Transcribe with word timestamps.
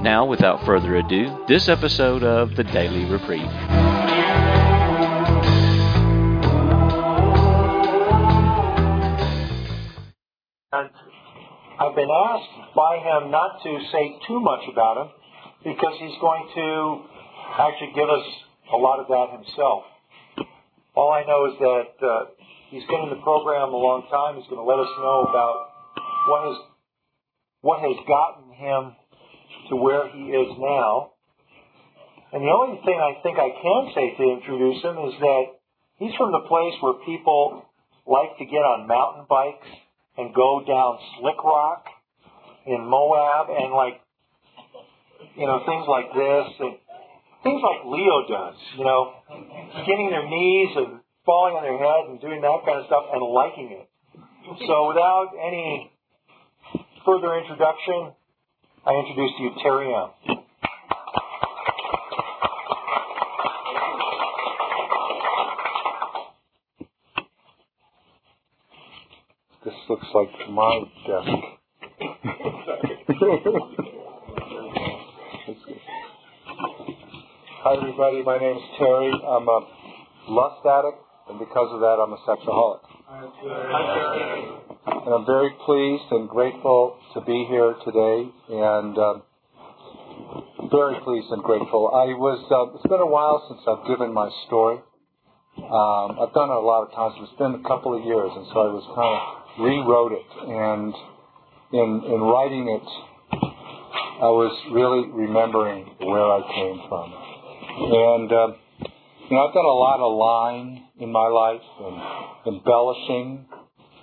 Now, 0.00 0.26
without 0.26 0.64
further 0.64 0.94
ado, 0.94 1.44
this 1.48 1.68
episode 1.68 2.22
of 2.22 2.54
the 2.54 2.62
Daily 2.62 3.04
Reprieve. 3.04 3.42
And 10.70 10.90
I've 11.80 11.96
been 11.96 12.10
asked 12.10 12.74
by 12.76 12.98
him 12.98 13.32
not 13.32 13.60
to 13.64 13.78
say 13.90 14.14
too 14.28 14.38
much 14.38 14.60
about 14.70 14.98
him 14.98 15.08
because 15.64 15.94
he's 15.98 16.16
going 16.20 16.48
to 16.54 17.02
actually 17.58 17.90
give 17.96 18.08
us 18.08 18.24
a 18.72 18.76
lot 18.76 19.00
of 19.00 19.08
that 19.08 19.34
himself. 19.34 19.82
All 20.94 21.10
I 21.10 21.24
know 21.26 21.50
is 21.50 21.58
that 21.58 22.06
uh, 22.06 22.24
he's 22.70 22.86
been 22.86 23.00
in 23.02 23.10
the 23.10 23.22
program 23.24 23.74
a 23.74 23.76
long 23.76 24.06
time. 24.10 24.36
He's 24.36 24.46
going 24.46 24.62
to 24.62 24.68
let 24.68 24.78
us 24.78 24.92
know 24.98 25.26
about 25.28 25.70
what 26.28 26.46
has 26.46 26.58
what 27.62 27.80
has 27.80 27.96
gotten 28.06 28.54
him 28.54 28.94
to 29.70 29.76
where 29.76 30.08
he 30.08 30.30
is 30.32 30.50
now. 30.58 31.12
And 32.32 32.42
the 32.42 32.52
only 32.52 32.80
thing 32.84 33.00
I 33.00 33.22
think 33.22 33.38
I 33.38 33.50
can 33.50 33.82
say 33.94 34.16
to 34.16 34.22
introduce 34.36 34.82
him 34.82 34.96
is 35.08 35.14
that 35.20 35.44
he's 35.96 36.14
from 36.16 36.32
the 36.32 36.44
place 36.48 36.76
where 36.80 37.00
people 37.04 37.64
like 38.06 38.36
to 38.38 38.44
get 38.44 38.60
on 38.60 38.88
mountain 38.88 39.24
bikes 39.28 39.68
and 40.16 40.34
go 40.34 40.64
down 40.66 40.98
Slick 41.18 41.42
Rock 41.44 41.86
in 42.66 42.84
Moab 42.84 43.48
and 43.48 43.72
like, 43.72 44.00
you 45.36 45.46
know, 45.46 45.64
things 45.64 45.86
like 45.88 46.12
this 46.12 46.46
and 46.60 46.76
things 47.42 47.62
like 47.62 47.86
Leo 47.86 48.28
does, 48.28 48.58
you 48.76 48.84
know, 48.84 49.14
skinning 49.84 50.10
their 50.10 50.28
knees 50.28 50.72
and 50.76 51.00
falling 51.24 51.54
on 51.56 51.62
their 51.64 51.78
head 51.78 52.10
and 52.12 52.20
doing 52.20 52.40
that 52.40 52.60
kind 52.64 52.80
of 52.80 52.86
stuff 52.86 53.08
and 53.12 53.22
liking 53.24 53.72
it. 53.72 53.88
So 54.66 54.88
without 54.88 55.32
any 55.36 55.92
further 57.04 57.36
introduction, 57.40 58.16
I 58.88 58.92
introduce 58.92 59.36
to 59.36 59.42
you 59.42 59.50
Terry 59.62 59.92
M. 59.92 60.08
This 69.62 69.74
looks 69.90 70.06
like 70.14 70.30
my 70.48 70.84
desk. 71.06 71.28
Hi 77.60 77.74
everybody, 77.76 78.22
my 78.22 78.38
name 78.38 78.56
is 78.56 78.62
Terry. 78.78 79.12
I'm 79.12 79.48
a 79.48 79.66
lust 80.30 80.64
addict, 80.64 80.96
and 81.28 81.38
because 81.38 81.68
of 81.74 81.80
that, 81.80 81.98
I'm 82.00 82.14
a 82.14 82.18
sexaholic. 82.26 82.80
And 85.08 85.14
I'm 85.14 85.24
very 85.24 85.48
pleased 85.64 86.04
and 86.10 86.28
grateful 86.28 87.00
to 87.14 87.22
be 87.22 87.46
here 87.48 87.72
today, 87.80 88.28
and 88.52 88.92
um, 88.98 89.22
very 90.68 91.00
pleased 91.00 91.32
and 91.32 91.42
grateful. 91.42 91.88
I 91.96 92.12
was. 92.12 92.36
Uh, 92.44 92.76
it's 92.76 92.84
been 92.84 93.00
a 93.00 93.08
while 93.08 93.40
since 93.48 93.64
I've 93.64 93.88
given 93.88 94.12
my 94.12 94.28
story. 94.44 94.76
Um, 95.56 96.20
I've 96.20 96.36
done 96.36 96.52
it 96.52 96.60
a 96.60 96.60
lot 96.60 96.84
of 96.84 96.92
times, 96.92 97.16
it's 97.24 97.38
been 97.40 97.56
a 97.56 97.64
couple 97.64 97.96
of 97.96 98.04
years, 98.04 98.28
and 98.36 98.52
so 98.52 98.56
I 98.60 98.68
was 98.68 98.84
kind 98.92 99.12
of 99.16 99.20
rewrote 99.64 100.12
it, 100.12 100.28
and 100.44 100.92
in 101.72 101.88
in 102.04 102.20
writing 102.28 102.68
it, 102.68 102.88
I 104.20 104.28
was 104.28 104.52
really 104.76 105.08
remembering 105.08 105.88
where 106.04 106.28
I 106.36 106.40
came 106.52 106.84
from, 106.84 107.08
and. 107.96 108.28
Uh, 108.28 108.48
you 109.28 109.36
know, 109.36 109.44
I've 109.46 109.52
done 109.52 109.64
a 109.64 109.68
lot 109.68 110.00
of 110.00 110.16
lying 110.16 110.88
in 111.00 111.12
my 111.12 111.28
life 111.28 111.60
and 111.84 112.56
embellishing 112.56 113.44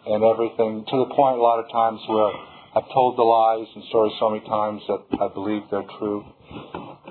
and 0.08 0.24
everything 0.24 0.86
to 0.90 0.96
the 1.06 1.10
point 1.16 1.38
a 1.38 1.42
lot 1.42 1.60
of 1.60 1.72
times 1.72 2.00
where 2.08 2.32
I've 2.76 2.92
told 2.94 3.18
the 3.18 3.24
lies 3.24 3.68
and 3.76 3.84
stories 3.90 4.14
so 4.20 4.30
many 4.30 4.46
times 4.46 4.82
that 4.88 5.02
I 5.22 5.34
believe 5.34 5.64
they're 5.72 5.88
true. 5.98 6.26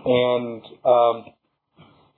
And 0.04 0.62
um, 0.84 1.16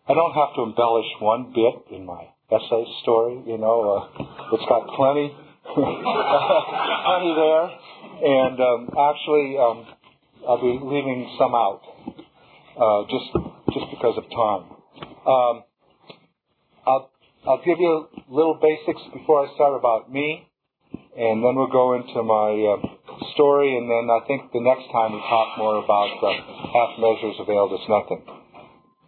I 0.08 0.14
don't 0.14 0.34
have 0.34 0.54
to 0.56 0.62
embellish 0.62 1.06
one 1.20 1.52
bit 1.54 1.96
in 1.96 2.04
my 2.04 2.26
SA 2.50 2.84
story. 3.02 3.42
You 3.46 3.58
know, 3.58 4.10
uh, 4.18 4.24
it's 4.52 4.66
got 4.68 4.86
plenty, 4.94 5.30
plenty 5.74 7.32
there. 7.38 7.66
And 8.16 8.60
um, 8.60 8.90
actually, 8.98 9.56
um, 9.58 9.86
I'll 10.48 10.60
be 10.60 10.78
leaving 10.82 11.30
some 11.38 11.54
out 11.54 11.82
uh, 12.76 13.02
just 13.10 13.32
just 13.72 13.86
because 13.90 14.16
of 14.18 14.24
time. 14.30 14.64
Um, 15.26 15.64
I'll 16.86 17.10
I'll 17.46 17.62
give 17.64 17.78
you 17.78 18.08
little 18.28 18.58
basics 18.60 19.02
before 19.12 19.46
I 19.46 19.54
start 19.54 19.78
about 19.78 20.12
me, 20.12 20.48
and 21.16 21.42
then 21.42 21.56
we'll 21.56 21.72
go 21.72 21.96
into 21.96 22.22
my 22.22 22.52
uh, 22.52 22.76
story, 23.32 23.76
and 23.76 23.88
then 23.88 24.12
I 24.12 24.20
think 24.28 24.52
the 24.52 24.60
next 24.60 24.92
time 24.92 25.16
we 25.16 25.20
talk 25.24 25.56
more 25.56 25.80
about 25.80 26.12
uh, 26.20 26.28
half 26.76 27.00
measures 27.00 27.36
availed 27.40 27.72
us 27.72 27.84
nothing. 27.88 28.20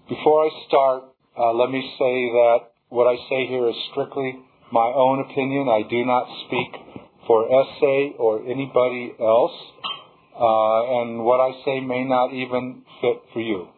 Before 0.08 0.44
I 0.44 0.50
start, 0.66 1.02
uh, 1.36 1.52
let 1.52 1.70
me 1.70 1.84
say 2.00 2.16
that 2.32 2.72
what 2.88 3.04
I 3.04 3.16
say 3.28 3.46
here 3.46 3.68
is 3.68 3.76
strictly 3.92 4.40
my 4.72 4.88
own 4.96 5.20
opinion. 5.28 5.68
I 5.68 5.84
do 5.84 6.04
not 6.04 6.24
speak 6.46 6.80
for 7.26 7.44
SA 7.44 8.16
or 8.16 8.40
anybody 8.40 9.12
else, 9.20 9.56
uh, 10.32 11.04
and 11.04 11.24
what 11.24 11.44
I 11.44 11.52
say 11.64 11.80
may 11.80 12.04
not 12.04 12.32
even 12.32 12.82
fit 13.02 13.20
for 13.34 13.40
you. 13.40 13.68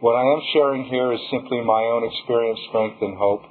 What 0.00 0.16
I 0.16 0.24
am 0.32 0.42
sharing 0.52 0.84
here 0.84 1.12
is 1.12 1.20
simply 1.30 1.60
my 1.60 1.84
own 1.92 2.08
experience, 2.08 2.60
strength, 2.68 3.00
and 3.00 3.16
hope. 3.16 3.42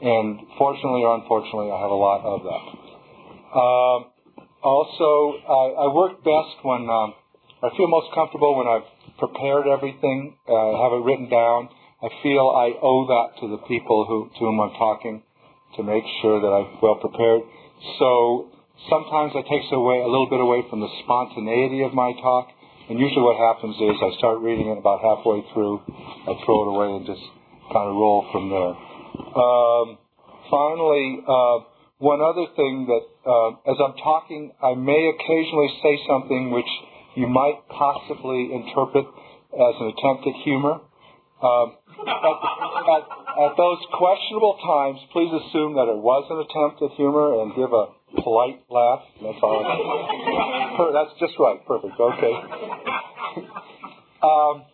And 0.00 0.40
fortunately 0.58 1.02
or 1.02 1.14
unfortunately, 1.14 1.70
I 1.70 1.80
have 1.80 1.90
a 1.90 1.94
lot 1.94 2.24
of 2.24 2.42
that. 2.42 2.75
Um, 3.54 4.10
also, 4.62 5.38
I, 5.46 5.86
I, 5.86 5.94
work 5.94 6.24
best 6.24 6.58
when 6.62 6.88
um, 6.90 7.14
I 7.62 7.70
feel 7.76 7.86
most 7.86 8.12
comfortable 8.14 8.58
when 8.58 8.66
I've 8.66 8.88
prepared 9.18 9.66
everything, 9.66 10.36
uh, 10.48 10.82
have 10.82 10.92
it 10.92 11.02
written 11.04 11.28
down. 11.28 11.68
I 12.02 12.08
feel 12.22 12.50
I 12.50 12.74
owe 12.82 13.06
that 13.06 13.40
to 13.40 13.48
the 13.48 13.58
people 13.68 14.04
who, 14.06 14.28
to 14.34 14.38
whom 14.40 14.60
I'm 14.60 14.74
talking 14.76 15.22
to 15.76 15.82
make 15.82 16.04
sure 16.20 16.40
that 16.40 16.48
I'm 16.48 16.78
well 16.82 16.96
prepared. 16.96 17.42
So 17.98 18.50
sometimes 18.90 19.32
that 19.34 19.46
takes 19.48 19.70
away 19.72 20.02
a 20.02 20.08
little 20.10 20.28
bit 20.28 20.40
away 20.40 20.64
from 20.68 20.80
the 20.80 20.90
spontaneity 21.04 21.82
of 21.82 21.94
my 21.94 22.12
talk 22.20 22.50
and 22.88 23.00
usually 23.00 23.22
what 23.22 23.36
happens 23.36 23.74
is 23.74 23.98
I 23.98 24.16
start 24.18 24.38
reading 24.38 24.70
it 24.70 24.78
about 24.78 25.02
halfway 25.02 25.42
through, 25.52 25.82
I 26.22 26.38
throw 26.46 26.62
it 26.62 26.68
away 26.70 26.88
and 26.94 27.06
just 27.06 27.22
kind 27.74 27.90
of 27.90 27.98
roll 27.98 28.22
from 28.30 28.46
there. 28.46 28.74
Um, 29.34 29.98
finally, 30.46 31.18
uh, 31.26 31.58
one 31.98 32.20
other 32.20 32.46
thing 32.56 32.86
that 32.86 33.04
uh, 33.24 33.50
as 33.72 33.76
I'm 33.80 33.96
talking, 33.96 34.52
I 34.62 34.74
may 34.74 35.12
occasionally 35.16 35.72
say 35.82 35.98
something 36.08 36.50
which 36.50 36.68
you 37.16 37.26
might 37.26 37.64
possibly 37.68 38.52
interpret 38.52 39.06
as 39.06 39.74
an 39.80 39.94
attempt 39.96 40.28
at 40.28 40.36
humor. 40.44 40.80
Um, 41.36 41.76
at, 42.00 42.36
at, 42.88 43.02
at 43.04 43.52
those 43.56 43.80
questionable 43.92 44.56
times, 44.64 45.00
please 45.12 45.32
assume 45.32 45.76
that 45.76 45.88
it 45.88 45.96
was 45.96 46.24
an 46.28 46.40
attempt 46.40 46.80
at 46.84 46.96
humor 46.96 47.40
and 47.40 47.52
give 47.56 47.72
a 47.72 47.92
polite 48.20 48.60
laugh. 48.68 49.04
That's 49.20 49.40
all. 49.40 49.60
That's 50.92 51.12
just 51.20 51.36
right. 51.40 51.60
Perfect. 51.64 51.96
Okay. 51.96 52.34
Um, 54.20 54.64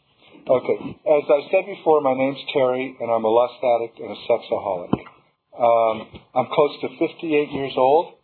okay. 0.50 0.79
As 1.06 1.25
I 1.31 1.41
said 1.50 1.67
before, 1.67 2.00
my 2.00 2.14
name's 2.14 2.43
Terry, 2.52 2.97
and 2.99 3.11
I'm 3.11 3.25
a 3.25 3.31
lust 3.31 3.58
addict 3.62 3.99
and 3.99 4.11
a 4.11 4.19
sexaholic. 4.26 5.12
Um, 5.58 6.20
I'm 6.34 6.46
close 6.52 6.81
to 6.81 6.88
58 6.99 7.50
years 7.52 7.72
old, 7.76 8.14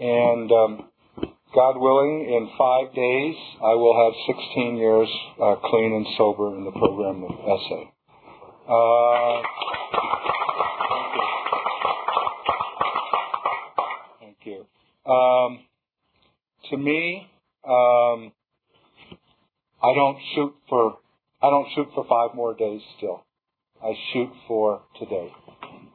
and 0.00 0.50
um, 0.50 0.88
God 1.54 1.76
willing, 1.78 2.26
in 2.28 2.50
five 2.58 2.94
days, 2.94 3.36
I 3.62 3.74
will 3.74 3.94
have 4.04 4.36
16 4.36 4.76
years 4.76 5.08
uh, 5.40 5.56
clean 5.64 5.94
and 5.94 6.06
sober 6.18 6.54
in 6.56 6.64
the 6.64 6.72
program 6.72 7.24
of 7.24 7.30
SA. 7.68 7.82
Uh, 8.68 9.42
Thank 14.20 14.36
you. 14.44 14.66
Um, 15.10 15.60
to 16.70 16.76
me, 16.76 17.28
um, 17.64 18.32
I 19.82 19.94
don't 19.94 20.18
shoot 20.34 20.54
for 20.68 20.98
I 21.40 21.50
don't 21.50 21.68
shoot 21.74 21.88
for 21.94 22.04
five 22.08 22.34
more 22.34 22.54
days 22.54 22.80
still. 22.96 23.24
I 23.82 23.92
shoot 24.12 24.30
for 24.48 24.82
today. 24.98 25.32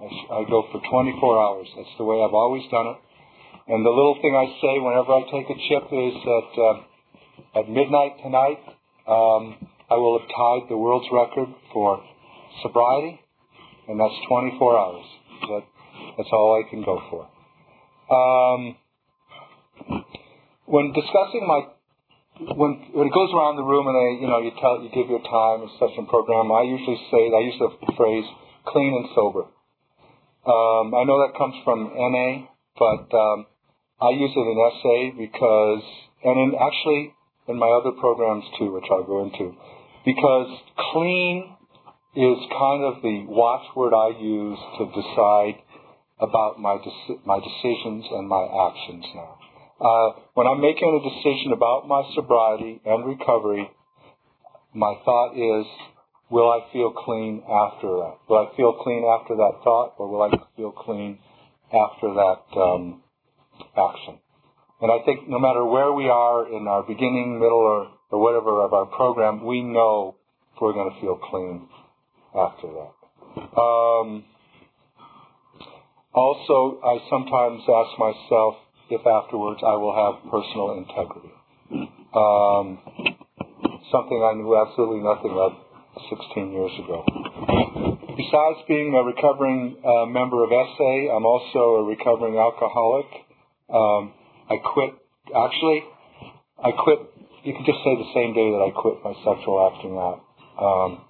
I, 0.02 0.42
I 0.42 0.50
go 0.50 0.66
for 0.72 0.82
24 0.82 1.44
hours. 1.44 1.68
That's 1.78 1.96
the 1.98 2.04
way 2.04 2.18
I've 2.18 2.34
always 2.34 2.64
done 2.72 2.88
it. 2.88 2.98
And 3.68 3.86
the 3.86 3.90
little 3.94 4.18
thing 4.22 4.34
I 4.34 4.50
say 4.58 4.82
whenever 4.82 5.14
I 5.14 5.22
take 5.30 5.46
a 5.46 5.58
chip 5.70 5.86
is 5.94 6.14
that 6.26 6.50
uh, 6.58 7.60
at 7.62 7.70
midnight 7.70 8.18
tonight, 8.24 8.60
um, 9.08 9.56
I 9.90 9.96
will 9.96 10.18
have 10.18 10.28
tied 10.28 10.70
the 10.70 10.78
world's 10.78 11.08
record 11.12 11.50
for 11.72 12.04
sobriety, 12.64 13.22
and 13.88 14.00
that's 14.00 14.16
24 14.28 14.78
hours. 14.78 15.06
That, 15.42 15.64
that's 16.18 16.30
all 16.32 16.58
I 16.58 16.70
can 16.70 16.84
go 16.84 17.02
for. 17.10 17.30
Um, 18.12 18.76
when 20.66 20.94
discussing 20.94 21.46
my 21.48 21.68
when 22.56 22.90
when 22.94 23.08
it 23.08 23.14
goes 23.14 23.30
around 23.36 23.58
the 23.58 23.64
room 23.64 23.86
and 23.88 23.96
they 23.96 24.22
you 24.24 24.28
know 24.28 24.40
you 24.40 24.52
tell 24.60 24.82
you 24.82 24.90
give 24.90 25.10
your 25.10 25.22
time 25.22 25.62
and 25.62 25.72
session 25.78 26.08
program, 26.08 26.52
I 26.52 26.64
usually 26.64 26.98
say 27.12 27.30
I 27.30 27.44
use 27.46 27.60
the 27.60 27.94
phrase 27.96 28.26
clean 28.66 28.96
and 28.96 29.10
sober. 29.14 29.46
Um, 30.46 30.94
I 30.96 31.04
know 31.06 31.22
that 31.22 31.38
comes 31.38 31.56
from 31.64 31.92
NA, 31.94 32.48
but 32.78 33.16
um, 33.16 33.46
I 34.02 34.10
use 34.10 34.32
it 34.36 34.40
in 34.40 34.58
SA 34.82 35.18
because, 35.18 35.84
and 36.24 36.40
in 36.40 36.58
actually 36.58 37.14
in 37.48 37.60
my 37.60 37.68
other 37.68 37.92
programs 38.00 38.46
too, 38.58 38.74
which 38.74 38.86
I'll 38.90 39.04
go 39.04 39.24
into, 39.24 39.54
because 40.06 40.50
clean 40.94 41.56
is 42.16 42.38
kind 42.50 42.84
of 42.84 43.02
the 43.02 43.26
watchword 43.28 43.94
I 43.94 44.18
use 44.20 44.60
to 44.80 44.86
decide 44.90 45.62
about 46.20 46.60
my 46.60 46.78
my 47.26 47.40
decisions 47.40 48.06
and 48.12 48.28
my 48.28 48.44
actions 48.70 49.06
now. 49.14 49.38
Uh, 49.82 50.22
when 50.34 50.46
I'm 50.46 50.62
making 50.62 50.90
a 50.90 51.02
decision 51.02 51.54
about 51.54 51.88
my 51.88 52.04
sobriety 52.14 52.82
and 52.86 53.06
recovery, 53.06 53.70
my 54.74 54.94
thought 55.04 55.34
is, 55.34 55.66
will 56.32 56.50
I 56.50 56.72
feel 56.72 56.92
clean 56.92 57.44
after 57.44 57.88
that? 57.88 58.16
Will 58.30 58.48
I 58.48 58.56
feel 58.56 58.74
clean 58.82 59.04
after 59.04 59.36
that 59.36 59.60
thought, 59.64 59.96
or 59.98 60.08
will 60.08 60.24
I 60.24 60.32
feel 60.56 60.72
clean 60.72 61.20
after 61.68 62.14
that 62.16 62.58
um, 62.58 63.04
action? 63.78 64.18
And 64.82 64.92
I 64.92 65.06
think 65.06 65.28
no 65.30 65.38
matter 65.38 65.64
where 65.64 65.92
we 65.92 66.10
are 66.10 66.48
in 66.48 66.68
our 66.68 66.82
beginning, 66.82 67.38
middle, 67.38 67.60
or, 67.60 67.92
or 68.10 68.20
whatever 68.20 68.64
of 68.64 68.74
our 68.74 68.86
program, 68.88 69.46
we 69.46 69.62
know 69.62 70.16
if 70.56 70.62
we're 70.62 70.74
going 70.74 70.92
to 70.92 71.02
feel 71.02 71.18
clean 71.18 71.68
after 72.34 72.68
that. 72.68 73.60
Um, 73.60 74.24
also, 76.14 76.80
I 76.84 76.98
sometimes 77.10 77.62
ask 77.68 78.00
myself, 78.00 78.56
if 78.90 79.06
afterwards 79.06 79.62
I 79.64 79.76
will 79.76 79.96
have 79.96 80.32
personal 80.32 80.78
integrity. 80.80 81.32
Um, 82.14 82.80
something 83.92 84.20
I 84.24 84.34
knew 84.36 84.58
absolutely 84.58 85.00
nothing 85.00 85.32
of 85.32 85.71
16 86.10 86.52
years 86.52 86.72
ago. 86.84 87.04
Besides 88.16 88.60
being 88.68 88.94
a 88.96 89.04
recovering 89.04 89.78
uh, 89.84 90.06
member 90.06 90.44
of 90.44 90.50
SA, 90.50 90.94
I'm 91.16 91.26
also 91.26 91.82
a 91.82 91.84
recovering 91.84 92.38
alcoholic. 92.38 93.08
Um, 93.72 94.14
I 94.50 94.58
quit, 94.64 94.92
actually, 95.36 95.84
I 96.64 96.72
quit, 96.72 97.00
you 97.44 97.54
can 97.54 97.66
just 97.66 97.80
say 97.84 97.96
the 97.96 98.12
same 98.14 98.34
day 98.34 98.52
that 98.52 98.64
I 98.64 98.72
quit 98.72 99.04
my 99.04 99.14
sexual 99.24 99.60
acting 99.72 99.98
out. 99.98 100.24
Um, 100.60 101.02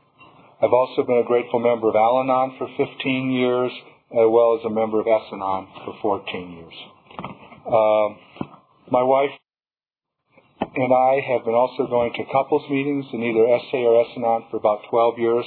I've 0.62 0.74
also 0.74 1.04
been 1.04 1.18
a 1.18 1.28
grateful 1.28 1.60
member 1.60 1.89
of 1.89 1.95
Al 1.95 2.22
Anon 2.22 2.56
for 2.57 2.69
15 2.78 3.31
years, 3.31 3.72
as 4.12 4.28
well 4.30 4.57
as 4.60 4.66
a 4.66 4.69
member 4.69 5.00
of 5.00 5.07
S-Anon 5.07 5.68
for 5.86 5.98
14 6.01 6.51
years. 6.54 6.74
Um, 7.66 8.18
my 8.92 9.01
wife 9.01 9.31
and 10.75 10.94
I 10.94 11.19
have 11.35 11.44
been 11.44 11.53
also 11.53 11.83
going 11.88 12.13
to 12.15 12.23
couples 12.31 12.63
meetings 12.71 13.06
in 13.12 13.19
either 13.19 13.44
SA 13.68 13.77
or 13.83 14.07
S-Anon 14.07 14.47
for 14.50 14.56
about 14.56 14.79
12 14.89 15.19
years. 15.19 15.45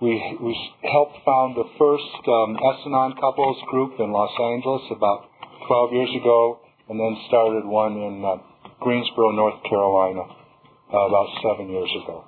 We, 0.00 0.16
we 0.40 0.56
helped 0.88 1.20
found 1.28 1.56
the 1.60 1.68
first 1.76 2.24
um, 2.24 2.56
S-Anon 2.56 3.20
couples 3.20 3.60
group 3.68 4.00
in 4.00 4.12
Los 4.12 4.32
Angeles 4.40 4.88
about 4.96 5.28
12 5.68 5.92
years 5.92 6.12
ago, 6.16 6.60
and 6.88 6.98
then 6.98 7.20
started 7.28 7.68
one 7.68 8.00
in 8.00 8.24
uh, 8.24 8.40
Greensboro, 8.80 9.30
North 9.32 9.60
Carolina, 9.68 10.24
uh, 10.24 11.04
about 11.04 11.28
seven 11.44 11.68
years 11.68 11.92
ago. 12.02 12.24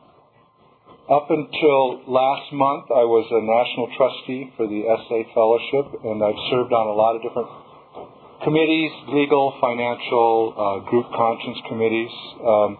Up 1.09 1.33
until 1.33 2.05
last 2.13 2.53
month, 2.53 2.93
I 2.93 3.09
was 3.09 3.25
a 3.33 3.41
national 3.41 3.89
trustee 3.97 4.53
for 4.57 4.69
the 4.69 4.85
SA 4.85 5.33
Fellowship, 5.33 5.97
and 6.05 6.21
I've 6.23 6.39
served 6.53 6.77
on 6.77 6.93
a 6.93 6.95
lot 6.95 7.17
of 7.17 7.25
different 7.25 7.49
committees, 8.45 8.93
legal, 9.09 9.55
financial, 9.61 10.55
uh, 10.55 10.91
group 10.91 11.07
conscience 11.15 11.59
committees. 11.69 12.11
Um, 12.43 12.79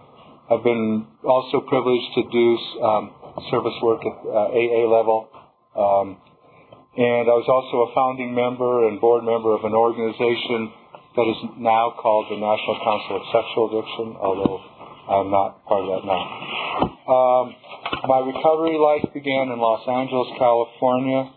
I've 0.51 0.63
been 0.63 1.07
also 1.23 1.61
privileged 1.61 2.09
to 2.15 2.23
do 2.27 2.47
um, 2.83 3.03
service 3.49 3.77
work 3.81 4.01
at 4.05 4.17
uh, 4.27 4.51
AA 4.51 4.83
level. 4.85 5.29
Um, 5.75 6.17
and 6.93 7.25
I 7.25 7.33
was 7.33 7.49
also 7.49 7.89
a 7.89 7.91
founding 7.97 8.35
member 8.35 8.87
and 8.87 9.01
board 9.01 9.23
member 9.25 9.55
of 9.57 9.65
an 9.65 9.73
organization 9.73 10.69
that 11.15 11.25
is 11.25 11.39
now 11.57 11.93
called 11.97 12.29
the 12.29 12.37
National 12.37 12.77
Council 12.85 13.13
of 13.17 13.23
Sexual 13.33 13.63
Addiction, 13.73 14.07
although 14.21 14.61
I'm 15.09 15.29
not 15.33 15.65
part 15.65 15.85
of 15.85 15.89
that 15.89 16.03
now. 16.05 16.23
Um, 17.09 17.45
my 18.05 18.19
recovery 18.21 18.77
life 18.77 19.09
began 19.13 19.49
in 19.49 19.57
Los 19.57 19.85
Angeles, 19.89 20.29
California, 20.37 21.33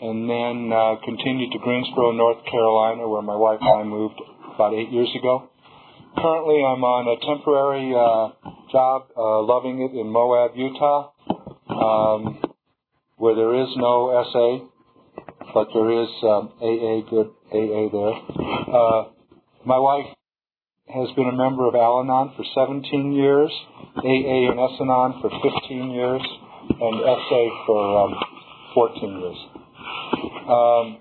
and 0.00 0.28
then 0.28 0.72
uh, 0.72 0.96
continued 1.04 1.52
to 1.52 1.58
Greensboro, 1.58 2.12
North 2.12 2.44
Carolina, 2.50 3.08
where 3.08 3.22
my 3.22 3.36
wife 3.36 3.60
and 3.60 3.80
I 3.80 3.84
moved 3.84 4.20
about 4.54 4.74
eight 4.74 4.90
years 4.90 5.08
ago. 5.18 5.48
Currently, 6.16 6.64
I'm 6.64 6.84
on 6.84 7.08
a 7.08 7.16
temporary 7.20 7.92
uh, 7.92 8.32
job, 8.72 9.08
uh, 9.16 9.42
loving 9.42 9.80
it 9.82 9.98
in 9.98 10.08
Moab, 10.08 10.52
Utah, 10.56 11.12
um, 11.68 12.40
where 13.16 13.34
there 13.34 13.54
is 13.62 13.68
no 13.76 14.12
SA, 14.32 14.66
but 15.52 15.68
there 15.72 16.02
is 16.02 16.08
um, 16.24 16.52
AA, 16.60 17.04
good 17.08 17.32
AA 17.52 17.88
there. 17.92 18.16
Uh, 18.72 19.12
my 19.64 19.78
wife 19.78 20.06
has 20.88 21.08
been 21.16 21.28
a 21.28 21.36
member 21.36 21.66
of 21.66 21.74
Al 21.74 22.00
Anon 22.00 22.32
for 22.36 22.44
17 22.54 23.12
years, 23.12 23.50
AA 23.96 24.52
and 24.52 24.60
S-Anon 24.60 25.20
for 25.20 25.30
15 25.30 25.90
years, 25.90 26.22
and 26.68 26.94
SA 27.00 27.42
for 27.66 28.04
um, 28.04 28.14
14 28.74 29.20
years. 29.20 29.55
Um, 30.46 30.98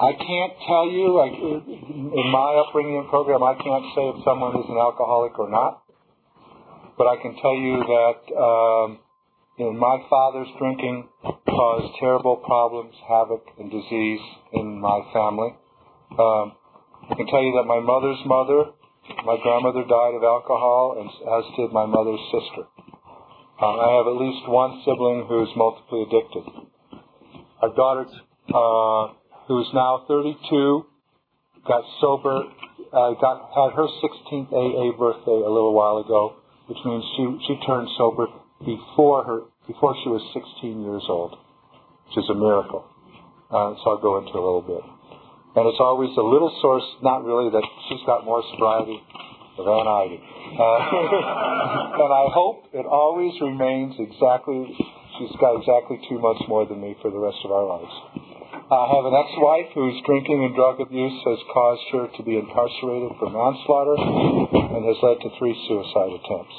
I 0.00 0.12
can't 0.12 0.54
tell 0.66 0.86
you, 0.90 1.18
I, 1.18 1.28
in 1.28 2.28
my 2.30 2.62
upbringing 2.66 2.98
and 2.98 3.08
program, 3.08 3.42
I 3.42 3.54
can't 3.54 3.86
say 3.94 4.02
if 4.12 4.24
someone 4.24 4.56
is 4.58 4.66
an 4.68 4.76
alcoholic 4.76 5.38
or 5.38 5.50
not. 5.50 5.82
But 6.96 7.08
I 7.08 7.16
can 7.16 7.34
tell 7.42 7.54
you 7.54 7.82
that 7.82 8.20
um, 8.38 8.98
you 9.58 9.66
know, 9.66 9.72
my 9.72 10.02
father's 10.10 10.48
drinking 10.58 11.08
caused 11.22 11.94
terrible 12.00 12.36
problems, 12.42 12.94
havoc, 13.06 13.46
and 13.58 13.70
disease 13.70 14.20
in 14.52 14.80
my 14.80 14.98
family. 15.12 15.54
Um, 16.18 16.58
I 17.10 17.14
can 17.14 17.26
tell 17.26 17.42
you 17.42 17.54
that 17.54 17.66
my 17.66 17.78
mother's 17.78 18.18
mother, 18.26 18.74
my 19.24 19.38
grandmother 19.42 19.86
died 19.86 20.14
of 20.18 20.24
alcohol, 20.24 20.98
and 20.98 21.06
as 21.06 21.44
did 21.54 21.70
my 21.70 21.86
mother's 21.86 22.22
sister. 22.34 22.66
Um, 23.62 23.78
I 23.78 23.94
have 23.94 24.10
at 24.10 24.18
least 24.18 24.48
one 24.50 24.82
sibling 24.82 25.26
who's 25.28 25.50
multiply 25.54 26.02
addicted. 26.02 26.73
Our 27.62 27.74
daughter 27.74 28.06
uh, 28.52 29.14
who's 29.48 29.68
now 29.74 30.04
32, 30.08 30.86
got 31.66 31.82
sober, 32.00 32.42
uh, 32.92 33.12
got 33.20 33.50
had 33.54 33.74
her 33.76 33.88
16th 34.02 34.52
AA 34.52 34.96
birthday 34.98 35.38
a 35.42 35.50
little 35.50 35.74
while 35.74 35.98
ago, 35.98 36.36
which 36.66 36.78
means 36.84 37.04
she 37.16 37.24
she 37.48 37.66
turned 37.66 37.88
sober 37.96 38.26
before 38.64 39.24
her 39.24 39.40
before 39.66 39.96
she 40.02 40.08
was 40.08 40.22
16 40.34 40.82
years 40.82 41.04
old, 41.08 41.36
which 42.08 42.18
is 42.24 42.30
a 42.30 42.34
miracle. 42.34 42.84
Uh, 43.50 43.74
so 43.82 43.90
I'll 43.90 44.02
go 44.02 44.18
into 44.18 44.32
a 44.32 44.42
little 44.42 44.64
bit. 44.64 44.82
And 45.56 45.70
it's 45.70 45.78
always 45.78 46.10
a 46.18 46.26
little 46.26 46.50
source, 46.60 46.84
not 47.02 47.24
really 47.24 47.50
that 47.50 47.62
she's 47.88 48.02
got 48.06 48.24
more 48.24 48.42
sobriety 48.50 48.98
than 49.56 49.86
I 49.86 50.02
do. 50.10 50.18
Uh, 50.18 50.78
and 52.02 52.10
I 52.10 52.26
hope 52.34 52.66
it 52.74 52.86
always 52.86 53.32
remains 53.40 53.94
exactly, 53.98 54.74
she's 55.18 55.34
got 55.40 55.56
exactly 55.56 56.00
two 56.08 56.18
months 56.18 56.42
more 56.48 56.66
than 56.66 56.80
me 56.80 56.96
for 57.00 57.10
the 57.10 57.18
rest 57.18 57.38
of 57.44 57.52
our 57.52 57.64
lives. 57.64 57.94
I 58.70 58.88
have 58.96 59.04
an 59.04 59.14
ex-wife 59.14 59.70
whose 59.74 60.02
drinking 60.06 60.44
and 60.44 60.54
drug 60.54 60.80
abuse 60.80 61.20
has 61.26 61.38
caused 61.52 61.86
her 61.92 62.08
to 62.16 62.22
be 62.22 62.38
incarcerated 62.38 63.12
for 63.18 63.28
manslaughter 63.28 63.98
and 63.98 64.82
has 64.88 64.98
led 65.02 65.20
to 65.20 65.30
three 65.38 65.54
suicide 65.68 66.16
attempts. 66.16 66.58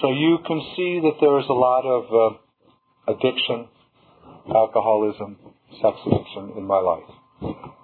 So 0.00 0.10
you 0.10 0.38
can 0.46 0.60
see 0.76 1.00
that 1.04 1.16
there 1.20 1.38
is 1.38 1.46
a 1.48 1.56
lot 1.56 1.86
of 1.86 2.04
uh, 2.10 3.12
addiction, 3.12 3.68
alcoholism, 4.52 5.38
sex 5.80 5.96
addiction 6.04 6.52
in 6.58 6.64
my 6.64 6.80
life. 6.80 7.08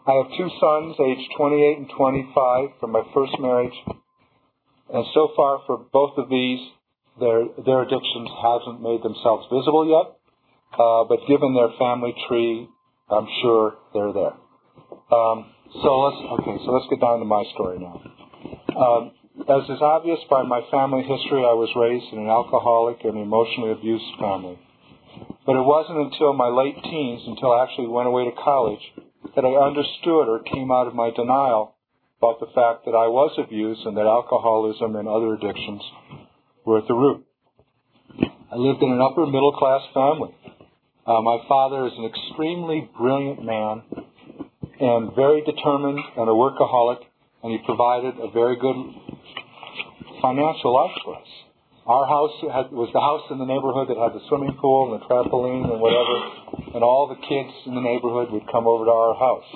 I 0.05 0.13
have 0.19 0.29
two 0.37 0.51
sons, 0.59 0.97
aged 0.99 1.31
28 1.37 1.79
and 1.79 1.91
25, 1.97 2.69
from 2.81 2.91
my 2.91 3.03
first 3.15 3.39
marriage, 3.39 3.77
and 4.93 5.07
so 5.15 5.31
far 5.37 5.63
for 5.67 5.79
both 5.79 6.19
of 6.19 6.29
these, 6.29 6.61
their 7.23 7.83
addictions 7.87 8.29
hasn't 8.43 8.83
made 8.83 9.03
themselves 9.03 9.47
visible 9.49 9.87
yet. 9.87 10.19
Uh, 10.73 11.05
but 11.05 11.21
given 11.29 11.55
their 11.55 11.71
family 11.79 12.15
tree 12.29 12.67
I'm 13.13 13.29
sure 13.43 13.77
they're 13.93 14.13
there. 14.13 14.37
Um, 15.13 15.53
so 15.85 15.91
let's 16.01 16.21
okay. 16.41 16.57
So 16.65 16.73
let's 16.73 16.89
get 16.89 17.01
down 17.01 17.19
to 17.21 17.29
my 17.29 17.45
story 17.53 17.79
now. 17.79 18.01
Um, 18.73 19.13
as 19.49 19.69
is 19.69 19.83
obvious 19.83 20.19
by 20.31 20.43
my 20.45 20.61
family 20.71 21.03
history, 21.03 21.45
I 21.45 21.53
was 21.53 21.69
raised 21.77 22.13
in 22.13 22.21
an 22.21 22.29
alcoholic 22.29 23.05
and 23.05 23.19
emotionally 23.21 23.73
abused 23.73 24.05
family. 24.19 24.59
But 25.45 25.61
it 25.61 25.67
wasn't 25.67 25.99
until 26.09 26.33
my 26.33 26.49
late 26.49 26.81
teens, 26.85 27.23
until 27.27 27.53
I 27.53 27.65
actually 27.65 27.89
went 27.89 28.09
away 28.09 28.25
to 28.25 28.33
college, 28.33 28.81
that 29.37 29.45
I 29.45 29.53
understood 29.61 30.29
or 30.29 30.41
came 30.41 30.71
out 30.73 30.87
of 30.87 30.95
my 30.95 31.11
denial 31.11 31.77
about 32.17 32.41
the 32.41 32.49
fact 32.55 32.87
that 32.87 32.97
I 32.97 33.13
was 33.13 33.37
abused 33.37 33.85
and 33.85 33.97
that 33.97 34.07
alcoholism 34.07 34.97
and 34.97 35.09
other 35.09 35.35
addictions 35.35 35.83
were 36.65 36.79
at 36.79 36.89
the 36.89 36.95
root. 36.95 37.25
I 38.53 38.57
lived 38.57 38.83
in 38.83 38.93
an 38.93 39.01
upper 39.01 39.27
middle 39.27 39.53
class 39.53 39.83
family. 39.95 40.35
Uh, 41.07 41.21
my 41.23 41.39
father 41.49 41.87
is 41.87 41.93
an 41.97 42.05
extremely 42.05 42.89
brilliant 42.97 43.45
man 43.45 43.83
and 44.79 45.15
very 45.15 45.43
determined 45.43 45.99
and 46.17 46.29
a 46.29 46.33
workaholic, 46.33 47.03
and 47.43 47.53
he 47.53 47.59
provided 47.65 48.15
a 48.19 48.31
very 48.31 48.57
good 48.57 48.77
financial 50.21 50.75
life 50.75 50.95
for 51.05 51.17
us. 51.17 51.29
Our 51.87 52.07
house 52.07 52.31
had, 52.47 52.71
was 52.71 52.91
the 52.95 53.03
house 53.03 53.27
in 53.35 53.43
the 53.43 53.49
neighborhood 53.49 53.91
that 53.91 53.99
had 53.99 54.15
the 54.15 54.23
swimming 54.31 54.55
pool 54.63 54.95
and 54.95 55.03
the 55.03 55.07
trampoline 55.11 55.67
and 55.67 55.83
whatever, 55.83 56.79
and 56.79 56.83
all 56.87 57.11
the 57.11 57.19
kids 57.19 57.51
in 57.67 57.75
the 57.75 57.83
neighborhood 57.83 58.31
would 58.31 58.47
come 58.47 58.71
over 58.71 58.87
to 58.87 58.95
our 58.95 59.15
house. 59.19 59.51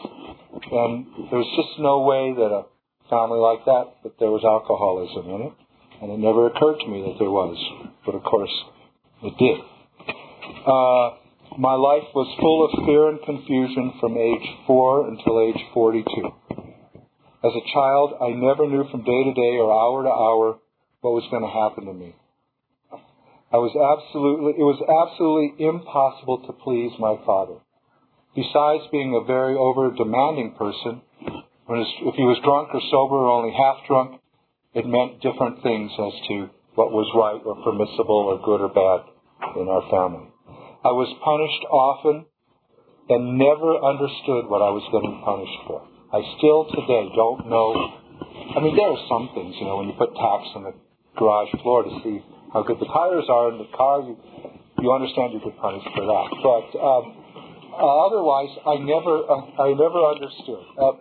And 0.67 1.07
there 1.31 1.39
was 1.39 1.53
just 1.55 1.79
no 1.79 2.03
way 2.03 2.35
that 2.35 2.51
a 2.51 2.67
family 3.07 3.39
like 3.39 3.63
that, 3.71 4.03
that 4.03 4.19
there 4.19 4.35
was 4.35 4.43
alcoholism 4.43 5.31
in 5.31 5.41
it. 5.47 5.55
And 6.03 6.12
it 6.12 6.19
never 6.19 6.47
occurred 6.47 6.79
to 6.81 6.88
me 6.88 7.03
that 7.03 7.19
there 7.19 7.31
was. 7.31 7.57
But 8.05 8.15
of 8.15 8.23
course, 8.23 8.53
it 9.23 9.35
did. 9.38 9.59
Uh, 10.67 11.17
my 11.59 11.75
life 11.75 12.12
was 12.15 12.29
full 12.38 12.69
of 12.69 12.85
fear 12.85 13.09
and 13.09 13.23
confusion 13.25 13.95
from 14.00 14.19
age 14.19 14.47
4 14.67 15.09
until 15.09 15.41
age 15.41 15.62
42. 15.73 16.05
As 17.45 17.53
a 17.55 17.73
child, 17.73 18.15
I 18.21 18.31
never 18.31 18.67
knew 18.67 18.85
from 18.91 19.05
day 19.05 19.25
to 19.25 19.33
day 19.33 19.57
or 19.57 19.73
hour 19.73 20.03
to 20.03 20.11
hour 20.11 20.59
what 21.00 21.15
was 21.15 21.25
going 21.31 21.47
to 21.47 21.49
happen 21.49 21.87
to 21.87 21.95
me. 21.95 22.15
I 23.53 23.59
was 23.62 23.73
absolutely, 23.73 24.59
it 24.59 24.67
was 24.67 24.83
absolutely 24.83 25.65
impossible 25.65 26.45
to 26.45 26.53
please 26.53 26.93
my 26.99 27.17
father. 27.25 27.62
Besides 28.35 28.91
being 28.91 29.15
a 29.15 29.25
very 29.25 29.57
over 29.57 29.95
demanding 29.95 30.59
person, 30.59 31.00
if 31.71 32.15
he 32.19 32.26
was 32.26 32.43
drunk 32.45 32.75
or 32.75 32.83
sober 32.91 33.17
or 33.17 33.31
only 33.31 33.55
half 33.57 33.87
drunk, 33.87 34.21
it 34.76 34.85
meant 34.85 35.25
different 35.25 35.62
things 35.64 35.90
as 35.97 36.14
to 36.28 36.52
what 36.76 36.92
was 36.92 37.09
right 37.16 37.40
or 37.40 37.56
permissible 37.64 38.28
or 38.28 38.37
good 38.45 38.61
or 38.61 38.68
bad 38.68 39.09
in 39.56 39.64
our 39.73 39.80
family. 39.88 40.28
I 40.85 40.92
was 40.92 41.09
punished 41.25 41.64
often 41.73 42.28
and 43.09 43.40
never 43.40 43.80
understood 43.80 44.52
what 44.52 44.61
I 44.61 44.68
was 44.68 44.85
getting 44.92 45.16
punished 45.25 45.61
for. 45.64 45.80
I 46.12 46.21
still 46.37 46.68
today 46.76 47.09
don't 47.16 47.49
know. 47.49 47.73
I 48.52 48.61
mean, 48.61 48.76
there 48.76 48.92
are 48.92 49.02
some 49.09 49.33
things, 49.33 49.56
you 49.56 49.64
know, 49.64 49.80
when 49.80 49.88
you 49.88 49.97
put 49.97 50.12
tacks 50.12 50.52
on 50.52 50.68
the 50.68 50.75
garage 51.16 51.50
floor 51.64 51.88
to 51.88 51.92
see 52.04 52.21
how 52.52 52.61
good 52.62 52.76
the 52.76 52.87
tires 52.92 53.25
are 53.33 53.56
in 53.56 53.59
the 53.59 53.71
car. 53.73 54.04
You 54.04 54.21
you 54.85 54.92
understand 54.92 55.33
you 55.33 55.40
get 55.40 55.56
punished 55.56 55.88
for 55.97 56.04
that, 56.04 56.28
but 56.45 56.68
um, 56.76 57.04
uh, 57.73 58.06
otherwise, 58.12 58.52
I 58.68 58.76
never 58.76 59.25
uh, 59.25 59.56
I 59.56 59.73
never 59.73 60.00
understood. 60.12 60.61
Uh, 60.76 61.00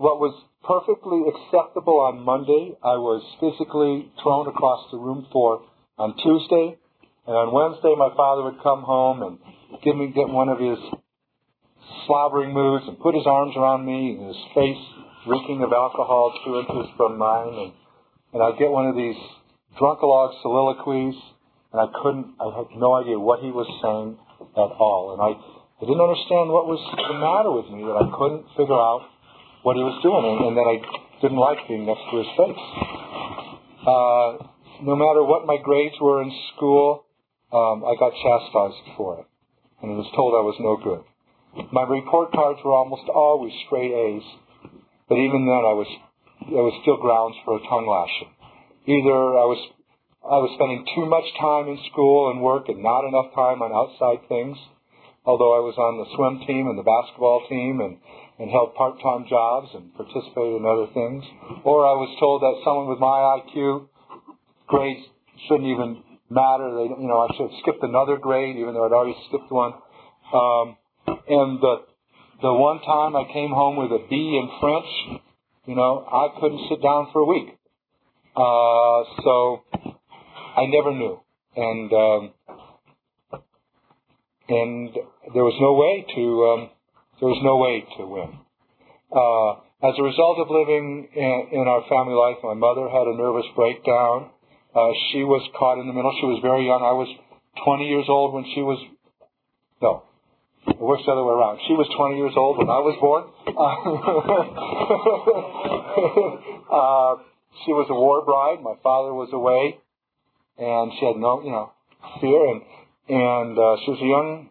what 0.00 0.16
was 0.16 0.32
perfectly 0.64 1.22
acceptable 1.28 2.00
on 2.00 2.20
Monday, 2.20 2.76
I 2.82 2.96
was 2.96 3.22
physically 3.40 4.10
thrown 4.22 4.48
across 4.48 4.90
the 4.90 4.98
room 4.98 5.26
for 5.32 5.62
on 5.98 6.16
Tuesday, 6.16 6.76
and 7.26 7.36
on 7.36 7.52
Wednesday, 7.52 7.94
my 7.96 8.10
father 8.16 8.44
would 8.44 8.62
come 8.62 8.82
home 8.82 9.22
and 9.22 9.38
give 9.82 9.96
me 9.96 10.08
get 10.08 10.28
one 10.28 10.48
of 10.48 10.58
his 10.58 10.78
slobbering 12.06 12.52
moods 12.52 12.84
and 12.88 12.98
put 13.00 13.14
his 13.14 13.26
arms 13.26 13.54
around 13.56 13.84
me 13.84 14.16
and 14.16 14.28
his 14.28 14.42
face 14.54 14.84
reeking 15.26 15.62
of 15.62 15.72
alcohol 15.72 16.32
two 16.44 16.58
inches 16.60 16.88
from 16.96 17.18
mine, 17.18 17.54
and 17.54 17.72
and 18.32 18.42
I'd 18.42 18.58
get 18.58 18.70
one 18.70 18.86
of 18.86 18.94
these 18.94 19.18
drunkalog 19.78 20.40
soliloquies, 20.42 21.18
and 21.72 21.78
I 21.82 21.86
couldn't, 22.02 22.34
I 22.38 22.46
had 22.56 22.70
no 22.78 22.94
idea 22.94 23.18
what 23.18 23.40
he 23.40 23.50
was 23.50 23.66
saying 23.82 24.18
at 24.54 24.70
all. 24.78 25.14
And 25.14 25.20
I, 25.22 25.34
I 25.34 25.82
didn't 25.82 25.98
understand 25.98 26.46
what 26.50 26.70
was 26.70 26.78
the 26.78 27.18
matter 27.18 27.50
with 27.50 27.66
me, 27.74 27.82
that 27.90 27.98
I 27.98 28.06
couldn't 28.14 28.46
figure 28.54 28.78
out 28.78 29.02
what 29.62 29.76
he 29.76 29.82
was 29.82 29.96
doing, 30.02 30.24
and, 30.24 30.38
and 30.48 30.54
that 30.56 30.68
I 30.68 30.76
didn't 31.20 31.38
like 31.38 31.58
being 31.68 31.86
next 31.86 32.04
to 32.10 32.16
his 32.18 32.30
face. 32.36 32.64
Uh, 33.80 34.28
no 34.82 34.96
matter 34.96 35.22
what 35.24 35.46
my 35.46 35.56
grades 35.62 35.96
were 36.00 36.22
in 36.22 36.32
school, 36.54 37.04
um, 37.52 37.84
I 37.84 37.96
got 37.98 38.12
chastised 38.16 38.96
for 38.96 39.20
it, 39.20 39.26
and 39.82 39.96
was 39.96 40.08
told 40.16 40.32
I 40.34 40.44
was 40.44 40.56
no 40.60 40.76
good. 40.76 41.04
My 41.72 41.82
report 41.82 42.32
cards 42.32 42.60
were 42.64 42.72
almost 42.72 43.08
always 43.12 43.52
straight 43.66 43.92
A's, 43.92 44.22
but 45.08 45.16
even 45.16 45.44
then 45.44 45.64
I 45.66 45.74
was, 45.74 45.88
there 46.48 46.62
was 46.62 46.78
still 46.82 46.96
grounds 46.96 47.36
for 47.44 47.56
a 47.56 47.62
tongue 47.68 47.88
lashing 47.88 48.32
either 48.86 49.36
I 49.36 49.46
was 49.46 49.60
I 50.20 50.36
was 50.36 50.52
spending 50.54 50.84
too 50.94 51.06
much 51.08 51.24
time 51.40 51.68
in 51.68 51.80
school 51.90 52.30
and 52.30 52.44
work 52.44 52.68
and 52.68 52.84
not 52.84 53.08
enough 53.08 53.32
time 53.32 53.64
on 53.64 53.72
outside 53.72 54.28
things. 54.28 54.56
Although 55.24 55.56
I 55.56 55.64
was 55.64 55.76
on 55.80 55.96
the 55.96 56.08
swim 56.12 56.44
team 56.44 56.68
and 56.68 56.76
the 56.76 56.84
basketball 56.84 57.44
team 57.48 57.80
and, 57.80 57.96
and 58.40 58.50
held 58.50 58.74
part-time 58.74 59.26
jobs 59.28 59.68
and 59.74 59.94
participated 59.94 60.56
in 60.56 60.64
other 60.64 60.88
things, 60.96 61.22
or 61.62 61.84
I 61.84 61.92
was 61.92 62.08
told 62.18 62.40
that 62.40 62.56
someone 62.64 62.88
with 62.88 62.98
my 62.98 63.36
IQ 63.36 63.86
grades 64.66 65.04
shouldn't 65.46 65.68
even 65.68 66.02
matter. 66.30 66.72
They, 66.72 66.88
you 66.88 67.06
know, 67.06 67.20
I 67.20 67.36
should 67.36 67.52
have 67.52 67.58
skipped 67.60 67.84
another 67.84 68.16
grade 68.16 68.56
even 68.56 68.72
though 68.72 68.86
I'd 68.86 68.96
already 68.96 69.16
skipped 69.28 69.52
one. 69.52 69.74
Um, 70.32 70.76
and 71.06 71.60
the 71.60 71.84
the 72.40 72.54
one 72.54 72.80
time 72.80 73.14
I 73.14 73.30
came 73.30 73.50
home 73.50 73.76
with 73.76 73.92
a 73.92 74.00
B 74.08 74.16
in 74.16 74.48
French, 74.58 75.20
you 75.66 75.74
know, 75.74 76.06
I 76.08 76.40
couldn't 76.40 76.64
sit 76.70 76.82
down 76.82 77.10
for 77.12 77.20
a 77.20 77.26
week. 77.26 77.52
Uh, 78.34 79.04
so 79.22 79.64
I 80.56 80.64
never 80.64 80.94
knew, 80.94 81.20
and 81.56 81.92
um, 81.92 82.32
and 84.48 84.94
there 85.34 85.44
was 85.44 85.58
no 85.60 85.74
way 85.74 86.06
to 86.14 86.44
um, 86.46 86.70
there 87.20 87.28
was 87.28 87.40
no 87.44 87.56
way 87.56 87.84
to 87.98 88.06
win. 88.06 88.30
Uh, 89.12 89.60
as 89.86 89.94
a 89.98 90.02
result 90.02 90.38
of 90.40 90.48
living 90.50 91.08
in, 91.14 91.48
in 91.52 91.64
our 91.68 91.84
family 91.88 92.14
life, 92.14 92.36
my 92.42 92.54
mother 92.54 92.88
had 92.88 93.06
a 93.08 93.16
nervous 93.16 93.46
breakdown. 93.56 94.30
Uh, 94.74 94.92
she 95.12 95.24
was 95.24 95.42
caught 95.58 95.80
in 95.80 95.86
the 95.86 95.92
middle. 95.92 96.12
She 96.20 96.26
was 96.26 96.40
very 96.42 96.66
young. 96.66 96.82
I 96.82 96.92
was 96.92 97.08
20 97.64 97.88
years 97.88 98.06
old 98.08 98.34
when 98.34 98.44
she 98.54 98.62
was 98.62 98.78
no, 99.82 100.04
it 100.66 100.78
works 100.78 101.02
the 101.06 101.12
other 101.12 101.24
way 101.24 101.32
around. 101.32 101.58
She 101.66 101.72
was 101.72 101.88
20 101.96 102.16
years 102.16 102.34
old 102.36 102.58
when 102.58 102.68
I 102.68 102.80
was 102.84 102.96
born. 103.00 103.24
uh, 106.68 107.16
she 107.64 107.72
was 107.72 107.86
a 107.88 107.94
war 107.94 108.24
bride. 108.24 108.62
My 108.62 108.74
father 108.82 109.14
was 109.14 109.30
away, 109.32 109.80
and 110.58 110.92
she 110.98 111.06
had 111.06 111.16
no, 111.16 111.40
you 111.42 111.50
know, 111.50 111.72
fear, 112.20 112.46
and 112.52 112.62
and 113.08 113.58
uh, 113.58 113.76
she 113.84 113.90
was 113.90 114.00
a 114.00 114.06
young 114.06 114.50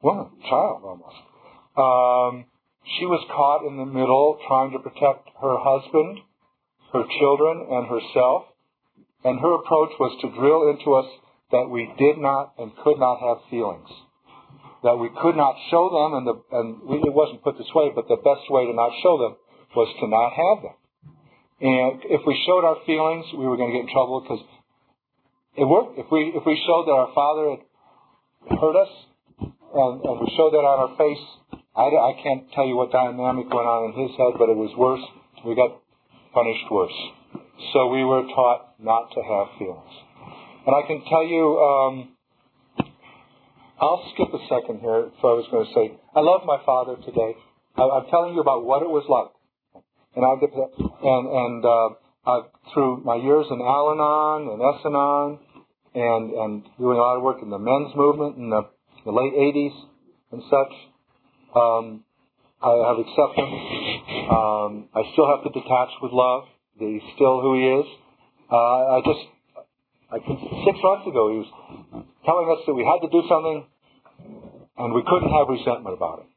woman, 0.00 0.30
child 0.48 0.82
almost. 0.82 1.25
Um, 1.76 2.46
she 2.98 3.04
was 3.04 3.20
caught 3.28 3.66
in 3.66 3.76
the 3.76 3.84
middle, 3.84 4.38
trying 4.46 4.72
to 4.72 4.78
protect 4.78 5.28
her 5.42 5.56
husband, 5.58 6.20
her 6.92 7.04
children, 7.18 7.66
and 7.70 7.84
herself. 7.86 8.46
And 9.24 9.40
her 9.40 9.54
approach 9.58 9.90
was 9.98 10.14
to 10.22 10.30
drill 10.38 10.70
into 10.70 10.94
us 10.94 11.10
that 11.50 11.68
we 11.68 11.90
did 11.98 12.18
not 12.18 12.54
and 12.58 12.70
could 12.82 12.98
not 12.98 13.18
have 13.18 13.38
feelings, 13.50 13.88
that 14.82 14.96
we 14.98 15.10
could 15.20 15.36
not 15.36 15.54
show 15.70 15.90
them, 15.90 16.18
and 16.18 16.24
the 16.26 16.36
and 16.54 16.66
we, 16.82 16.98
it 17.02 17.14
wasn't 17.14 17.42
put 17.42 17.58
this 17.58 17.70
way, 17.74 17.90
but 17.94 18.06
the 18.08 18.22
best 18.22 18.46
way 18.50 18.66
to 18.66 18.74
not 18.74 18.90
show 19.02 19.18
them 19.18 19.34
was 19.74 19.90
to 19.98 20.06
not 20.06 20.30
have 20.34 20.58
them. 20.62 20.76
And 21.58 22.02
if 22.06 22.22
we 22.26 22.38
showed 22.46 22.64
our 22.66 22.78
feelings, 22.86 23.26
we 23.34 23.46
were 23.46 23.56
going 23.56 23.72
to 23.72 23.76
get 23.78 23.88
in 23.88 23.92
trouble 23.92 24.20
because 24.20 24.42
it 25.56 25.64
worked. 25.64 25.98
If 25.98 26.06
we 26.10 26.34
if 26.34 26.44
we 26.44 26.54
showed 26.66 26.86
that 26.86 26.94
our 26.94 27.10
father 27.14 27.44
had 27.56 27.62
hurt 28.58 28.76
us, 28.76 28.92
and, 29.40 29.92
and 30.02 30.14
we 30.20 30.28
showed 30.36 30.52
that 30.52 30.62
on 30.62 30.76
our 30.86 30.92
face, 30.98 31.24
I, 31.76 31.82
I 31.82 32.12
can't 32.22 32.50
tell 32.52 32.66
you 32.66 32.76
what 32.76 32.90
dynamic 32.90 33.46
went 33.52 33.68
on 33.68 33.92
in 33.92 34.08
his 34.08 34.16
head, 34.16 34.34
but 34.38 34.48
it 34.48 34.56
was 34.56 34.72
worse. 34.76 35.04
We 35.44 35.54
got 35.54 35.80
punished 36.32 36.70
worse. 36.70 36.98
So 37.72 37.88
we 37.88 38.04
were 38.04 38.22
taught 38.22 38.74
not 38.80 39.12
to 39.12 39.20
have 39.22 39.58
feelings. 39.58 39.94
And 40.66 40.74
I 40.74 40.86
can 40.86 41.04
tell 41.08 41.24
you, 41.24 41.44
um, 41.60 41.94
I'll 43.80 44.02
skip 44.14 44.32
a 44.32 44.42
second 44.48 44.80
here. 44.80 45.12
So 45.20 45.28
I 45.28 45.34
was 45.36 45.46
going 45.50 45.66
to 45.66 45.72
say, 45.74 45.84
I 46.14 46.20
love 46.20 46.42
my 46.44 46.58
father 46.64 46.96
today. 46.96 47.36
I, 47.76 47.82
I'm 47.82 48.08
telling 48.10 48.34
you 48.34 48.40
about 48.40 48.64
what 48.64 48.82
it 48.82 48.88
was 48.88 49.04
like 49.08 49.36
and 50.16 50.24
I'll 50.24 50.40
get 50.40 50.50
to 50.50 50.64
that. 50.64 50.72
And, 50.80 51.24
and 51.28 51.64
uh, 51.64 51.88
uh, 52.26 52.42
through 52.72 53.04
my 53.04 53.16
years 53.16 53.46
in 53.50 53.60
Al-Anon 53.60 54.48
and 54.48 54.60
S-Anon 54.80 55.38
and, 55.94 56.32
and 56.32 56.64
doing 56.80 56.96
a 56.96 57.00
lot 57.00 57.16
of 57.16 57.22
work 57.22 57.38
in 57.42 57.50
the 57.50 57.58
men's 57.60 57.94
movement 57.94 58.36
in 58.36 58.50
the, 58.50 58.62
the 59.04 59.12
late 59.12 59.34
80s 59.36 59.76
and 60.32 60.42
such, 60.50 60.72
um, 61.56 62.04
I 62.62 62.72
have 62.88 62.98
acceptance. 63.00 63.56
Um, 64.30 64.88
I 64.94 65.02
still 65.12 65.28
have 65.28 65.44
to 65.44 65.50
detach 65.52 65.90
with 66.02 66.12
love. 66.12 66.44
He's 66.78 67.02
still 67.14 67.40
who 67.40 67.56
he 67.56 67.64
is. 67.80 67.86
Uh, 68.50 68.96
I 68.96 69.00
just, 69.04 69.24
I 70.12 70.18
six 70.64 70.78
months 70.82 71.06
ago, 71.08 71.32
he 71.32 71.38
was 71.40 71.50
telling 72.24 72.46
us 72.52 72.64
that 72.66 72.74
we 72.74 72.84
had 72.84 73.00
to 73.06 73.10
do 73.10 73.26
something 73.28 73.66
and 74.78 74.92
we 74.92 75.02
couldn't 75.06 75.32
have 75.32 75.48
resentment 75.48 75.96
about 75.96 76.20
it. 76.20 76.28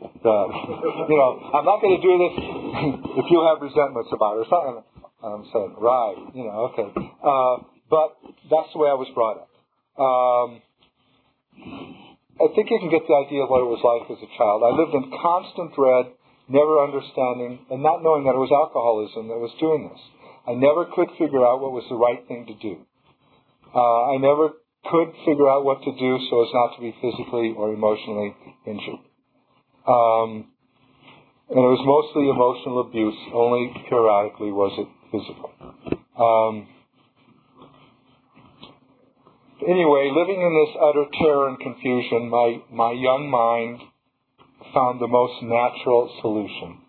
Uh, 0.00 0.46
you 1.08 1.16
know, 1.16 1.50
I'm 1.54 1.64
not 1.64 1.80
going 1.80 1.96
to 1.96 2.02
do 2.02 2.12
this 2.20 2.34
if 3.24 3.26
you 3.30 3.42
have 3.48 3.60
resentments 3.60 4.10
about 4.12 4.36
it 4.36 4.46
or 4.46 4.48
something. 4.50 4.84
I'm 5.22 5.44
saying, 5.52 5.74
right, 5.80 6.16
you 6.34 6.44
know, 6.44 6.70
okay. 6.70 6.88
Uh, 6.94 7.64
but 7.90 8.16
that's 8.50 8.72
the 8.72 8.78
way 8.78 8.88
I 8.88 8.94
was 8.94 9.08
brought 9.14 9.42
up. 9.42 9.50
Um, 9.98 10.62
I 12.38 12.46
think 12.54 12.70
you 12.70 12.78
can 12.78 12.90
get 12.90 13.02
the 13.06 13.18
idea 13.18 13.42
of 13.42 13.50
what 13.50 13.66
it 13.66 13.70
was 13.70 13.82
like 13.82 14.06
as 14.06 14.22
a 14.22 14.30
child. 14.38 14.62
I 14.62 14.70
lived 14.70 14.94
in 14.94 15.10
constant 15.10 15.74
dread, 15.74 16.14
never 16.46 16.78
understanding, 16.78 17.66
and 17.66 17.82
not 17.82 18.06
knowing 18.06 18.30
that 18.30 18.38
it 18.38 18.42
was 18.42 18.54
alcoholism 18.54 19.26
that 19.26 19.42
was 19.42 19.50
doing 19.58 19.90
this. 19.90 20.02
I 20.46 20.54
never 20.54 20.86
could 20.86 21.10
figure 21.18 21.42
out 21.42 21.58
what 21.58 21.74
was 21.74 21.84
the 21.90 21.98
right 21.98 22.22
thing 22.30 22.46
to 22.46 22.54
do. 22.54 22.78
Uh, 23.74 24.14
I 24.14 24.22
never 24.22 24.54
could 24.86 25.12
figure 25.26 25.50
out 25.50 25.66
what 25.66 25.82
to 25.82 25.92
do 25.92 26.12
so 26.30 26.46
as 26.46 26.50
not 26.54 26.78
to 26.78 26.80
be 26.80 26.94
physically 27.02 27.52
or 27.58 27.74
emotionally 27.74 28.32
injured. 28.64 29.02
Um, 29.84 30.54
and 31.50 31.58
it 31.58 31.72
was 31.74 31.82
mostly 31.82 32.30
emotional 32.30 32.80
abuse. 32.86 33.18
Only 33.34 33.74
periodically 33.88 34.52
was 34.52 34.72
it 34.78 34.88
physical. 35.10 35.50
Um, 36.14 36.68
anyway, 39.62 40.12
living 40.14 40.40
in 40.40 40.52
this 40.54 40.76
utter 40.78 41.06
terror 41.18 41.48
and 41.48 41.58
confusion, 41.58 42.28
my, 42.30 42.60
my 42.70 42.92
young 42.92 43.30
mind 43.30 43.80
found 44.74 45.00
the 45.00 45.08
most 45.08 45.42
natural 45.42 46.12
solution, 46.20 46.82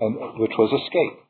and 0.00 0.40
which 0.40 0.52
was 0.56 0.70
escape. 0.70 1.20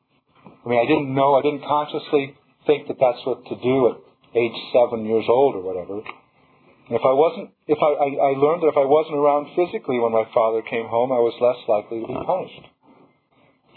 I 0.44 0.68
mean, 0.68 0.78
I 0.78 0.86
didn't 0.86 1.14
know, 1.14 1.34
I 1.34 1.42
didn't 1.42 1.64
consciously 1.64 2.36
think 2.66 2.88
that 2.88 3.00
that's 3.00 3.24
what 3.24 3.44
to 3.46 3.56
do 3.56 3.76
at 3.90 3.96
age 4.36 4.58
seven 4.72 5.06
years 5.06 5.24
old 5.28 5.56
or 5.56 5.62
whatever. 5.62 6.04
And 6.04 6.94
if 6.98 7.02
I 7.06 7.14
wasn't, 7.14 7.50
if 7.66 7.78
I, 7.78 7.90
I, 7.96 8.08
I 8.30 8.32
learned 8.38 8.62
that 8.62 8.74
if 8.74 8.78
I 8.78 8.86
wasn't 8.86 9.16
around 9.16 9.54
physically 9.54 9.98
when 9.98 10.12
my 10.12 10.26
father 10.34 10.62
came 10.62 10.86
home, 10.86 11.10
I 11.10 11.22
was 11.22 11.34
less 11.38 11.58
likely 11.70 12.02
to 12.02 12.06
be 12.06 12.18
punished. 12.26 12.66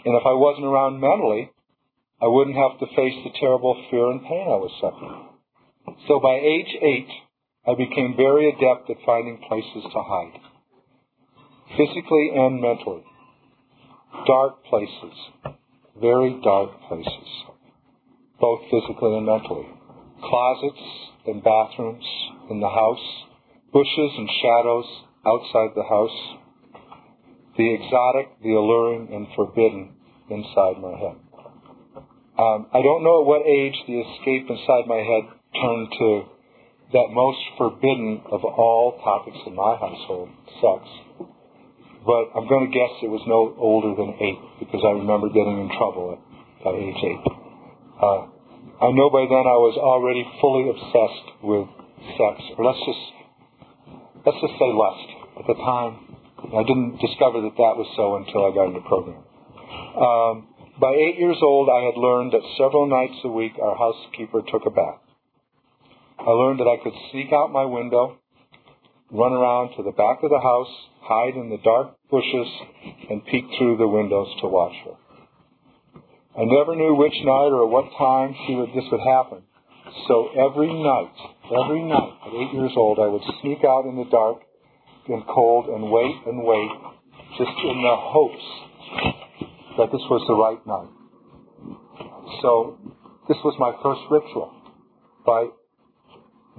And 0.04 0.14
if 0.18 0.26
I 0.26 0.34
wasn't 0.36 0.66
around 0.66 1.00
mentally, 1.00 1.50
I 2.20 2.28
wouldn't 2.28 2.56
have 2.56 2.78
to 2.80 2.86
face 2.94 3.16
the 3.24 3.32
terrible 3.40 3.74
fear 3.90 4.10
and 4.10 4.20
pain 4.22 4.46
I 4.46 4.60
was 4.60 4.72
suffering. 4.80 5.33
So 6.08 6.20
by 6.20 6.34
age 6.36 6.76
eight, 6.82 7.08
I 7.66 7.74
became 7.74 8.14
very 8.16 8.48
adept 8.48 8.90
at 8.90 8.96
finding 9.06 9.38
places 9.48 9.84
to 9.84 10.02
hide. 10.02 10.40
Physically 11.76 12.30
and 12.34 12.60
mentally. 12.60 13.04
Dark 14.26 14.64
places. 14.64 15.16
Very 16.00 16.40
dark 16.42 16.70
places. 16.88 17.28
Both 18.40 18.62
physically 18.70 19.16
and 19.16 19.26
mentally. 19.26 19.68
Closets 20.22 20.84
and 21.26 21.42
bathrooms 21.42 22.04
in 22.50 22.60
the 22.60 22.68
house. 22.68 23.24
Bushes 23.72 24.12
and 24.16 24.28
shadows 24.42 24.86
outside 25.26 25.70
the 25.74 25.88
house. 25.88 26.36
The 27.56 27.74
exotic, 27.74 28.42
the 28.42 28.54
alluring, 28.54 29.08
and 29.12 29.26
forbidden 29.36 29.94
inside 30.28 30.80
my 30.80 30.96
head. 30.98 31.16
Um, 32.36 32.66
I 32.72 32.82
don't 32.82 33.04
know 33.04 33.20
at 33.22 33.26
what 33.26 33.46
age 33.46 33.76
the 33.86 34.00
escape 34.00 34.50
inside 34.50 34.86
my 34.86 34.98
head 34.98 35.30
turned 35.60 35.88
to 35.98 36.08
that 36.92 37.08
most 37.10 37.38
forbidden 37.58 38.22
of 38.30 38.44
all 38.44 39.00
topics 39.02 39.38
in 39.46 39.54
my 39.54 39.74
household, 39.76 40.28
sex. 40.62 40.82
But 42.04 42.36
I'm 42.36 42.46
going 42.46 42.68
to 42.68 42.72
guess 42.72 42.92
it 43.02 43.10
was 43.10 43.24
no 43.26 43.56
older 43.56 43.96
than 43.96 44.14
eight 44.20 44.40
because 44.60 44.84
I 44.84 44.92
remember 45.00 45.32
getting 45.32 45.56
in 45.64 45.70
trouble 45.72 46.14
at, 46.14 46.20
by 46.62 46.76
age 46.76 47.00
eight. 47.00 47.24
Uh, 47.96 48.28
I 48.84 48.92
know 48.92 49.08
by 49.08 49.24
then 49.24 49.44
I 49.48 49.56
was 49.56 49.78
already 49.80 50.22
fully 50.42 50.68
obsessed 50.68 51.26
with 51.40 51.66
sex, 52.20 52.36
or 52.58 52.68
let's 52.68 52.82
just 52.84 53.04
let's 54.26 54.40
just 54.44 54.56
say 54.60 54.70
lust. 54.70 55.08
At 55.40 55.46
the 55.48 55.58
time, 55.58 55.92
I 56.52 56.62
didn't 56.62 57.00
discover 57.00 57.40
that 57.48 57.56
that 57.56 57.74
was 57.80 57.88
so 57.96 58.20
until 58.20 58.44
I 58.44 58.50
got 58.52 58.68
into 58.68 58.84
program. 58.84 59.24
Um, 59.94 60.34
by 60.78 60.92
eight 60.94 61.18
years 61.18 61.38
old, 61.40 61.70
I 61.70 61.86
had 61.86 61.96
learned 61.96 62.32
that 62.34 62.42
several 62.58 62.86
nights 62.90 63.18
a 63.24 63.30
week 63.30 63.54
our 63.62 63.78
housekeeper 63.78 64.42
took 64.50 64.66
a 64.66 64.74
bath. 64.74 65.03
I 66.18 66.30
learned 66.30 66.60
that 66.60 66.68
I 66.68 66.82
could 66.82 66.94
sneak 67.10 67.32
out 67.32 67.52
my 67.52 67.64
window, 67.64 68.18
run 69.10 69.32
around 69.32 69.76
to 69.76 69.82
the 69.82 69.92
back 69.92 70.22
of 70.22 70.30
the 70.30 70.40
house, 70.40 70.72
hide 71.02 71.36
in 71.36 71.50
the 71.50 71.58
dark 71.62 71.96
bushes, 72.10 72.48
and 73.10 73.24
peek 73.26 73.44
through 73.58 73.76
the 73.76 73.88
windows 73.88 74.28
to 74.40 74.48
watch 74.48 74.74
her. 74.84 74.96
I 76.36 76.44
never 76.44 76.74
knew 76.74 76.94
which 76.94 77.14
night 77.22 77.52
or 77.54 77.64
at 77.64 77.70
what 77.70 77.92
time 77.98 78.34
she 78.46 78.54
would, 78.54 78.70
this 78.70 78.90
would 78.90 79.04
happen. 79.06 79.42
So 80.08 80.30
every 80.34 80.72
night, 80.72 81.14
every 81.46 81.82
night 81.84 82.12
at 82.26 82.32
eight 82.34 82.52
years 82.54 82.72
old, 82.76 82.98
I 82.98 83.06
would 83.06 83.22
sneak 83.42 83.62
out 83.64 83.84
in 83.86 83.96
the 83.96 84.10
dark 84.10 84.42
and 85.08 85.22
cold 85.26 85.66
and 85.66 85.90
wait 85.90 86.16
and 86.26 86.42
wait, 86.42 86.70
just 87.38 87.54
in 87.62 87.78
the 87.82 87.96
hopes 87.96 88.46
that 89.78 89.92
this 89.92 90.02
was 90.08 90.24
the 90.26 90.34
right 90.34 90.62
night. 90.66 90.90
So 92.42 92.78
this 93.28 93.38
was 93.44 93.54
my 93.58 93.72
first 93.82 94.00
ritual. 94.10 94.50
By 95.26 95.48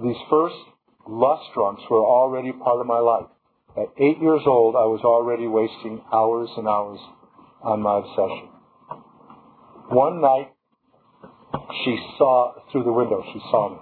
these 0.02 0.16
first 0.28 0.56
lust 1.08 1.44
drunks 1.54 1.82
were 1.90 2.04
already 2.04 2.52
part 2.52 2.80
of 2.80 2.86
my 2.86 2.98
life. 2.98 3.26
At 3.76 3.92
eight 4.00 4.18
years 4.20 4.42
old, 4.46 4.74
I 4.74 4.88
was 4.88 5.00
already 5.04 5.46
wasting 5.46 6.00
hours 6.12 6.48
and 6.56 6.66
hours 6.66 7.00
on 7.62 7.82
my 7.82 7.98
obsession. 8.00 8.48
One 9.92 10.20
night, 10.20 10.52
she 11.84 11.96
saw 12.18 12.54
through 12.72 12.84
the 12.84 12.92
window, 12.92 13.22
she 13.32 13.40
saw 13.50 13.70
me. 13.70 13.80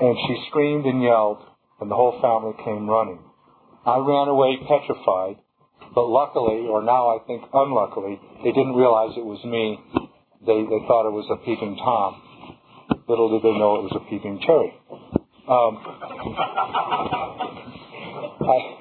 And 0.00 0.16
she 0.26 0.46
screamed 0.48 0.86
and 0.86 1.02
yelled, 1.02 1.42
and 1.80 1.90
the 1.90 1.96
whole 1.96 2.18
family 2.22 2.54
came 2.64 2.88
running. 2.88 3.18
I 3.84 3.98
ran 3.98 4.28
away 4.28 4.58
petrified, 4.68 5.38
but 5.94 6.06
luckily, 6.06 6.66
or 6.68 6.82
now 6.82 7.08
I 7.08 7.18
think 7.26 7.42
unluckily, 7.52 8.20
they 8.44 8.52
didn't 8.52 8.74
realize 8.74 9.16
it 9.16 9.24
was 9.24 9.42
me. 9.44 9.80
They, 10.46 10.62
they 10.62 10.80
thought 10.86 11.08
it 11.08 11.14
was 11.14 11.26
a 11.30 11.36
peeping 11.42 11.76
Tom. 11.76 12.22
Little 13.08 13.30
did 13.30 13.42
they 13.42 13.56
know 13.56 13.76
it 13.76 13.84
was 13.88 13.92
a 13.96 14.00
peeping 14.10 14.38
Terry. 14.44 14.74
Um, 15.48 15.80
I, 18.44 18.76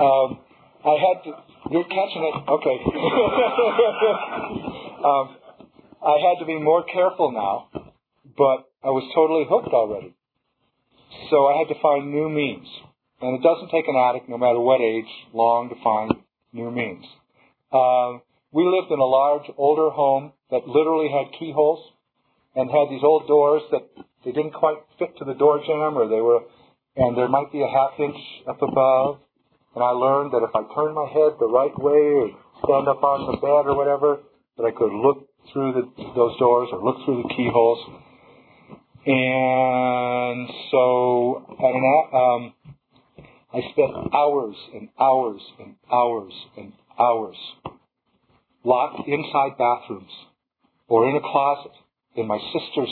um, 0.00 0.40
I 0.80 0.96
had 0.96 1.20
to. 1.24 1.36
You're 1.70 1.84
catching 1.84 2.24
it, 2.24 2.34
okay. 2.48 2.80
um, 5.04 5.36
I 6.00 6.16
had 6.24 6.38
to 6.40 6.46
be 6.46 6.58
more 6.58 6.82
careful 6.84 7.32
now, 7.32 7.68
but 8.38 8.70
I 8.82 8.88
was 8.88 9.04
totally 9.14 9.44
hooked 9.46 9.74
already. 9.74 10.14
So 11.28 11.48
I 11.48 11.58
had 11.58 11.68
to 11.68 11.74
find 11.82 12.10
new 12.10 12.30
means. 12.30 12.66
And 13.20 13.38
it 13.38 13.42
doesn't 13.42 13.68
take 13.70 13.88
an 13.88 13.96
addict, 13.96 14.26
no 14.28 14.38
matter 14.38 14.60
what 14.60 14.80
age, 14.80 15.08
long 15.34 15.68
to 15.68 15.74
find 15.82 16.14
new 16.52 16.70
means. 16.70 17.04
Um, 17.72 18.22
we 18.52 18.64
lived 18.64 18.90
in 18.90 19.00
a 19.00 19.04
large, 19.04 19.50
older 19.58 19.90
home 19.90 20.32
that 20.50 20.66
literally 20.66 21.08
had 21.10 21.38
keyholes 21.38 21.92
and 22.54 22.70
had 22.70 22.88
these 22.90 23.02
old 23.02 23.26
doors 23.26 23.62
that 23.70 23.82
they 24.24 24.32
didn't 24.32 24.52
quite 24.52 24.78
fit 24.98 25.16
to 25.18 25.24
the 25.24 25.34
door 25.34 25.60
jamb, 25.66 25.96
or 25.96 26.08
they 26.08 26.20
were, 26.20 26.40
and 26.96 27.16
there 27.16 27.28
might 27.28 27.52
be 27.52 27.62
a 27.62 27.68
half 27.68 27.98
inch 27.98 28.16
up 28.48 28.60
above. 28.62 29.18
And 29.74 29.84
I 29.84 29.90
learned 29.90 30.32
that 30.32 30.42
if 30.42 30.54
I 30.56 30.62
turned 30.74 30.94
my 30.94 31.06
head 31.12 31.36
the 31.38 31.48
right 31.48 31.76
way 31.78 32.02
or 32.16 32.30
stand 32.64 32.88
up 32.88 33.02
on 33.04 33.30
the 33.30 33.36
bed 33.36 33.68
or 33.68 33.76
whatever, 33.76 34.20
that 34.56 34.64
I 34.64 34.70
could 34.70 34.92
look 34.92 35.28
through 35.52 35.72
the, 35.74 35.84
those 36.14 36.38
doors 36.38 36.70
or 36.72 36.82
look 36.82 37.04
through 37.04 37.22
the 37.22 37.34
keyholes. 37.34 37.78
And 39.04 40.48
so, 40.72 41.44
I 41.46 41.62
don't 41.62 41.82
know, 41.82 42.18
um, 42.18 42.54
I 43.52 43.60
spent 43.72 44.14
hours 44.14 44.56
and 44.74 44.88
hours 44.98 45.40
and 45.60 45.76
hours 45.92 46.32
and 46.56 46.72
hours 46.98 47.36
locked 48.64 49.06
inside 49.06 49.56
bathrooms 49.58 50.10
or 50.88 51.08
in 51.08 51.16
a 51.16 51.20
closet 51.20 51.72
in 52.14 52.26
my 52.26 52.38
sister's, 52.52 52.90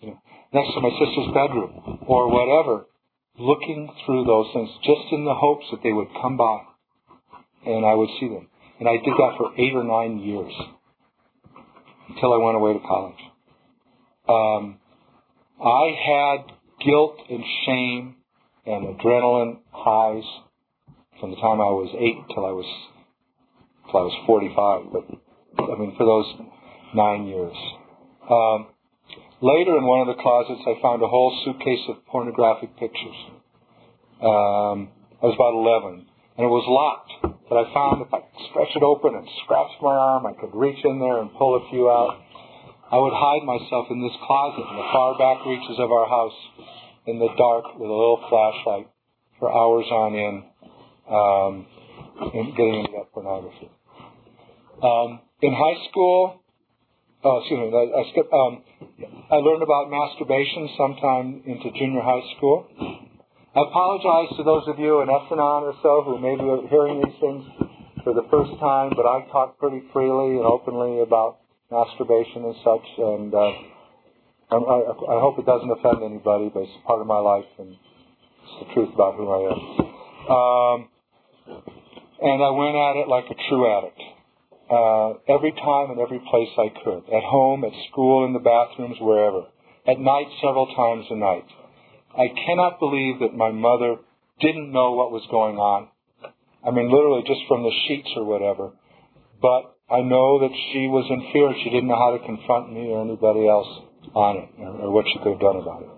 you 0.00 0.08
know, 0.08 0.18
next 0.52 0.74
to 0.74 0.80
my 0.80 0.90
sister's 0.90 1.34
bedroom 1.34 2.04
or 2.06 2.28
whatever, 2.30 2.86
looking 3.38 3.90
through 4.04 4.24
those 4.24 4.46
things 4.52 4.70
just 4.82 5.12
in 5.12 5.24
the 5.24 5.34
hopes 5.34 5.66
that 5.70 5.82
they 5.82 5.92
would 5.92 6.08
come 6.20 6.36
by 6.36 6.60
and 7.66 7.84
I 7.84 7.94
would 7.94 8.08
see 8.20 8.28
them. 8.28 8.48
And 8.78 8.88
I 8.88 8.96
did 8.96 9.14
that 9.16 9.34
for 9.38 9.52
eight 9.58 9.74
or 9.74 9.84
nine 9.84 10.18
years 10.18 10.52
until 12.08 12.32
I 12.32 12.44
went 12.44 12.56
away 12.56 12.72
to 12.74 12.80
college. 12.80 13.20
Um, 14.28 14.78
I 15.62 15.96
had 16.06 16.52
guilt 16.84 17.16
and 17.30 17.44
shame 17.64 18.16
and 18.66 18.98
adrenaline 18.98 19.58
highs 19.70 20.24
from 21.20 21.30
the 21.30 21.36
time 21.36 21.60
I 21.60 21.72
was 21.72 21.94
eight 21.98 22.34
till 22.34 22.44
I 22.44 22.50
was 22.50 22.66
till 23.90 24.00
I 24.00 24.04
was 24.04 24.24
45. 24.26 24.92
But 25.56 25.72
I 25.72 25.78
mean, 25.78 25.94
for 25.96 26.04
those 26.04 26.26
nine 26.96 27.26
years. 27.28 27.54
Um, 28.24 28.66
later, 29.40 29.76
in 29.76 29.84
one 29.84 30.00
of 30.00 30.08
the 30.08 30.20
closets, 30.20 30.64
I 30.66 30.80
found 30.80 31.02
a 31.02 31.06
whole 31.06 31.30
suitcase 31.44 31.84
of 31.88 32.04
pornographic 32.06 32.76
pictures. 32.76 33.20
Um, 34.24 34.88
I 35.20 35.28
was 35.28 35.36
about 35.36 35.52
11, 35.52 36.08
and 36.40 36.42
it 36.42 36.50
was 36.50 36.64
locked. 36.66 37.36
But 37.48 37.62
I 37.62 37.72
found 37.72 38.02
if 38.02 38.10
I 38.12 38.26
stretched 38.50 38.74
it 38.74 38.82
open 38.82 39.14
and 39.14 39.28
scratched 39.44 39.78
my 39.80 39.94
arm, 39.94 40.26
I 40.26 40.34
could 40.34 40.50
reach 40.50 40.82
in 40.82 40.98
there 40.98 41.20
and 41.22 41.30
pull 41.38 41.54
a 41.54 41.70
few 41.70 41.86
out. 41.88 42.18
I 42.90 42.98
would 42.98 43.14
hide 43.14 43.46
myself 43.46 43.86
in 43.90 44.02
this 44.02 44.16
closet 44.26 44.66
in 44.66 44.76
the 44.76 44.88
far 44.90 45.18
back 45.18 45.46
reaches 45.46 45.78
of 45.78 45.90
our 45.90 46.08
house 46.08 46.38
in 47.06 47.18
the 47.18 47.28
dark 47.38 47.78
with 47.78 47.88
a 47.88 47.92
little 47.92 48.22
flashlight 48.28 48.88
for 49.38 49.50
hours 49.50 49.86
on 49.90 50.14
end, 50.14 50.38
um, 51.06 51.66
getting 52.56 52.82
into 52.82 52.92
that 52.98 53.12
pornography. 53.12 53.70
Um, 54.82 55.20
in 55.42 55.52
high 55.52 55.86
school, 55.90 56.42
oh, 57.26 57.42
excuse 57.42 57.58
me, 57.58 57.68
I, 57.74 57.84
I 57.90 58.02
skipped. 58.14 58.32
Um, 58.32 58.62
I 59.30 59.42
learned 59.42 59.66
about 59.66 59.90
masturbation 59.90 60.70
sometime 60.78 61.42
into 61.46 61.74
junior 61.74 62.00
high 62.00 62.22
school. 62.38 62.70
I 63.56 63.60
apologize 63.66 64.36
to 64.36 64.44
those 64.44 64.68
of 64.68 64.78
you 64.78 65.02
in 65.02 65.10
S-Anon 65.10 65.64
or 65.64 65.74
so 65.82 66.06
who 66.06 66.20
may 66.22 66.36
be 66.36 66.46
hearing 66.70 67.02
these 67.02 67.18
things 67.18 67.42
for 68.04 68.14
the 68.14 68.22
first 68.30 68.54
time, 68.60 68.92
but 68.94 69.02
I 69.02 69.26
talk 69.32 69.58
pretty 69.58 69.82
freely 69.92 70.38
and 70.38 70.46
openly 70.46 71.02
about 71.02 71.38
masturbation 71.70 72.44
and 72.46 72.54
such, 72.62 72.86
and 72.98 73.34
uh, 73.34 73.50
I, 74.52 74.56
I 74.56 75.18
hope 75.18 75.38
it 75.40 75.46
doesn't 75.46 75.70
offend 75.70 76.04
anybody, 76.04 76.50
but 76.54 76.62
it's 76.62 76.78
part 76.86 77.00
of 77.00 77.06
my 77.06 77.18
life 77.18 77.50
and 77.58 77.74
it's 77.74 78.68
the 78.68 78.74
truth 78.74 78.94
about 78.94 79.16
who 79.16 79.26
I 79.26 79.40
am. 79.50 79.58
Um, 80.30 80.88
and 82.22 82.42
I 82.42 82.50
went 82.50 82.76
at 82.76 82.94
it 83.02 83.08
like 83.08 83.24
a 83.26 83.36
true 83.48 83.66
addict. 83.66 84.00
Uh, 84.68 85.14
every 85.28 85.52
time 85.52 85.90
and 85.90 86.00
every 86.00 86.18
place 86.30 86.50
I 86.58 86.68
could. 86.82 87.04
At 87.14 87.22
home, 87.22 87.64
at 87.64 87.72
school, 87.90 88.26
in 88.26 88.32
the 88.32 88.40
bathrooms, 88.40 88.96
wherever. 89.00 89.46
At 89.86 90.00
night, 90.00 90.26
several 90.42 90.66
times 90.74 91.06
a 91.10 91.16
night. 91.16 91.46
I 92.16 92.28
cannot 92.46 92.80
believe 92.80 93.20
that 93.20 93.36
my 93.36 93.50
mother 93.52 93.96
didn't 94.40 94.72
know 94.72 94.92
what 94.92 95.12
was 95.12 95.22
going 95.30 95.56
on. 95.56 95.88
I 96.66 96.70
mean, 96.72 96.90
literally 96.90 97.22
just 97.26 97.46
from 97.46 97.62
the 97.62 97.70
sheets 97.86 98.08
or 98.16 98.24
whatever. 98.24 98.72
But 99.40 99.76
I 99.88 100.00
know 100.00 100.40
that 100.40 100.50
she 100.72 100.88
was 100.88 101.06
in 101.10 101.30
fear. 101.32 101.54
She 101.62 101.70
didn't 101.70 101.86
know 101.86 101.96
how 101.96 102.18
to 102.18 102.26
confront 102.26 102.72
me 102.72 102.90
or 102.90 103.02
anybody 103.02 103.46
else 103.46 103.68
on 104.14 104.36
it 104.36 104.48
or, 104.58 104.88
or 104.88 104.90
what 104.90 105.04
she 105.06 105.18
could 105.22 105.38
have 105.38 105.40
done 105.40 105.62
about 105.62 105.82
it. 105.86 105.92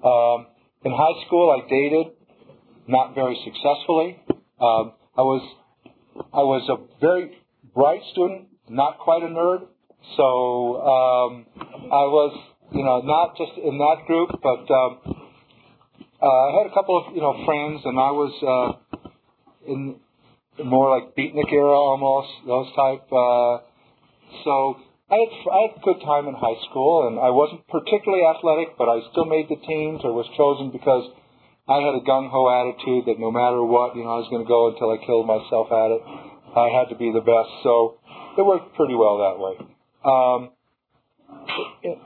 Um, 0.00 0.46
in 0.84 0.92
high 0.92 1.26
school, 1.26 1.52
I 1.52 1.68
dated, 1.68 2.16
not 2.86 3.14
very 3.14 3.36
successfully. 3.44 4.16
Um, 4.56 4.96
I 5.16 5.22
was 5.22 5.42
I 6.32 6.40
was 6.40 6.64
a 6.68 6.76
very 7.00 7.36
bright 7.74 8.00
student, 8.12 8.48
not 8.68 8.98
quite 8.98 9.22
a 9.22 9.26
nerd. 9.26 9.66
So 10.16 10.80
um, 10.80 11.46
I 11.56 12.04
was, 12.08 12.38
you 12.72 12.84
know, 12.84 13.00
not 13.02 13.36
just 13.36 13.52
in 13.58 13.78
that 13.78 14.06
group, 14.06 14.30
but 14.42 14.64
um, 14.72 14.98
uh, 16.22 16.26
I 16.26 16.62
had 16.62 16.70
a 16.70 16.74
couple 16.74 16.96
of, 16.98 17.14
you 17.14 17.20
know, 17.20 17.44
friends, 17.44 17.82
and 17.84 17.98
I 17.98 18.10
was 18.12 18.32
uh, 18.44 18.98
in 19.66 19.96
more 20.64 20.90
like 20.90 21.16
beatnik 21.16 21.52
era 21.52 21.72
almost, 21.72 22.28
those 22.46 22.68
type. 22.76 23.06
Uh, 23.12 23.64
so 24.44 24.76
I 25.10 25.16
had, 25.16 25.30
I 25.50 25.58
had 25.68 25.72
a 25.76 25.82
good 25.82 26.00
time 26.04 26.28
in 26.28 26.34
high 26.34 26.60
school, 26.70 27.08
and 27.08 27.18
I 27.18 27.30
wasn't 27.30 27.66
particularly 27.68 28.24
athletic, 28.24 28.78
but 28.78 28.88
I 28.88 29.00
still 29.10 29.26
made 29.26 29.48
the 29.48 29.56
teams 29.56 30.00
or 30.04 30.12
was 30.12 30.28
chosen 30.36 30.70
because 30.70 31.10
I 31.68 31.82
had 31.82 31.94
a 31.94 32.02
gung 32.02 32.30
ho 32.30 32.50
attitude 32.50 33.06
that 33.06 33.18
no 33.18 33.30
matter 33.30 33.62
what, 33.62 33.94
you 33.94 34.02
know, 34.02 34.18
I 34.18 34.20
was 34.22 34.30
going 34.30 34.42
to 34.42 34.48
go 34.48 34.74
until 34.74 34.90
I 34.90 34.98
killed 35.02 35.26
myself 35.26 35.70
at 35.70 35.88
it. 35.94 36.02
I 36.56 36.68
had 36.76 36.88
to 36.88 36.96
be 36.96 37.12
the 37.12 37.20
best, 37.20 37.50
so 37.62 37.98
it 38.36 38.42
worked 38.42 38.74
pretty 38.74 38.94
well 38.94 39.18
that 39.18 39.38
way. 39.38 39.54
Um, 40.04 40.50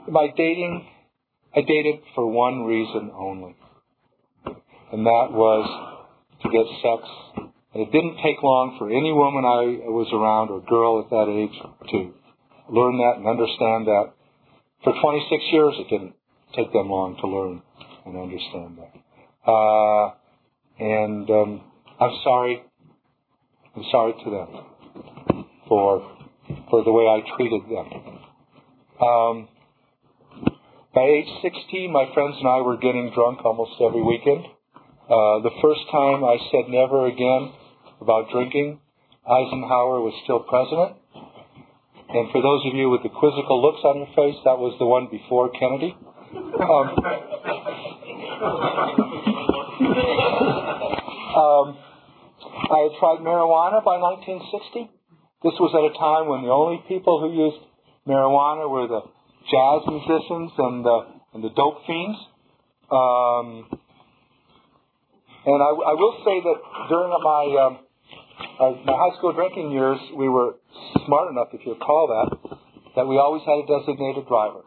my 0.09 0.27
dating, 0.35 0.87
I 1.55 1.61
dated 1.61 2.01
for 2.13 2.27
one 2.27 2.63
reason 2.63 3.11
only, 3.17 3.55
and 4.91 5.05
that 5.05 5.27
was 5.31 5.95
to 6.43 6.49
get 6.49 6.65
sex. 6.81 7.07
And 7.73 7.83
it 7.83 7.91
didn't 7.91 8.17
take 8.23 8.41
long 8.43 8.75
for 8.77 8.87
any 8.89 9.11
woman 9.11 9.43
I 9.43 9.89
was 9.89 10.07
around 10.13 10.49
or 10.49 10.61
girl 10.61 11.01
at 11.03 11.09
that 11.09 11.27
age 11.27 11.57
to 11.91 12.13
learn 12.69 12.97
that 12.97 13.17
and 13.17 13.27
understand 13.27 13.87
that. 13.87 14.13
For 14.83 14.93
26 15.01 15.43
years, 15.51 15.73
it 15.79 15.89
didn't 15.89 16.15
take 16.55 16.71
them 16.71 16.89
long 16.89 17.17
to 17.19 17.27
learn 17.27 17.61
and 18.05 18.15
understand 18.15 18.77
that. 18.77 18.93
Uh, 19.49 20.13
and 20.79 21.29
um, 21.29 21.61
I'm 21.99 22.17
sorry 22.23 22.63
I'm 23.75 23.83
sorry 23.91 24.13
to 24.23 24.29
them 24.29 25.45
for 25.67 26.11
for 26.69 26.83
the 26.83 26.91
way 26.91 27.03
I 27.03 27.21
treated 27.35 27.63
them. 27.67 27.87
Um, 29.01 29.47
by 30.93 31.03
age 31.03 31.27
16, 31.41 31.91
my 31.91 32.05
friends 32.13 32.37
and 32.39 32.47
I 32.47 32.61
were 32.61 32.77
getting 32.77 33.11
drunk 33.13 33.43
almost 33.43 33.73
every 33.81 34.01
weekend. 34.01 34.45
Uh, 34.45 35.43
the 35.43 35.51
first 35.61 35.81
time 35.91 36.23
I 36.23 36.37
said 36.51 36.69
never 36.69 37.07
again 37.07 37.51
about 37.99 38.29
drinking, 38.31 38.79
Eisenhower 39.27 39.99
was 39.99 40.13
still 40.23 40.39
president. 40.39 40.95
And 42.09 42.31
for 42.31 42.41
those 42.41 42.65
of 42.65 42.75
you 42.75 42.89
with 42.89 43.03
the 43.03 43.09
quizzical 43.09 43.61
looks 43.61 43.83
on 43.83 43.97
your 43.97 44.07
face, 44.15 44.39
that 44.45 44.57
was 44.57 44.73
the 44.79 44.85
one 44.85 45.09
before 45.11 45.49
Kennedy. 45.51 45.97
Um, 46.63 46.95
um, 51.75 51.84
I 52.65 52.89
had 52.89 52.97
tried 52.97 53.21
marijuana 53.21 53.85
by 53.85 54.01
1960. 54.01 54.89
This 55.45 55.53
was 55.61 55.69
at 55.77 55.85
a 55.85 55.93
time 55.93 56.25
when 56.25 56.41
the 56.41 56.49
only 56.49 56.81
people 56.89 57.21
who 57.21 57.29
used 57.29 57.61
marijuana 58.09 58.65
were 58.65 58.89
the 58.89 59.05
jazz 59.45 59.85
musicians 59.85 60.49
and 60.57 60.81
the, 60.81 60.97
and 61.37 61.41
the 61.45 61.53
dope 61.53 61.85
fiends. 61.85 62.17
Um, 62.89 63.69
and 65.45 65.59
I, 65.61 65.69
I, 65.77 65.93
will 65.93 66.17
say 66.25 66.41
that 66.41 66.57
during 66.89 67.13
my 67.13 67.43
um, 67.61 67.73
uh, 68.57 68.71
my 68.81 68.93
high 68.97 69.13
school 69.17 69.33
drinking 69.33 69.69
years, 69.69 69.99
we 70.17 70.29
were 70.29 70.57
smart 71.05 71.29
enough, 71.29 71.49
if 71.53 71.61
you 71.65 71.75
call 71.75 72.09
that, 72.09 72.57
that 72.95 73.05
we 73.05 73.17
always 73.17 73.41
had 73.45 73.61
a 73.61 73.65
designated 73.65 74.27
driver, 74.27 74.65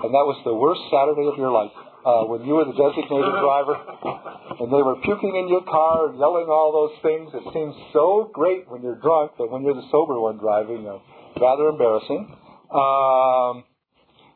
and 0.00 0.12
that 0.12 0.24
was 0.24 0.40
the 0.44 0.54
worst 0.54 0.80
Saturday 0.88 1.28
of 1.28 1.36
your 1.36 1.52
life 1.52 1.72
uh, 2.04 2.24
when 2.28 2.44
you 2.44 2.54
were 2.54 2.68
the 2.68 2.76
designated 2.76 3.34
driver 3.40 3.76
and 4.60 4.68
they 4.68 4.82
were 4.84 4.96
puking 5.00 5.34
in 5.36 5.48
your 5.48 5.64
car 5.64 6.08
and 6.08 6.18
yelling 6.18 6.46
all 6.52 6.70
those 6.70 6.96
things. 7.00 7.32
It 7.32 7.44
seems 7.52 7.74
so 7.92 8.30
great 8.32 8.68
when 8.68 8.82
you're 8.82 9.00
drunk, 9.00 9.32
but 9.38 9.50
when 9.50 9.62
you're 9.62 9.74
the 9.74 9.88
sober 9.90 10.20
one 10.20 10.36
driving, 10.36 10.86
uh, 10.86 11.00
rather 11.40 11.68
embarrassing. 11.68 12.28
Um, 12.68 13.64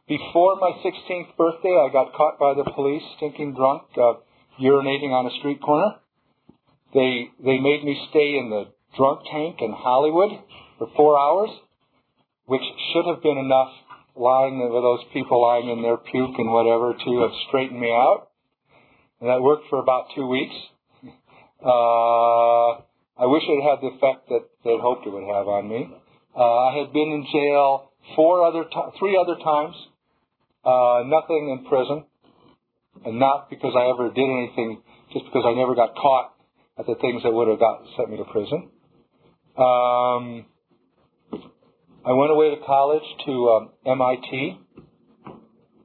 before 0.09 0.57
my 0.57 0.72
16th 0.81 1.37
birthday, 1.37 1.76
I 1.76 1.92
got 1.92 2.14
caught 2.14 2.38
by 2.38 2.54
the 2.54 2.64
police, 2.64 3.02
stinking 3.18 3.54
drunk, 3.54 3.83
uh, 3.96 4.24
urinating 4.61 5.12
on 5.12 5.26
a 5.26 5.38
street 5.38 5.61
corner. 5.61 5.96
They 6.94 7.28
they 7.44 7.59
made 7.59 7.85
me 7.85 8.00
stay 8.09 8.38
in 8.38 8.48
the 8.48 8.72
drunk 8.96 9.20
tank 9.31 9.57
in 9.61 9.72
Hollywood 9.72 10.31
for 10.78 10.88
four 10.96 11.18
hours, 11.20 11.50
which 12.46 12.62
should 12.92 13.04
have 13.04 13.22
been 13.22 13.37
enough 13.37 13.68
lying 14.18 14.59
with 14.61 14.83
those 14.83 15.04
people 15.12 15.42
lying 15.42 15.68
in 15.68 15.83
their 15.83 15.96
puke 15.96 16.37
and 16.38 16.50
whatever 16.50 16.92
to 16.92 17.20
have 17.22 17.31
straightened 17.48 17.81
me 17.81 17.90
out. 17.90 18.28
And 19.20 19.31
that 19.31 19.42
worked 19.42 19.68
for 19.70 19.78
about 19.81 20.07
two 20.14 20.26
weeks. 20.26 20.54
Uh, 21.64 22.83
I 23.18 23.26
wish 23.26 23.42
it 23.46 23.62
had 23.62 23.81
the 23.81 23.96
effect 23.96 24.28
that 24.28 24.46
they'd 24.64 24.81
hoped 24.81 25.07
it 25.07 25.11
would 25.11 25.26
have 25.26 25.48
on 25.48 25.68
me. 25.68 25.90
Uh, 26.37 26.57
I 26.70 26.78
had 26.78 26.92
been 26.92 27.11
in 27.11 27.26
jail 27.33 27.90
four 28.14 28.44
other, 28.46 28.64
to- 28.64 28.92
three 28.98 29.18
other 29.18 29.37
times. 29.42 29.74
Uh, 30.64 31.02
nothing 31.07 31.50
in 31.50 31.66
prison, 31.68 32.04
and 33.04 33.18
not 33.18 33.48
because 33.48 33.72
I 33.76 33.88
ever 33.88 34.11
did 34.12 34.28
anything, 34.28 34.83
just 35.12 35.24
because 35.24 35.44
I 35.46 35.54
never 35.54 35.74
got 35.74 35.94
caught 35.94 36.35
at 36.78 36.87
the 36.87 36.94
things 37.00 37.22
that 37.22 37.33
would 37.33 37.48
have 37.48 37.59
got 37.59 37.83
sent 37.96 38.11
me 38.11 38.18
to 38.18 38.24
prison. 38.24 38.70
Um, 39.57 40.46
I 42.09 42.16
went 42.16 42.33
away 42.33 42.49
to 42.57 42.64
college 42.64 43.05
to 43.29 43.33
um, 43.53 43.62
MIT, 43.85 44.57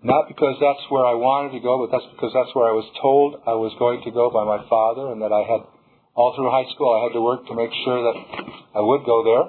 not 0.08 0.32
because 0.32 0.56
that's 0.56 0.80
where 0.88 1.04
I 1.04 1.20
wanted 1.20 1.52
to 1.52 1.60
go, 1.60 1.84
but 1.84 1.92
that's 1.92 2.08
because 2.16 2.32
that's 2.32 2.56
where 2.56 2.64
I 2.64 2.72
was 2.72 2.88
told 3.04 3.44
I 3.44 3.60
was 3.60 3.76
going 3.76 4.08
to 4.08 4.12
go 4.16 4.32
by 4.32 4.48
my 4.48 4.64
father, 4.72 5.12
and 5.12 5.20
that 5.20 5.36
I 5.36 5.44
had 5.44 5.68
all 6.16 6.32
through 6.32 6.48
high 6.48 6.64
school 6.72 6.96
I 6.96 7.04
had 7.04 7.14
to 7.20 7.20
work 7.20 7.44
to 7.52 7.56
make 7.60 7.76
sure 7.84 8.00
that 8.08 8.16
I 8.72 8.80
would 8.80 9.04
go 9.04 9.20
there. 9.28 9.46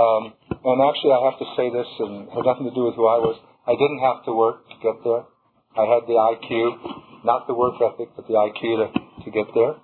Um, 0.00 0.32
and 0.48 0.80
actually, 0.80 1.12
I 1.12 1.20
have 1.28 1.36
to 1.44 1.48
say 1.60 1.68
this, 1.68 1.90
and 2.00 2.24
it 2.24 2.32
had 2.32 2.48
nothing 2.48 2.72
to 2.72 2.76
do 2.76 2.88
with 2.88 2.96
who 2.96 3.04
I 3.04 3.20
was. 3.20 3.36
I 3.68 3.76
didn't 3.76 4.00
have 4.00 4.24
to 4.24 4.32
work 4.32 4.64
to 4.64 4.76
get 4.80 4.96
there. 5.04 5.28
I 5.76 5.84
had 5.92 6.08
the 6.08 6.16
IQ, 6.16 7.28
not 7.28 7.44
the 7.44 7.52
work 7.52 7.76
ethic, 7.84 8.16
but 8.16 8.24
the 8.24 8.40
IQ 8.40 8.60
to, 8.80 8.86
to 8.96 9.28
get 9.28 9.52
there. 9.52 9.76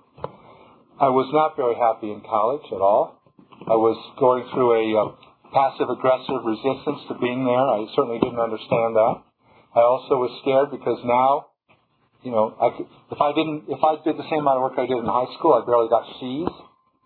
I 0.97 1.13
was 1.13 1.29
not 1.29 1.53
very 1.53 1.77
happy 1.77 2.09
in 2.09 2.25
college 2.25 2.65
at 2.73 2.81
all. 2.81 3.21
I 3.69 3.77
was 3.77 3.93
going 4.17 4.49
through 4.49 4.73
a 4.73 4.85
uh, 4.97 5.34
passive 5.55 5.87
aggressive 5.87 6.43
resistance 6.43 7.07
to 7.07 7.15
being 7.15 7.47
there. 7.47 7.63
I 7.63 7.87
certainly 7.95 8.19
didn't 8.19 8.43
understand 8.43 8.99
that. 8.99 9.23
I 9.71 9.81
also 9.87 10.19
was 10.19 10.31
scared 10.43 10.67
because 10.71 10.99
now, 11.07 11.55
you 12.23 12.31
know, 12.31 12.51
I 12.59 12.75
could, 12.75 12.87
if 13.11 13.19
I 13.23 13.31
didn't, 13.31 13.71
if 13.71 13.79
I 13.79 13.95
did 14.03 14.19
the 14.19 14.27
same 14.27 14.43
amount 14.43 14.59
of 14.59 14.63
work 14.67 14.75
I 14.75 14.87
did 14.87 14.99
in 14.99 15.07
high 15.07 15.31
school, 15.39 15.55
I 15.55 15.63
barely 15.63 15.87
got 15.87 16.03
C's 16.19 16.51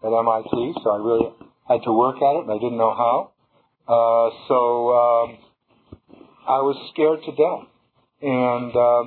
at 0.02 0.10
MIT, 0.10 0.54
so 0.82 0.88
I 0.90 0.98
really 0.98 1.30
had 1.70 1.86
to 1.86 1.94
work 1.94 2.18
at 2.18 2.34
it, 2.42 2.44
and 2.50 2.52
I 2.52 2.58
didn't 2.58 2.82
know 2.82 2.94
how. 2.98 3.38
Uh, 3.86 4.28
so 4.50 4.58
um, 4.98 5.28
I 6.50 6.62
was 6.66 6.78
scared 6.94 7.22
to 7.26 7.32
death, 7.38 7.70
and 8.22 8.72
um, 8.74 9.04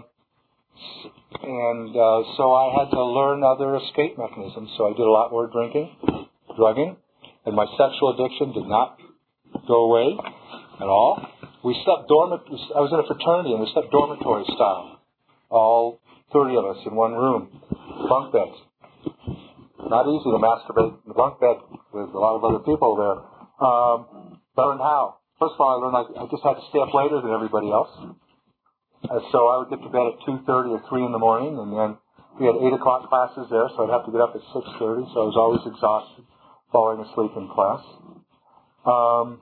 and 1.42 1.90
uh, 1.90 2.20
so 2.38 2.54
I 2.54 2.66
had 2.78 2.90
to 2.94 3.02
learn 3.02 3.42
other 3.42 3.74
escape 3.78 4.18
mechanisms. 4.18 4.70
So 4.78 4.86
I 4.86 4.92
did 4.94 5.06
a 5.06 5.10
lot 5.10 5.30
more 5.30 5.46
drinking, 5.50 5.90
drugging, 6.58 6.96
and 7.46 7.54
my 7.54 7.66
sexual 7.78 8.14
addiction 8.14 8.52
did 8.52 8.66
not 8.66 8.98
go 9.66 9.90
away 9.90 10.16
at 10.80 10.88
all. 10.88 11.20
We 11.64 11.78
slept 11.84 12.08
dormant. 12.08 12.42
I 12.74 12.80
was 12.82 12.90
in 12.90 12.98
a 12.98 13.06
fraternity 13.06 13.52
and 13.52 13.60
we 13.60 13.70
slept 13.72 13.90
dormitory 13.90 14.44
style, 14.50 15.00
all 15.50 16.00
30 16.32 16.56
of 16.56 16.64
us 16.74 16.78
in 16.86 16.94
one 16.94 17.12
room, 17.14 17.48
bunk 18.08 18.32
beds. 18.32 18.58
Not 19.78 20.08
easy 20.08 20.26
to 20.30 20.40
masturbate 20.40 20.96
in 21.04 21.08
the 21.08 21.14
bunk 21.14 21.38
bed 21.38 21.60
with 21.92 22.10
a 22.14 22.18
lot 22.18 22.40
of 22.40 22.42
other 22.42 22.64
people 22.64 22.96
there. 22.96 23.18
Um, 23.60 24.40
learned 24.56 24.80
how. 24.80 25.20
First 25.38 25.54
of 25.54 25.60
all, 25.60 25.74
I 25.74 25.78
learned 25.82 25.96
I, 25.98 26.04
I 26.22 26.24
just 26.30 26.42
had 26.42 26.54
to 26.56 26.64
stay 26.70 26.80
up 26.80 26.94
later 26.94 27.20
than 27.20 27.30
everybody 27.30 27.70
else. 27.70 27.92
Uh, 29.04 29.18
so 29.34 29.50
I 29.50 29.58
would 29.58 29.70
get 29.70 29.82
to 29.82 29.90
bed 29.90 30.06
at 30.14 30.22
2.30 30.24 30.78
or 30.78 30.82
3 30.88 31.04
in 31.04 31.12
the 31.12 31.18
morning, 31.18 31.58
and 31.58 31.74
then 31.74 31.98
we 32.38 32.46
had 32.46 32.54
8 32.54 32.78
o'clock 32.78 33.10
classes 33.10 33.50
there, 33.50 33.66
so 33.74 33.84
I'd 33.84 33.92
have 33.92 34.06
to 34.06 34.12
get 34.14 34.22
up 34.22 34.32
at 34.34 34.42
6.30, 34.54 35.12
so 35.12 35.16
I 35.20 35.26
was 35.26 35.36
always 35.36 35.62
exhausted, 35.66 36.24
falling 36.70 37.02
asleep 37.02 37.34
in 37.36 37.50
class. 37.50 37.82
Um, 38.84 39.40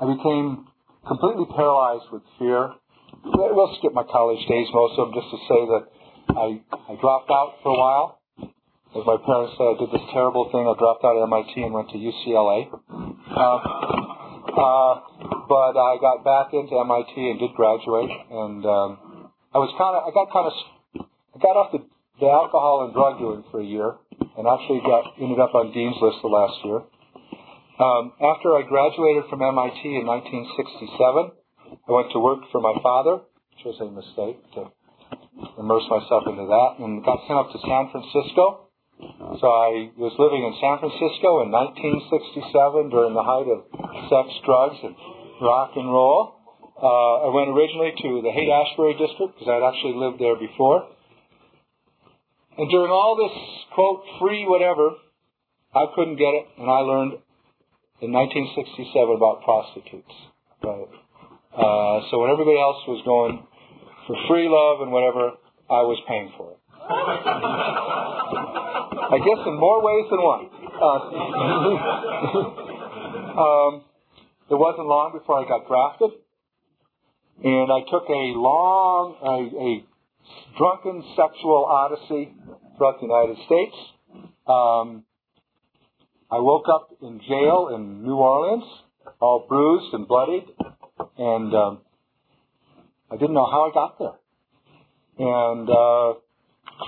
I 0.00 0.06
became 0.06 0.66
completely 1.06 1.46
paralyzed 1.54 2.06
with 2.12 2.22
fear 2.38 2.74
we'll 3.24 3.74
skip 3.78 3.92
my 3.92 4.04
college 4.04 4.40
days, 4.48 4.68
most 4.72 4.98
of 4.98 5.10
them, 5.10 5.20
just 5.20 5.30
to 5.30 5.38
say 5.48 5.60
that 5.68 5.84
I, 6.36 6.46
I 6.92 6.96
dropped 7.00 7.30
out 7.30 7.56
for 7.62 7.74
a 7.74 7.78
while. 7.78 8.18
As 8.90 9.06
my 9.06 9.16
parents 9.22 9.54
said, 9.56 9.66
I 9.70 9.76
did 9.78 9.90
this 9.92 10.06
terrible 10.12 10.50
thing. 10.50 10.66
I 10.66 10.74
dropped 10.74 11.04
out 11.04 11.14
of 11.14 11.22
MIT 11.22 11.62
and 11.62 11.72
went 11.72 11.90
to 11.90 11.98
UCLA. 11.98 12.66
Uh, 13.30 13.58
uh, 14.50 14.92
but 15.46 15.78
I 15.78 15.96
got 16.00 16.24
back 16.24 16.52
into 16.52 16.74
MIT 16.74 17.14
and 17.14 17.38
did 17.38 17.54
graduate, 17.54 18.10
and 18.10 18.66
um, 18.66 19.30
I 19.54 19.58
was 19.58 19.70
kind 19.78 19.94
of, 19.94 20.02
I 20.02 20.10
got 20.10 20.32
kind 20.34 20.46
of, 20.50 20.54
I 21.06 21.38
got 21.38 21.54
off 21.54 21.70
the, 21.70 21.86
the 22.18 22.26
alcohol 22.26 22.84
and 22.86 22.94
drug 22.94 23.18
doing 23.18 23.44
for 23.50 23.60
a 23.60 23.64
year, 23.64 23.94
and 24.36 24.46
actually 24.46 24.82
got 24.82 25.14
ended 25.22 25.38
up 25.38 25.54
on 25.54 25.70
dean's 25.70 25.96
list 26.02 26.18
the 26.22 26.28
last 26.28 26.58
year. 26.64 26.82
Um, 27.80 28.12
after 28.20 28.52
I 28.52 28.68
graduated 28.68 29.24
from 29.32 29.40
MIT 29.40 29.80
in 29.88 30.04
1967, 30.04 31.32
I 31.80 31.88
went 31.88 32.12
to 32.12 32.20
work 32.20 32.44
for 32.52 32.60
my 32.60 32.76
father, 32.84 33.24
which 33.56 33.64
was 33.64 33.80
a 33.80 33.88
mistake 33.88 34.36
to 34.52 34.68
immerse 35.56 35.88
myself 35.88 36.28
into 36.28 36.44
that, 36.44 36.76
and 36.76 37.00
got 37.00 37.24
sent 37.24 37.40
up 37.40 37.48
to 37.56 37.58
San 37.64 37.88
Francisco. 37.88 38.68
So 39.40 39.48
I 39.48 39.88
was 39.96 40.12
living 40.20 40.44
in 40.44 40.52
San 40.60 40.76
Francisco 40.76 41.40
in 41.40 41.48
1967 41.48 42.92
during 42.92 43.16
the 43.16 43.24
height 43.24 43.48
of 43.48 43.64
sex, 44.12 44.28
drugs, 44.44 44.76
and 44.84 44.92
rock 45.40 45.72
and 45.80 45.88
roll. 45.88 46.36
Uh, 46.76 47.24
I 47.24 47.28
went 47.32 47.48
originally 47.48 47.96
to 47.96 48.20
the 48.20 48.28
Haight-Ashbury 48.28 49.00
district 49.00 49.40
because 49.40 49.48
I'd 49.48 49.64
actually 49.64 49.96
lived 49.96 50.20
there 50.20 50.36
before. 50.36 50.84
And 52.60 52.68
during 52.68 52.92
all 52.92 53.16
this, 53.16 53.32
quote, 53.72 54.04
free 54.20 54.44
whatever, 54.44 55.00
I 55.72 55.88
couldn't 55.96 56.20
get 56.20 56.44
it, 56.44 56.44
and 56.60 56.68
I 56.68 56.84
learned 56.84 57.24
in 58.00 58.12
1967 58.12 59.16
about 59.16 59.42
prostitutes. 59.44 60.14
Right? 60.62 60.88
Uh, 61.52 62.00
so 62.10 62.20
when 62.20 62.30
everybody 62.30 62.58
else 62.60 62.80
was 62.86 63.02
going 63.04 63.44
for 64.06 64.16
free 64.28 64.48
love 64.48 64.80
and 64.80 64.92
whatever, 64.92 65.36
I 65.68 65.82
was 65.82 65.98
paying 66.08 66.32
for 66.36 66.52
it. 66.52 66.58
I 69.10 69.18
guess 69.18 69.38
in 69.46 69.54
more 69.58 69.82
ways 69.82 70.06
than 70.10 70.22
one. 70.22 70.48
Uh, 70.80 71.00
um, 73.40 73.84
it 74.50 74.54
wasn't 74.58 74.86
long 74.86 75.12
before 75.12 75.38
I 75.38 75.48
got 75.48 75.66
drafted, 75.68 76.10
and 77.44 77.70
I 77.70 77.80
took 77.90 78.08
a 78.08 78.34
long, 78.34 79.16
a, 79.22 79.46
a 79.58 79.84
drunken 80.58 81.04
sexual 81.16 81.64
odyssey 81.64 82.32
throughout 82.76 83.00
the 83.00 83.06
United 83.06 83.36
States. 83.46 83.76
Um, 84.46 85.04
I 86.32 86.38
woke 86.38 86.66
up 86.72 86.90
in 87.02 87.20
jail 87.26 87.70
in 87.74 88.04
New 88.04 88.14
Orleans, 88.14 88.62
all 89.20 89.46
bruised 89.48 89.92
and 89.94 90.06
bloodied, 90.06 90.46
and 91.18 91.52
um, 91.54 91.78
I 93.10 93.16
didn't 93.16 93.34
know 93.34 93.50
how 93.50 93.68
I 93.68 93.74
got 93.74 93.98
there. 93.98 94.14
And 95.18 95.68
uh, 95.68 96.10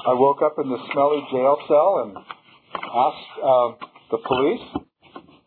I 0.07 0.15
woke 0.15 0.43
up 0.43 0.57
in 0.63 0.71
the 0.71 0.79
smelly 0.93 1.27
jail 1.33 1.59
cell 1.67 2.05
and 2.05 2.17
asked 2.95 3.33
uh, 3.43 3.87
the 4.13 4.19
police, 4.19 4.85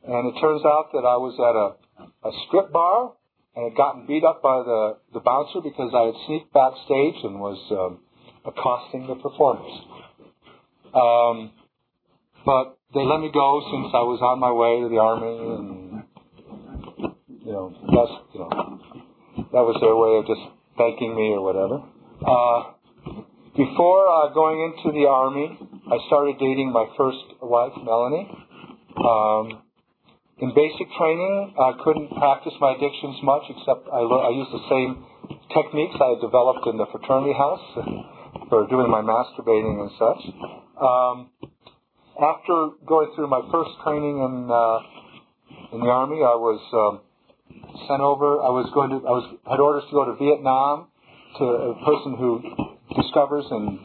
and 0.06 0.28
it 0.28 0.42
turns 0.42 0.66
out 0.66 0.90
that 0.92 1.06
I 1.08 1.16
was 1.16 1.36
at 1.40 1.56
a, 1.56 2.28
a 2.28 2.32
strip 2.48 2.74
bar 2.74 3.14
and 3.56 3.72
had 3.72 3.78
gotten 3.78 4.06
beat 4.06 4.26
up 4.26 4.42
by 4.44 4.62
the, 4.66 4.98
the 5.14 5.22
bouncer 5.22 5.62
because 5.64 5.92
I 5.96 6.08
had 6.08 6.16
sneaked 6.28 6.52
backstage 6.52 7.24
and 7.24 7.40
was 7.40 7.58
um, 7.72 8.00
accosting 8.46 9.08
the 9.08 9.16
performers. 9.16 9.72
Um, 10.94 11.52
but 12.46 12.75
they 12.96 13.04
let 13.04 13.20
me 13.20 13.30
go 13.30 13.60
since 13.68 13.92
I 13.92 14.08
was 14.08 14.24
on 14.24 14.40
my 14.40 14.56
way 14.56 14.80
to 14.80 14.88
the 14.88 15.04
army, 15.04 15.36
and 15.36 16.08
you 17.44 17.52
know, 17.52 17.76
that's 17.92 18.16
you 18.32 18.40
know, 18.40 18.80
that 19.52 19.64
was 19.68 19.76
their 19.84 20.00
way 20.00 20.16
of 20.16 20.24
just 20.24 20.40
thanking 20.80 21.12
me 21.12 21.36
or 21.36 21.44
whatever. 21.44 21.84
Uh, 22.24 22.72
before 23.52 24.08
uh, 24.08 24.32
going 24.32 24.64
into 24.64 24.96
the 24.96 25.12
army, 25.12 25.60
I 25.92 26.00
started 26.08 26.40
dating 26.40 26.72
my 26.72 26.88
first 26.96 27.20
wife, 27.44 27.76
Melanie. 27.84 28.32
Um, 28.96 29.60
in 30.40 30.56
basic 30.56 30.88
training, 30.96 31.52
I 31.60 31.76
couldn't 31.84 32.16
practice 32.16 32.56
my 32.64 32.80
addictions 32.80 33.20
much, 33.24 33.44
except 33.52 33.92
I, 33.92 34.08
I 34.08 34.32
used 34.32 34.52
the 34.56 34.64
same 34.72 35.04
techniques 35.52 35.96
I 36.00 36.16
had 36.16 36.22
developed 36.24 36.64
in 36.68 36.80
the 36.80 36.88
fraternity 36.92 37.36
house 37.36 37.64
for 38.50 38.68
doing 38.72 38.88
my 38.88 39.04
masturbating 39.04 39.84
and 39.84 39.92
such. 40.00 40.22
Um, 40.80 41.16
after 42.22 42.70
going 42.86 43.12
through 43.16 43.28
my 43.28 43.42
first 43.52 43.72
training 43.84 44.20
in 44.20 44.50
uh, 44.52 44.80
in 45.74 45.80
the 45.82 45.92
army, 45.92 46.24
I 46.24 46.36
was 46.40 46.62
um, 46.72 47.02
sent 47.88 48.02
over. 48.02 48.40
I 48.40 48.52
was 48.56 48.72
going 48.74 48.90
to. 48.92 49.00
I 49.04 49.12
was 49.12 49.26
had 49.44 49.60
orders 49.60 49.84
to 49.90 49.94
go 49.94 50.06
to 50.08 50.16
Vietnam 50.16 50.88
to 51.40 51.44
a 51.44 51.76
person 51.84 52.16
who 52.16 52.40
discovers 52.96 53.44
and, 53.52 53.80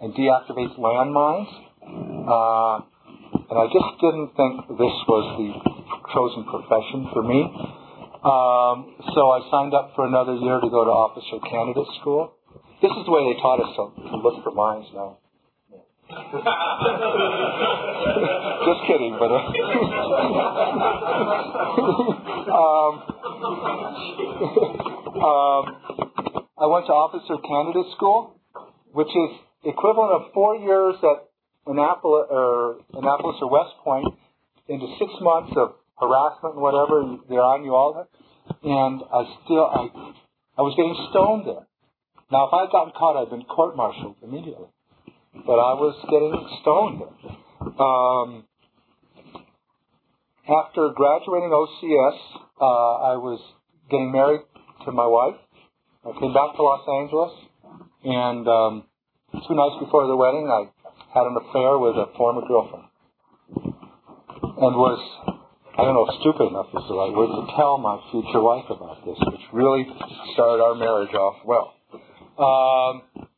and 0.00 0.12
deactivates 0.12 0.76
landmines. 0.76 1.48
Uh, 1.80 2.84
and 3.48 3.56
I 3.56 3.66
just 3.72 3.90
didn't 4.04 4.36
think 4.36 4.76
this 4.76 4.96
was 5.08 5.24
the 5.40 5.48
chosen 6.12 6.44
profession 6.44 7.08
for 7.16 7.22
me. 7.24 7.40
Um, 8.20 9.00
so 9.16 9.32
I 9.32 9.40
signed 9.50 9.72
up 9.72 9.96
for 9.96 10.04
another 10.04 10.36
year 10.36 10.60
to 10.60 10.68
go 10.68 10.84
to 10.84 10.92
officer 10.92 11.40
candidate 11.48 11.88
school. 12.00 12.36
This 12.84 12.92
is 12.92 13.02
the 13.08 13.12
way 13.12 13.32
they 13.32 13.40
taught 13.40 13.64
us 13.64 13.72
to, 13.76 14.12
to 14.12 14.16
look 14.20 14.44
for 14.44 14.52
mines 14.52 14.86
now. 14.92 15.18
Just 18.66 18.82
kidding, 18.86 19.16
but 19.18 19.30
uh, 19.30 19.38
um, 22.50 22.94
um, 25.22 25.62
I 26.58 26.66
went 26.66 26.86
to 26.86 26.92
officer 26.92 27.36
candidate 27.46 27.86
school, 27.94 28.34
which 28.92 29.06
is 29.06 29.30
equivalent 29.64 30.10
of 30.12 30.32
four 30.34 30.56
years 30.56 30.96
at 31.02 31.28
Annapolis 31.66 32.26
or 32.28 32.80
Annapolis 32.92 33.36
or 33.40 33.48
West 33.50 33.74
Point 33.84 34.06
into 34.66 34.88
six 34.98 35.12
months 35.20 35.52
of 35.56 35.74
harassment 36.00 36.54
and 36.54 36.62
whatever 36.62 37.18
they're 37.28 37.38
on 37.38 37.64
you 37.64 37.72
all. 37.74 38.08
And 38.64 39.02
I 39.14 39.24
still, 39.44 39.62
I, 39.62 39.86
I 40.58 40.62
was 40.62 40.74
getting 40.74 40.96
stoned 41.10 41.46
there. 41.46 41.68
Now, 42.32 42.48
if 42.48 42.54
I 42.54 42.62
had 42.62 42.70
gotten 42.70 42.92
caught, 42.98 43.16
I'd 43.20 43.30
been 43.30 43.44
court-martialed 43.44 44.16
immediately. 44.22 44.66
But 45.34 45.58
I 45.58 45.74
was 45.78 45.94
getting 46.10 46.34
stoned. 46.60 47.02
Um, 47.78 48.44
after 50.48 50.90
graduating 50.94 51.50
OCS, 51.50 52.18
uh, 52.60 53.14
I 53.14 53.16
was 53.16 53.40
getting 53.90 54.10
married 54.10 54.40
to 54.84 54.92
my 54.92 55.06
wife. 55.06 55.36
I 56.04 56.18
came 56.18 56.32
back 56.32 56.56
to 56.56 56.62
Los 56.62 56.82
Angeles, 56.88 57.32
and 58.04 58.48
um, 58.48 58.84
two 59.46 59.54
nights 59.54 59.76
before 59.78 60.06
the 60.06 60.16
wedding, 60.16 60.48
I 60.48 60.66
had 61.14 61.26
an 61.26 61.36
affair 61.36 61.78
with 61.78 61.94
a 61.94 62.10
former 62.16 62.42
girlfriend, 62.48 62.86
and 64.42 64.74
was 64.74 64.98
I 65.78 65.84
don't 65.84 65.94
know 65.94 66.06
if 66.10 66.20
stupid 66.20 66.50
enough 66.50 66.68
is 66.74 66.84
the 66.88 66.96
right 66.96 67.14
word 67.14 67.30
to 67.30 67.46
tell 67.56 67.78
my 67.78 67.96
future 68.10 68.42
wife 68.42 68.66
about 68.68 69.04
this, 69.06 69.16
which 69.32 69.40
really 69.52 69.86
started 70.34 70.60
our 70.60 70.74
marriage 70.74 71.14
off 71.14 71.40
well. 71.46 71.72
Um, 72.36 73.28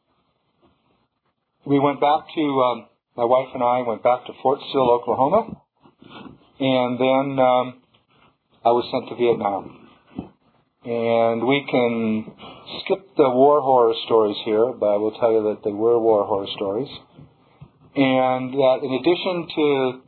we 1.66 1.78
went 1.78 2.00
back 2.00 2.26
to 2.34 2.40
um, 2.40 2.86
my 3.16 3.24
wife 3.24 3.48
and 3.54 3.62
I 3.62 3.82
went 3.86 4.02
back 4.02 4.26
to 4.26 4.32
Fort 4.42 4.58
Sill, 4.72 4.90
Oklahoma, 4.90 5.62
and 6.60 6.98
then 6.98 7.38
um, 7.38 7.82
I 8.64 8.70
was 8.70 8.88
sent 8.90 9.08
to 9.10 9.16
Vietnam 9.16 9.82
and 10.84 11.46
we 11.46 11.64
can 11.70 12.32
skip 12.82 13.14
the 13.16 13.30
war 13.30 13.60
horror 13.60 13.94
stories 14.06 14.36
here, 14.44 14.72
but 14.72 14.86
I 14.86 14.96
will 14.96 15.12
tell 15.12 15.30
you 15.30 15.42
that 15.54 15.62
they 15.64 15.70
were 15.70 15.98
war 15.98 16.26
horror 16.26 16.48
stories. 16.56 16.90
And 17.94 18.52
that 18.54 18.78
in 18.82 18.92
addition 18.98 19.46
to 19.54 20.02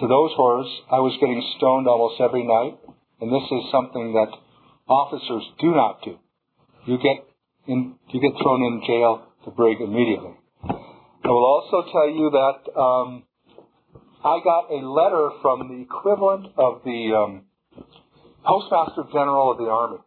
to 0.00 0.06
those 0.06 0.30
horrors, 0.34 0.70
I 0.90 1.00
was 1.00 1.16
getting 1.20 1.42
stoned 1.56 1.86
almost 1.86 2.20
every 2.20 2.46
night, 2.46 2.78
and 3.20 3.30
this 3.30 3.42
is 3.50 3.70
something 3.70 4.14
that 4.14 4.30
officers 4.88 5.42
do 5.60 5.70
not 5.74 6.02
do. 6.02 6.18
You 6.86 6.98
get 6.98 7.26
in, 7.66 7.94
you 8.10 8.20
get 8.20 8.32
thrown 8.40 8.62
in 8.62 8.82
jail 8.86 9.26
to 9.44 9.50
brig 9.50 9.80
immediately. 9.80 10.37
I 11.28 11.30
will 11.30 11.44
also 11.44 11.84
tell 11.92 12.08
you 12.08 12.30
that 12.30 12.80
um, 12.80 13.22
I 14.24 14.40
got 14.42 14.72
a 14.72 14.80
letter 14.80 15.28
from 15.42 15.68
the 15.68 15.82
equivalent 15.82 16.54
of 16.56 16.80
the 16.86 17.12
um, 17.12 17.44
Postmaster 18.46 19.04
General 19.12 19.52
of 19.52 19.58
the 19.58 19.68
Army 19.68 19.98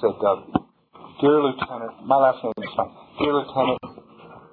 said, 0.00 0.18
uh, 0.18 0.42
Dear 1.20 1.38
Lieutenant, 1.40 2.04
my 2.04 2.16
last 2.16 2.42
name 2.42 2.52
is 2.58 2.74
fine. 2.74 2.90
Dear 3.20 3.32
Lieutenant, 3.32 3.78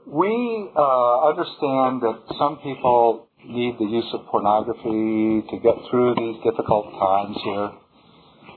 we 0.06 0.70
uh, 0.78 1.30
understand 1.34 2.06
that 2.06 2.22
some 2.38 2.58
people 2.62 3.26
need 3.44 3.74
the 3.80 3.86
use 3.90 4.06
of 4.14 4.28
pornography 4.28 5.50
to 5.50 5.58
get 5.64 5.74
through 5.90 6.14
these 6.14 6.38
difficult 6.46 6.94
times 6.94 7.38
here. 7.44 7.72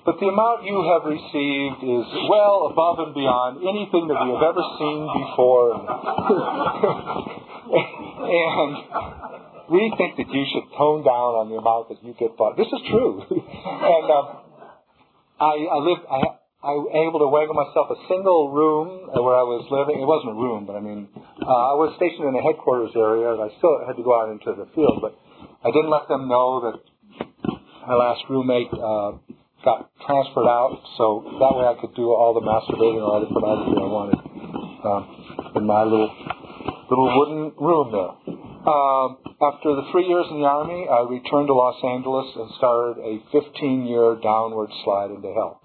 But 0.05 0.19
the 0.19 0.27
amount 0.27 0.67
you 0.67 0.83
have 0.83 1.07
received 1.07 1.79
is 1.87 2.07
well 2.27 2.67
above 2.75 2.99
and 3.07 3.15
beyond 3.15 3.63
anything 3.63 4.11
that 4.11 4.19
we 4.19 4.35
have 4.35 4.43
ever 4.43 4.65
seen 4.75 5.07
before. 5.07 5.79
and 8.27 8.73
we 9.71 9.95
think 9.95 10.19
that 10.19 10.27
you 10.27 10.43
should 10.51 10.67
tone 10.75 11.07
down 11.07 11.39
on 11.39 11.55
the 11.55 11.57
amount 11.63 11.95
that 11.95 12.03
you 12.03 12.19
get 12.19 12.35
bought. 12.37 12.59
This 12.59 12.67
is 12.67 12.83
true. 12.91 13.23
and 13.31 14.07
um, 14.11 14.43
I, 15.39 15.71
I 15.71 15.79
live. 15.87 16.03
I, 16.11 16.43
I 16.63 16.79
was 16.79 16.91
able 16.95 17.19
to 17.23 17.31
waggle 17.31 17.59
myself 17.59 17.91
a 17.91 17.99
single 18.07 18.55
room 18.55 19.11
where 19.11 19.35
I 19.35 19.47
was 19.47 19.67
living. 19.67 19.99
It 19.99 20.07
wasn't 20.07 20.35
a 20.35 20.39
room, 20.39 20.63
but 20.67 20.79
I 20.79 20.83
mean, 20.83 21.11
uh, 21.15 21.75
I 21.75 21.75
was 21.75 21.91
stationed 21.99 22.23
in 22.23 22.35
the 22.39 22.43
headquarters 22.43 22.95
area, 22.95 23.35
and 23.35 23.43
I 23.43 23.51
still 23.59 23.83
had 23.83 23.99
to 23.99 24.05
go 24.07 24.15
out 24.15 24.31
into 24.31 24.51
the 24.55 24.71
field. 24.71 25.03
But 25.03 25.19
I 25.63 25.75
didn't 25.75 25.91
let 25.91 26.07
them 26.07 26.27
know 26.31 26.63
that 26.71 26.79
my 27.83 27.99
last 27.99 28.23
roommate 28.31 28.71
uh, 28.71 29.19
got 29.65 29.91
transferred 30.07 30.47
out, 30.47 30.83
so 30.99 31.23
that 31.39 31.53
way 31.57 31.67
I 31.67 31.79
could 31.81 31.95
do 31.95 32.11
all 32.11 32.35
the 32.35 32.43
masturbating 32.43 33.01
or 33.03 33.17
other 33.17 33.31
pornography 33.31 33.79
I 33.79 33.89
wanted 33.89 34.21
um, 34.83 35.03
in 35.57 35.67
my 35.67 35.83
little 35.85 36.11
little 36.91 37.11
wooden 37.19 37.53
room 37.57 37.89
there. 37.93 38.13
Um, 38.63 39.19
after 39.43 39.75
the 39.75 39.91
three 39.91 40.07
years 40.07 40.27
in 40.31 40.39
the 40.39 40.47
Army, 40.47 40.87
I 40.87 41.03
returned 41.09 41.49
to 41.49 41.55
Los 41.55 41.83
Angeles 41.83 42.31
and 42.37 42.51
started 42.59 43.03
a 43.03 43.19
15-year 43.35 44.23
downward 44.23 44.71
slide 44.85 45.11
into 45.11 45.35
hell. 45.35 45.59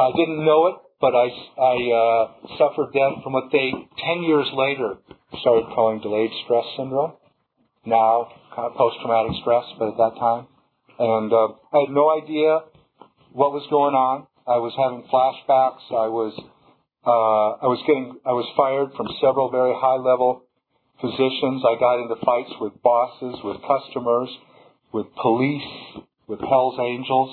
I 0.00 0.10
didn't 0.16 0.44
know 0.46 0.72
it, 0.72 0.76
but 1.00 1.12
I, 1.12 1.28
I 1.60 1.76
uh, 1.92 2.56
suffered 2.56 2.88
then 2.94 3.20
from 3.22 3.34
what 3.34 3.52
they, 3.52 3.68
10 3.68 4.22
years 4.22 4.48
later, 4.56 4.96
started 5.40 5.66
calling 5.74 6.00
delayed 6.00 6.30
stress 6.44 6.64
syndrome. 6.78 7.12
Now, 7.84 8.32
kind 8.56 8.72
of 8.72 8.74
post-traumatic 8.78 9.36
stress, 9.42 9.64
but 9.78 9.92
at 9.92 9.98
that 9.98 10.16
time. 10.18 10.46
And 10.98 11.32
uh, 11.32 11.48
I 11.74 11.84
had 11.84 11.92
no 11.92 12.08
idea 12.08 12.64
what 13.34 13.52
was 13.52 13.66
going 13.68 13.94
on. 13.98 14.26
I 14.46 14.62
was 14.62 14.72
having 14.78 15.02
flashbacks. 15.10 15.82
I 15.90 16.06
was, 16.06 16.32
uh, 17.04 17.58
I 17.58 17.66
was 17.66 17.82
getting, 17.86 18.14
I 18.24 18.30
was 18.30 18.46
fired 18.56 18.94
from 18.96 19.10
several 19.20 19.50
very 19.50 19.74
high-level 19.74 20.46
positions. 21.02 21.66
I 21.66 21.74
got 21.78 21.98
into 21.98 22.14
fights 22.22 22.54
with 22.60 22.80
bosses, 22.82 23.42
with 23.42 23.58
customers, 23.66 24.30
with 24.92 25.06
police, 25.20 26.06
with 26.28 26.38
Hell's 26.40 26.78
Angels. 26.78 27.32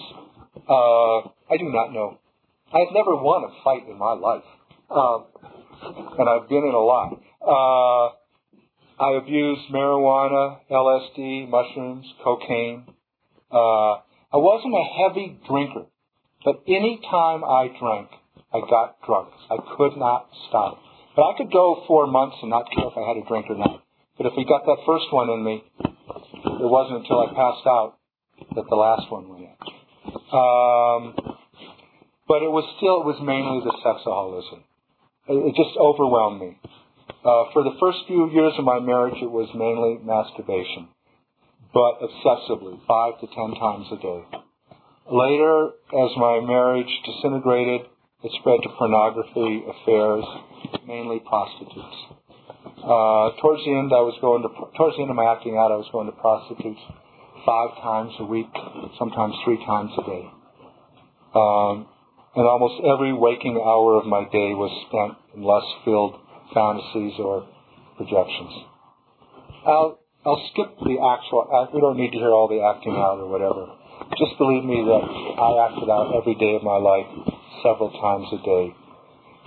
Uh, 0.68 1.30
I 1.54 1.58
do 1.62 1.70
not 1.70 1.94
know 1.94 2.18
I've 2.74 2.94
never 2.94 3.16
won 3.16 3.44
a 3.44 3.64
fight 3.64 3.88
in 3.88 3.98
my 3.98 4.14
life, 4.14 4.48
um, 4.90 5.26
and 6.18 6.30
I've 6.30 6.48
been 6.48 6.64
in 6.64 6.74
a 6.74 6.80
lot. 6.80 7.20
Uh, 7.44 8.16
I 9.04 9.18
abused 9.18 9.70
marijuana, 9.74 10.60
LSD, 10.72 11.50
mushrooms, 11.50 12.06
cocaine. 12.24 12.86
Uh, 13.52 13.98
I 14.34 14.38
wasn't 14.38 14.74
a 14.74 14.84
heavy 14.84 15.40
drinker, 15.48 15.86
but 16.46 16.64
any 16.68 17.02
time 17.10 17.44
I 17.44 17.68
drank, 17.80 18.10
I 18.54 18.60
got 18.70 19.02
drunk. 19.06 19.30
I 19.50 19.58
could 19.76 19.98
not 19.98 20.30
stop. 20.48 20.80
But 21.16 21.24
I 21.24 21.38
could 21.38 21.52
go 21.52 21.84
four 21.88 22.08
months 22.08 22.38
and 22.42 22.50
not 22.50 22.72
care 22.72 22.88
if 22.88 22.98
I 22.98 23.08
had 23.08 23.18
a 23.18 23.28
drink 23.28 23.48
or 23.50 23.58
not. 23.58 23.84
But 24.18 24.28
if 24.28 24.34
we 24.38 24.46
got 24.46 24.66
that 24.66 24.78
first 24.86 25.12
one 25.12 25.30
in 25.30 25.44
me, 25.44 25.64
it 25.84 26.70
wasn't 26.70 27.04
until 27.04 27.20
I 27.20 27.28
passed 27.34 27.68
out 27.68 27.98
that 28.56 28.66
the 28.70 28.76
last 28.76 29.12
one 29.12 29.28
went 29.28 29.44
in. 29.44 29.56
Um, 30.32 31.16
but 32.28 32.44
it 32.44 32.52
was 32.52 32.64
still, 32.78 33.04
it 33.04 33.08
was 33.12 33.20
mainly 33.20 33.60
the 33.60 33.76
sexaholism. 33.84 34.64
It, 35.28 35.52
it 35.52 35.56
just 35.60 35.76
overwhelmed 35.76 36.40
me. 36.40 36.58
Uh, 37.24 37.52
for 37.52 37.64
the 37.64 37.76
first 37.80 38.00
few 38.08 38.32
years 38.32 38.54
of 38.58 38.64
my 38.64 38.80
marriage, 38.80 39.20
it 39.22 39.30
was 39.30 39.50
mainly 39.54 40.00
masturbation, 40.02 40.88
but 41.74 42.02
obsessively, 42.02 42.80
five 42.88 43.20
to 43.22 43.28
ten 43.28 43.56
times 43.60 43.88
a 43.92 43.98
day. 43.98 44.22
Later, 45.12 45.72
as 45.92 46.12
my 46.18 46.40
marriage 46.40 46.92
disintegrated, 47.06 47.82
it 48.24 48.32
spread 48.40 48.60
to 48.64 48.70
pornography, 48.78 49.64
affairs, 49.66 50.24
mainly 50.88 51.20
prostitutes. 51.20 51.98
Uh, 52.82 53.34
towards 53.42 53.64
the 53.66 53.74
end, 53.78 53.92
I 53.94 54.02
was 54.02 54.18
going 54.22 54.44
to, 54.44 54.50
towards 54.78 54.96
the 54.96 55.02
end 55.02 55.10
of 55.10 55.16
my 55.16 55.26
acting 55.26 55.58
out, 55.58 55.72
I 55.72 55.78
was 55.78 55.90
going 55.92 56.06
to 56.06 56.14
prostitutes 56.18 56.82
five 57.46 57.78
times 57.82 58.14
a 58.20 58.26
week, 58.26 58.50
sometimes 59.00 59.34
three 59.46 59.58
times 59.66 59.92
a 59.98 60.04
day. 60.06 60.26
Um, 61.34 61.88
and 62.36 62.46
almost 62.46 62.84
every 62.86 63.14
waking 63.14 63.58
hour 63.58 63.98
of 63.98 64.06
my 64.06 64.24
day 64.32 64.54
was 64.54 64.72
spent 64.88 65.18
in 65.36 65.44
lust-filled 65.44 66.20
fantasies 66.54 67.20
or 67.20 67.48
projections. 67.98 68.54
I'll, 69.66 70.01
I'll 70.24 70.38
skip 70.54 70.78
the 70.78 71.02
actual, 71.02 71.50
uh, 71.50 71.66
we 71.74 71.82
don't 71.82 71.98
need 71.98 72.12
to 72.12 72.22
hear 72.22 72.30
all 72.30 72.48
the 72.48 72.62
acting 72.62 72.94
out 72.94 73.18
or 73.18 73.26
whatever. 73.26 73.74
Just 74.22 74.38
believe 74.38 74.64
me 74.64 74.78
that 74.86 75.06
I 75.42 75.66
acted 75.66 75.90
out 75.90 76.14
every 76.14 76.36
day 76.38 76.54
of 76.54 76.62
my 76.62 76.78
life 76.78 77.10
several 77.66 77.90
times 77.90 78.30
a 78.30 78.38
day 78.46 78.76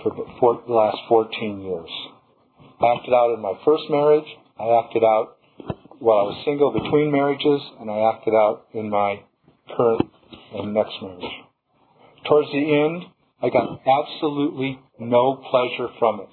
for 0.03 0.59
the 0.67 0.73
last 0.73 0.97
14 1.07 1.61
years. 1.61 1.89
I 2.83 2.99
acted 2.99 3.13
out 3.15 3.31
in 3.33 3.39
my 3.39 3.53
first 3.63 3.83
marriage. 3.89 4.27
I 4.59 4.83
acted 4.83 5.03
out 5.03 5.37
while 5.99 6.27
I 6.27 6.35
was 6.35 6.43
single 6.43 6.75
between 6.75 7.09
marriages, 7.09 7.61
and 7.79 7.89
I 7.89 8.11
acted 8.11 8.35
out 8.35 8.67
in 8.73 8.89
my 8.89 9.23
current 9.77 10.11
and 10.59 10.73
next 10.73 10.99
marriage. 11.01 11.31
Towards 12.27 12.51
the 12.51 12.67
end, 12.67 13.07
I 13.41 13.47
got 13.47 13.79
absolutely 13.79 14.79
no 14.99 15.39
pleasure 15.39 15.87
from 15.99 16.19
it. 16.19 16.29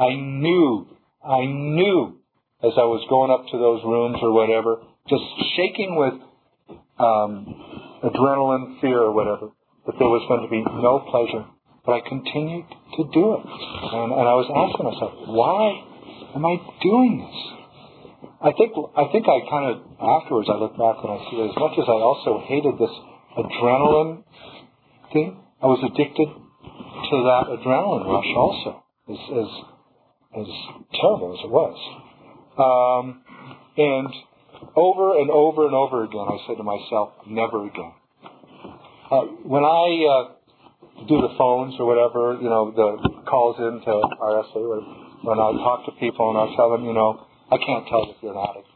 I 0.00 0.16
knew, 0.16 0.88
I 1.22 1.44
knew 1.44 2.19
as 2.62 2.72
I 2.76 2.84
was 2.84 3.00
going 3.08 3.32
up 3.32 3.48
to 3.50 3.56
those 3.56 3.80
rooms 3.84 4.18
or 4.20 4.32
whatever, 4.32 4.84
just 5.08 5.24
shaking 5.56 5.96
with 5.96 6.14
um, 7.00 7.48
adrenaline, 8.04 8.80
fear, 8.80 9.00
or 9.00 9.12
whatever, 9.12 9.50
that 9.86 9.96
there 9.98 10.08
was 10.08 10.24
going 10.28 10.44
to 10.44 10.52
be 10.52 10.60
no 10.60 11.00
pleasure. 11.08 11.48
But 11.84 11.96
I 11.96 12.00
continued 12.04 12.68
to 12.68 13.02
do 13.08 13.40
it. 13.40 13.44
And, 13.48 14.12
and 14.12 14.26
I 14.28 14.36
was 14.36 14.48
asking 14.52 14.84
myself, 14.84 15.12
why 15.32 15.80
am 16.36 16.44
I 16.44 16.60
doing 16.84 17.24
this? 17.24 17.60
I 18.40 18.52
think 18.56 18.72
I 18.96 19.04
think 19.12 19.28
I 19.28 19.44
kind 19.52 19.66
of 19.68 19.74
afterwards 20.00 20.48
I 20.48 20.56
look 20.56 20.72
back 20.72 20.96
and 21.04 21.12
I 21.12 21.18
see 21.28 21.36
that 21.40 21.52
as 21.52 21.58
much 21.60 21.76
as 21.76 21.84
I 21.84 22.00
also 22.00 22.40
hated 22.48 22.80
this 22.80 22.92
adrenaline 23.36 24.24
thing. 25.12 25.36
I 25.60 25.66
was 25.68 25.80
addicted 25.84 26.24
to 26.24 27.16
that 27.28 27.44
adrenaline 27.52 28.08
rush 28.08 28.32
also, 28.32 28.80
as 29.12 29.20
as, 29.20 29.50
as 30.40 30.48
terrible 30.96 31.36
as 31.36 31.44
it 31.44 31.52
was. 31.52 31.76
Um, 32.58 33.22
and 33.76 34.08
over 34.76 35.18
and 35.18 35.30
over 35.30 35.66
and 35.66 35.74
over 35.74 36.04
again, 36.04 36.26
I 36.28 36.38
said 36.46 36.56
to 36.56 36.62
myself, 36.62 37.12
never 37.26 37.66
again. 37.66 37.92
Uh, 39.10 39.26
when 39.42 39.64
I 39.64 39.86
uh, 40.06 40.24
do 41.08 41.20
the 41.20 41.34
phones 41.38 41.74
or 41.78 41.86
whatever, 41.86 42.38
you 42.40 42.48
know, 42.48 42.70
the 42.70 43.22
calls 43.26 43.56
into 43.58 43.90
RSA, 43.90 45.24
when 45.24 45.38
I 45.38 45.50
talk 45.64 45.86
to 45.86 45.92
people 45.98 46.30
and 46.30 46.38
I 46.38 46.56
tell 46.56 46.70
them, 46.70 46.84
you 46.84 46.92
know, 46.92 47.26
I 47.50 47.58
can't 47.58 47.86
tell 47.88 48.06
if 48.10 48.22
you're 48.22 48.32
an 48.32 48.38
addict 48.38 48.68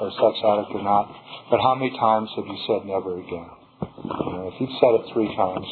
or 0.00 0.08
a 0.08 0.12
sex 0.12 0.34
addict 0.40 0.72
or 0.72 0.82
not, 0.82 1.12
but 1.50 1.60
how 1.60 1.74
many 1.74 1.90
times 1.98 2.30
have 2.36 2.46
you 2.46 2.58
said 2.66 2.86
never 2.88 3.20
again? 3.20 3.50
You 3.92 4.32
know, 4.32 4.50
if 4.52 4.60
you've 4.60 4.76
said 4.80 4.92
it 4.96 5.12
three 5.12 5.28
times, 5.36 5.66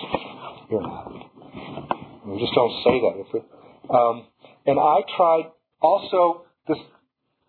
you're 0.70 0.82
not. 0.82 1.08
You 2.26 2.38
just 2.38 2.54
don't 2.54 2.76
say 2.84 2.96
that. 3.00 3.14
If 3.24 3.30
it, 3.34 3.44
um, 3.88 4.26
and 4.66 4.78
I 4.78 5.00
tried 5.16 5.50
also 5.80 6.44
this 6.68 6.78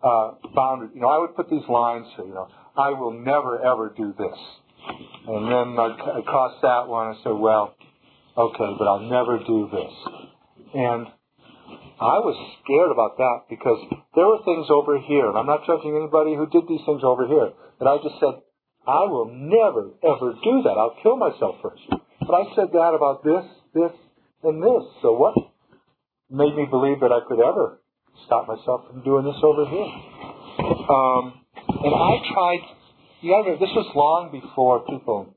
uh, 0.02 0.32
boundary. 0.54 0.88
You 0.94 1.00
know, 1.00 1.08
I 1.08 1.18
would 1.18 1.36
put 1.36 1.48
these 1.50 1.66
lines 1.68 2.06
here. 2.16 2.26
You 2.26 2.34
know, 2.34 2.48
I 2.76 2.90
will 2.90 3.12
never 3.12 3.60
ever 3.60 3.94
do 3.96 4.14
this. 4.16 4.38
And 5.28 5.46
then 5.46 5.78
I, 5.78 6.18
I 6.18 6.20
crossed 6.26 6.62
that 6.62 6.88
one 6.88 7.14
and 7.14 7.16
said, 7.22 7.38
well, 7.38 7.76
okay, 8.36 8.70
but 8.78 8.86
I'll 8.88 9.06
never 9.06 9.38
do 9.38 9.70
this. 9.70 9.94
And 10.74 11.06
I 12.02 12.18
was 12.18 12.34
scared 12.58 12.90
about 12.90 13.14
that 13.22 13.46
because 13.46 13.78
there 14.18 14.26
were 14.26 14.42
things 14.42 14.66
over 14.74 14.98
here, 14.98 15.30
and 15.30 15.38
I'm 15.38 15.46
not 15.46 15.62
judging 15.70 15.94
anybody 15.94 16.34
who 16.34 16.50
did 16.50 16.66
these 16.66 16.82
things 16.82 17.06
over 17.06 17.30
here, 17.30 17.54
that 17.78 17.86
I 17.86 18.02
just 18.02 18.18
said, 18.18 18.42
I 18.82 19.06
will 19.06 19.30
never, 19.30 19.94
ever 20.02 20.34
do 20.42 20.66
that. 20.66 20.74
I'll 20.74 20.98
kill 20.98 21.14
myself 21.14 21.62
first. 21.62 21.86
But 21.86 22.34
I 22.34 22.50
said 22.58 22.74
that 22.74 22.98
about 22.98 23.22
this, 23.22 23.46
this, 23.70 23.94
and 24.42 24.58
this. 24.58 24.82
So 25.02 25.14
what 25.14 25.38
made 26.26 26.58
me 26.58 26.66
believe 26.66 26.98
that 27.06 27.14
I 27.14 27.22
could 27.22 27.38
ever 27.38 27.78
stop 28.26 28.48
myself 28.48 28.88
from 28.88 29.02
doing 29.02 29.24
this 29.24 29.38
over 29.42 29.64
here? 29.66 29.90
Um, 30.88 31.42
and 31.58 31.94
I 31.94 32.14
tried, 32.32 32.62
you 33.20 33.30
gotta 33.32 33.56
this 33.58 33.72
was 33.74 33.88
long 33.94 34.30
before 34.30 34.84
people 34.86 35.34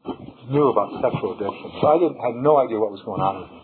knew 0.49 0.69
about 0.69 1.01
sexual 1.01 1.33
addiction. 1.33 1.71
So 1.81 1.87
I 1.87 1.97
didn't, 1.97 2.19
had 2.21 2.35
no 2.37 2.57
idea 2.57 2.79
what 2.79 2.91
was 2.91 3.01
going 3.05 3.21
on 3.21 3.41
with 3.41 3.51
me. 3.51 3.61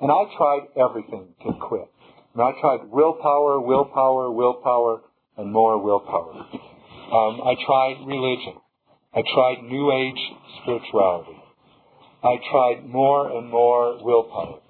And 0.00 0.10
I 0.10 0.22
tried 0.36 0.64
everything 0.78 1.34
to 1.44 1.52
quit. 1.60 1.88
And 2.34 2.42
I 2.42 2.52
tried 2.60 2.88
willpower, 2.90 3.60
willpower, 3.60 4.30
willpower, 4.30 5.02
and 5.36 5.52
more 5.52 5.82
willpower. 5.82 6.34
Um, 7.10 7.42
I 7.42 7.56
tried 7.66 8.06
religion. 8.06 8.54
I 9.12 9.22
tried 9.34 9.64
New 9.64 9.90
Age 9.90 10.22
spirituality. 10.62 11.36
I 12.22 12.36
tried 12.50 12.86
more 12.86 13.30
and 13.36 13.50
more 13.50 13.98
willpower. 14.04 14.60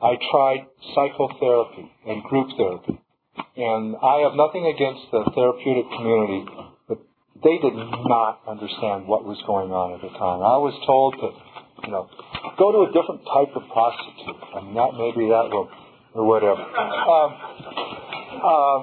I 0.00 0.16
tried 0.30 0.66
psychotherapy 0.94 1.92
and 2.06 2.22
group 2.24 2.48
therapy. 2.56 3.01
And 3.56 3.96
I 4.00 4.24
have 4.24 4.32
nothing 4.32 4.64
against 4.64 5.12
the 5.12 5.28
therapeutic 5.36 5.84
community, 5.92 6.48
but 6.88 7.04
they 7.44 7.60
did 7.60 7.76
not 7.76 8.40
understand 8.48 9.04
what 9.04 9.28
was 9.28 9.36
going 9.44 9.68
on 9.68 9.92
at 9.92 10.00
the 10.00 10.08
time. 10.08 10.40
I 10.40 10.56
was 10.56 10.72
told 10.88 11.20
to, 11.20 11.28
you 11.84 11.92
know, 11.92 12.08
go 12.56 12.72
to 12.72 12.88
a 12.88 12.90
different 12.96 13.20
type 13.28 13.52
of 13.52 13.68
prostitute. 13.68 14.40
I 14.56 14.64
mean, 14.64 14.72
that 14.72 14.96
maybe 14.96 15.28
that 15.28 15.52
will, 15.52 15.68
or 16.16 16.24
whatever. 16.24 16.64
Um, 16.64 17.30
uh, 18.40 18.78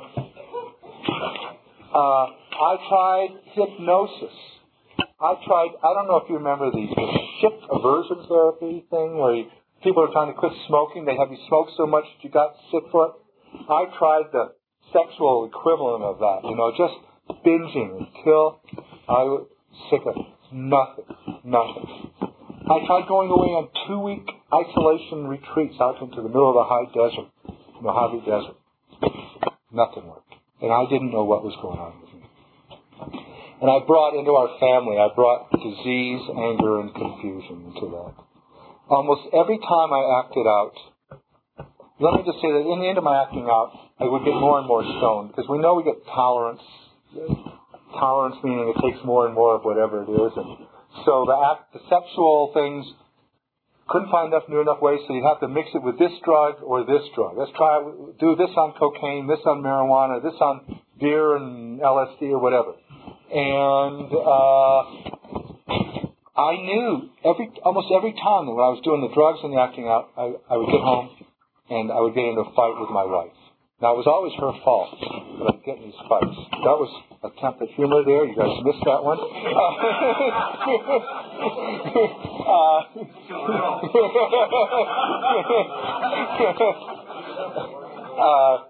uh, 1.90 2.26
I 2.30 2.74
tried 2.86 3.32
hypnosis. 3.58 4.38
I 5.18 5.34
tried. 5.50 5.82
I 5.82 5.98
don't 5.98 6.06
know 6.06 6.22
if 6.22 6.30
you 6.30 6.38
remember 6.38 6.70
the 6.70 6.86
shift 7.42 7.66
aversion 7.74 8.22
therapy 8.30 8.86
thing, 8.86 9.18
where 9.18 9.34
you, 9.34 9.50
people 9.82 10.06
are 10.06 10.14
trying 10.14 10.30
to 10.30 10.38
quit 10.38 10.54
smoking. 10.70 11.10
They 11.10 11.18
have 11.18 11.34
you 11.34 11.42
smoke 11.50 11.74
so 11.74 11.88
much 11.90 12.06
that 12.06 12.22
you 12.22 12.30
got 12.30 12.54
sick 12.70 12.86
for 12.94 13.10
it. 13.10 13.14
I 13.66 13.90
tried 13.98 14.30
the 14.32 14.59
sexual 14.94 15.46
equivalent 15.46 16.04
of 16.04 16.20
that. 16.20 16.40
You 16.44 16.56
know, 16.56 16.72
just 16.78 16.96
binging 17.46 18.06
until 18.06 18.62
I 19.08 19.24
was 19.24 19.48
sick 19.90 20.02
of. 20.06 20.16
Nothing. 20.52 21.06
Nothing. 21.46 22.10
I 22.70 22.86
tried 22.86 23.08
going 23.08 23.30
away 23.30 23.54
on 23.58 23.70
two 23.90 24.00
week 24.02 24.26
isolation 24.54 25.26
retreats 25.26 25.78
out 25.82 26.02
into 26.02 26.22
the 26.22 26.30
middle 26.30 26.54
of 26.54 26.58
the 26.58 26.70
high 26.70 26.86
desert, 26.94 27.30
Mojave 27.82 28.26
Desert. 28.26 28.58
Nothing 29.74 30.10
worked. 30.10 30.34
And 30.62 30.74
I 30.74 30.86
didn't 30.90 31.12
know 31.14 31.24
what 31.24 31.46
was 31.46 31.58
going 31.62 31.78
on 31.78 32.02
with 32.02 32.14
me. 32.14 32.26
And 33.62 33.70
I 33.70 33.86
brought 33.86 34.18
into 34.18 34.32
our 34.38 34.54
family, 34.62 34.98
I 34.98 35.10
brought 35.14 35.52
disease, 35.52 36.22
anger, 36.30 36.80
and 36.80 36.94
confusion 36.94 37.74
into 37.74 37.90
that. 37.92 38.14
Almost 38.90 39.34
every 39.34 39.58
time 39.58 39.90
I 39.94 40.26
acted 40.26 40.48
out, 40.48 40.74
let 42.00 42.16
me 42.16 42.24
just 42.26 42.40
say 42.42 42.50
that 42.54 42.64
in 42.64 42.80
the 42.80 42.88
end 42.88 42.98
of 42.98 43.04
my 43.04 43.22
acting 43.22 43.50
out, 43.50 43.74
I 44.00 44.06
would 44.06 44.24
get 44.24 44.34
more 44.34 44.60
and 44.60 44.68
more 44.68 44.84
stoned 44.84 45.30
because 45.36 45.50
we 45.50 45.58
know 45.60 45.76
we 45.76 45.84
get 45.84 46.06
tolerance. 46.06 46.62
Tolerance 47.94 48.36
meaning 48.44 48.74
it 48.76 48.80
takes 48.82 49.04
more 49.04 49.26
and 49.26 49.36
more 49.36 49.56
of 49.56 49.64
whatever 49.64 50.04
it 50.04 50.10
is, 50.10 50.32
and 50.36 50.68
so 51.06 51.26
the 51.26 51.36
act, 51.36 51.74
the 51.74 51.80
sexual 51.90 52.52
things 52.54 52.86
couldn't 53.90 54.10
find 54.10 54.32
enough 54.32 54.48
new 54.48 54.62
enough 54.62 54.82
ways, 54.82 55.00
so 55.08 55.14
you'd 55.14 55.26
have 55.26 55.40
to 55.40 55.48
mix 55.48 55.70
it 55.74 55.82
with 55.82 55.98
this 55.98 56.12
drug 56.24 56.62
or 56.64 56.86
this 56.86 57.02
drug. 57.16 57.36
Let's 57.38 57.52
try 57.58 57.82
do 58.20 58.36
this 58.38 58.54
on 58.56 58.74
cocaine, 58.78 59.28
this 59.28 59.40
on 59.46 59.64
marijuana, 59.64 60.22
this 60.22 60.38
on 60.40 60.80
beer 61.00 61.36
and 61.36 61.80
LSD 61.80 62.30
or 62.30 62.40
whatever. 62.40 62.74
And 63.32 64.10
uh, 64.14 64.82
I 66.40 66.56
knew 66.62 67.10
every 67.26 67.50
almost 67.66 67.88
every 67.96 68.14
time 68.14 68.46
when 68.48 68.62
I 68.62 68.70
was 68.74 68.82
doing 68.84 69.02
the 69.02 69.14
drugs 69.14 69.40
and 69.44 69.54
the 69.54 69.60
acting 69.60 69.88
out, 69.88 70.10
I, 70.16 70.34
I 70.50 70.58
would 70.58 70.70
get 70.70 70.82
home 70.82 71.10
and 71.70 71.92
I 71.92 72.00
would 72.02 72.14
get 72.14 72.26
into 72.26 72.42
a 72.42 72.54
fight 72.54 72.78
with 72.78 72.90
my 72.90 73.06
wife. 73.06 73.34
Now 73.82 73.96
it 73.96 74.04
was 74.04 74.12
always 74.12 74.36
her 74.36 74.52
fault 74.60 74.92
that 74.92 75.56
I'd 75.56 75.64
get 75.64 75.80
in 75.80 75.88
these 75.88 75.96
fights. 76.12 76.36
That 76.68 76.76
was 76.76 76.92
attempt 77.24 77.64
at 77.64 77.72
humor 77.80 78.04
there. 78.04 78.28
You 78.28 78.36
guys 78.36 78.52
missed 78.68 78.84
that 78.84 79.08
one. 79.08 79.16
Uh, 79.16 79.24
uh, 88.20 88.68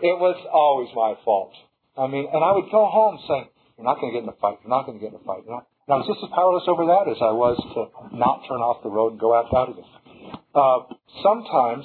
it 0.00 0.16
was 0.16 0.40
always 0.48 0.88
my 0.96 1.12
fault. 1.24 1.52
I 1.92 2.06
mean, 2.06 2.26
and 2.32 2.40
I 2.40 2.52
would 2.56 2.72
go 2.72 2.88
home 2.88 3.20
saying, 3.28 3.52
"You're 3.76 3.84
not 3.84 4.00
going 4.00 4.12
to 4.12 4.16
get 4.16 4.24
in 4.24 4.30
a 4.32 4.36
fight. 4.40 4.64
You're 4.64 4.72
not 4.72 4.88
going 4.88 4.96
to 4.96 5.04
get 5.04 5.12
in 5.12 5.20
a 5.20 5.24
fight." 5.28 5.44
And 5.44 5.60
I 5.92 6.00
was 6.00 6.08
just 6.08 6.24
as 6.24 6.32
powerless 6.32 6.64
over 6.68 6.86
that 6.88 7.04
as 7.04 7.20
I 7.20 7.36
was 7.36 7.60
to 7.76 7.92
not 8.16 8.48
turn 8.48 8.64
off 8.64 8.80
the 8.80 8.88
road 8.88 9.12
and 9.12 9.20
go 9.20 9.36
out 9.36 9.52
out 9.52 9.76
again. 9.76 9.84
Uh, 10.56 10.88
sometimes 11.20 11.84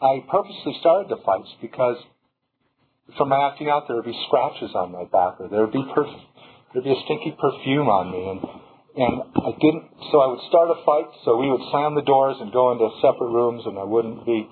I 0.00 0.24
purposely 0.32 0.76
started 0.80 1.12
the 1.12 1.20
fights 1.20 1.52
because 1.60 2.00
from 3.20 3.28
my 3.28 3.52
acting 3.52 3.68
out 3.68 3.84
there 3.84 3.96
would 3.96 4.08
be 4.08 4.16
scratches 4.26 4.72
on 4.72 4.92
my 4.92 5.04
back 5.04 5.36
or 5.40 5.48
there 5.52 5.60
would 5.60 5.76
be 5.76 5.84
perf- 5.92 6.24
there'd 6.72 6.88
be 6.88 6.96
a 6.96 7.02
stinky 7.04 7.36
perfume 7.36 7.88
on 7.88 8.08
me 8.08 8.22
and 8.32 8.40
and 8.90 9.14
I 9.44 9.52
didn't 9.60 9.92
so 10.08 10.24
I 10.24 10.32
would 10.32 10.40
start 10.48 10.72
a 10.72 10.80
fight 10.88 11.12
so 11.24 11.36
we 11.36 11.52
would 11.52 11.60
slam 11.68 11.94
the 11.94 12.06
doors 12.06 12.40
and 12.40 12.48
go 12.48 12.72
into 12.72 12.88
separate 13.04 13.28
rooms 13.28 13.62
and 13.68 13.76
I 13.76 13.84
wouldn't 13.84 14.24
be 14.24 14.48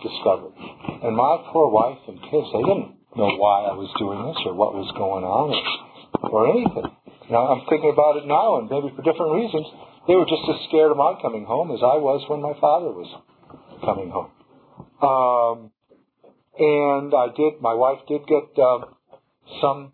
discovered. 0.00 0.56
And 0.56 1.12
my 1.12 1.36
poor 1.52 1.68
wife 1.68 2.00
and 2.08 2.16
kids, 2.24 2.48
they 2.56 2.64
didn't 2.64 2.96
know 3.12 3.36
why 3.36 3.68
I 3.68 3.76
was 3.76 3.92
doing 4.00 4.24
this 4.24 4.40
or 4.48 4.56
what 4.56 4.72
was 4.72 4.88
going 4.96 5.22
on 5.22 5.52
or, 5.52 6.32
or 6.32 6.40
anything. 6.48 6.88
Now 7.28 7.52
I'm 7.52 7.68
thinking 7.68 7.92
about 7.92 8.16
it 8.16 8.24
now 8.24 8.56
and 8.56 8.72
maybe 8.72 8.88
for 8.96 9.04
different 9.04 9.36
reasons. 9.36 9.68
They 10.08 10.16
were 10.16 10.24
just 10.24 10.48
as 10.48 10.64
scared 10.72 10.90
of 10.90 10.96
my 10.96 11.20
coming 11.20 11.44
home 11.44 11.68
as 11.76 11.84
I 11.84 12.00
was 12.00 12.24
when 12.32 12.40
my 12.40 12.56
father 12.56 12.88
was 12.88 13.10
coming 13.84 14.08
home. 14.08 14.32
Um, 15.00 15.70
and 16.58 17.14
I 17.14 17.28
did. 17.36 17.60
My 17.60 17.74
wife 17.74 17.98
did 18.08 18.26
get 18.26 18.58
uh, 18.58 18.80
some 19.60 19.92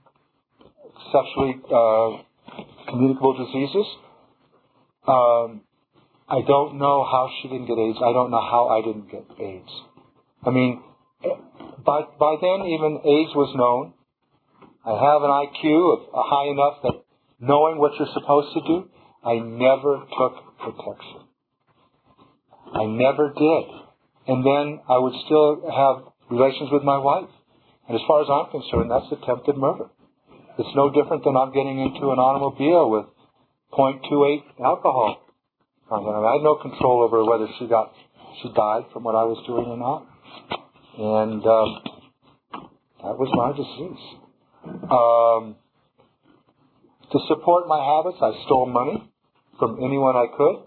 sexually 1.12 1.60
uh, 1.66 2.22
communicable 2.88 3.36
diseases. 3.36 3.86
Um, 5.06 5.60
I 6.28 6.40
don't 6.46 6.78
know 6.78 7.04
how 7.04 7.30
she 7.40 7.48
didn't 7.48 7.66
get 7.66 7.78
AIDS. 7.78 7.98
I 7.98 8.12
don't 8.12 8.30
know 8.30 8.40
how 8.40 8.68
I 8.68 8.80
didn't 8.80 9.10
get 9.10 9.26
AIDS. 9.38 9.70
I 10.42 10.50
mean, 10.50 10.82
by 11.84 12.02
by 12.18 12.36
then 12.40 12.66
even 12.66 13.00
AIDS 13.04 13.34
was 13.36 13.52
known. 13.54 13.92
I 14.86 14.92
have 14.92 15.22
an 15.22 15.30
IQ 15.30 15.96
of 15.96 16.08
high 16.12 16.48
enough 16.48 16.82
that 16.82 17.04
knowing 17.40 17.78
what 17.78 17.92
you're 17.98 18.08
supposed 18.12 18.52
to 18.54 18.60
do, 18.60 18.88
I 19.24 19.34
never 19.38 20.04
took 20.16 20.34
protection. 20.58 21.20
I 22.72 22.84
never 22.84 23.32
did. 23.36 23.83
And 24.26 24.44
then 24.44 24.80
I 24.88 24.98
would 24.98 25.14
still 25.26 25.62
have 25.68 26.12
relations 26.30 26.70
with 26.72 26.82
my 26.82 26.98
wife. 26.98 27.28
And 27.88 27.96
as 27.96 28.02
far 28.08 28.22
as 28.22 28.28
I'm 28.30 28.50
concerned, 28.50 28.90
that's 28.90 29.12
attempted 29.12 29.56
murder. 29.56 29.90
It's 30.58 30.74
no 30.74 30.90
different 30.90 31.24
than 31.24 31.36
I'm 31.36 31.52
getting 31.52 31.80
into 31.80 32.10
an 32.10 32.18
automobile 32.18 32.88
with 32.88 33.06
0.28 33.76 34.64
alcohol. 34.64 35.20
I 35.90 35.96
had 35.98 36.42
no 36.42 36.56
control 36.56 37.02
over 37.02 37.24
whether 37.24 37.46
she 37.58 37.66
got 37.66 37.92
she 38.42 38.48
died 38.48 38.84
from 38.92 39.04
what 39.04 39.14
I 39.14 39.24
was 39.24 39.38
doing 39.46 39.66
or 39.66 39.76
not. 39.76 40.06
And 40.98 41.42
um, 41.46 41.82
that 43.02 43.18
was 43.18 43.30
my 43.34 43.52
disease. 43.52 44.02
Um, 44.90 45.56
to 47.12 47.18
support 47.28 47.68
my 47.68 47.78
habits, 47.78 48.18
I 48.20 48.32
stole 48.46 48.66
money 48.66 49.10
from 49.58 49.78
anyone 49.84 50.16
I 50.16 50.26
could, 50.36 50.66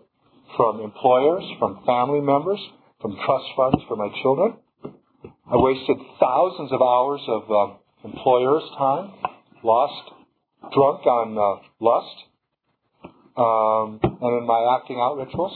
from 0.56 0.82
employers, 0.82 1.44
from 1.60 1.84
family 1.86 2.22
members, 2.22 2.60
from 3.02 3.16
trust 3.26 3.46
funds 3.56 3.84
for 3.88 3.96
my 3.96 4.10
children. 4.22 4.56
I 5.50 5.56
wasted 5.56 5.98
thousands 6.20 6.72
of 6.72 6.82
hours 6.82 7.22
of 7.28 7.44
uh, 7.52 7.74
employers' 8.04 8.70
time, 8.78 9.14
lost 9.64 10.12
drunk 10.74 11.06
on 11.06 11.38
uh, 11.38 11.64
lust, 11.80 12.18
um, 13.38 14.00
and 14.02 14.42
in 14.42 14.46
my 14.48 14.78
acting 14.80 14.98
out 15.00 15.18
rituals. 15.18 15.54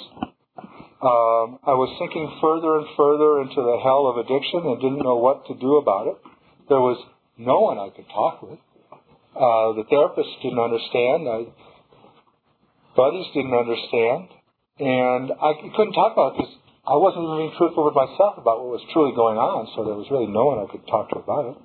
Um, 1.02 1.58
I 1.66 1.74
was 1.74 1.90
sinking 1.98 2.30
further 2.38 2.78
and 2.78 2.88
further 2.96 3.42
into 3.42 3.58
the 3.58 3.82
hell 3.82 4.06
of 4.06 4.22
addiction 4.22 4.62
and 4.70 4.78
didn't 4.78 5.02
know 5.02 5.18
what 5.18 5.48
to 5.50 5.58
do 5.58 5.82
about 5.82 6.08
it. 6.08 6.18
There 6.70 6.80
was 6.80 7.02
no 7.42 7.60
one 7.60 7.82
I 7.82 7.90
could 7.90 8.06
talk 8.06 8.46
with. 8.46 8.62
Uh, 9.34 9.74
the 9.74 9.84
therapist 9.90 10.30
didn't 10.46 10.62
understand. 10.62 11.26
I, 11.26 11.50
buddies 12.94 13.26
didn't 13.34 13.58
understand, 13.58 14.30
and 14.78 15.34
I 15.42 15.58
couldn't 15.74 15.98
talk 15.98 16.14
about 16.14 16.38
because 16.38 16.54
I 16.82 16.98
wasn't 16.98 17.30
being 17.30 17.54
truthful 17.58 17.86
with 17.86 17.94
myself 17.94 18.42
about 18.42 18.66
what 18.66 18.82
was 18.82 18.86
truly 18.90 19.14
going 19.14 19.38
on. 19.38 19.70
So 19.76 19.86
there 19.86 19.94
was 19.94 20.10
really 20.10 20.26
no 20.26 20.50
one 20.50 20.66
I 20.66 20.68
could 20.72 20.86
talk 20.90 21.14
to 21.14 21.22
about 21.22 21.54
it. 21.54 21.58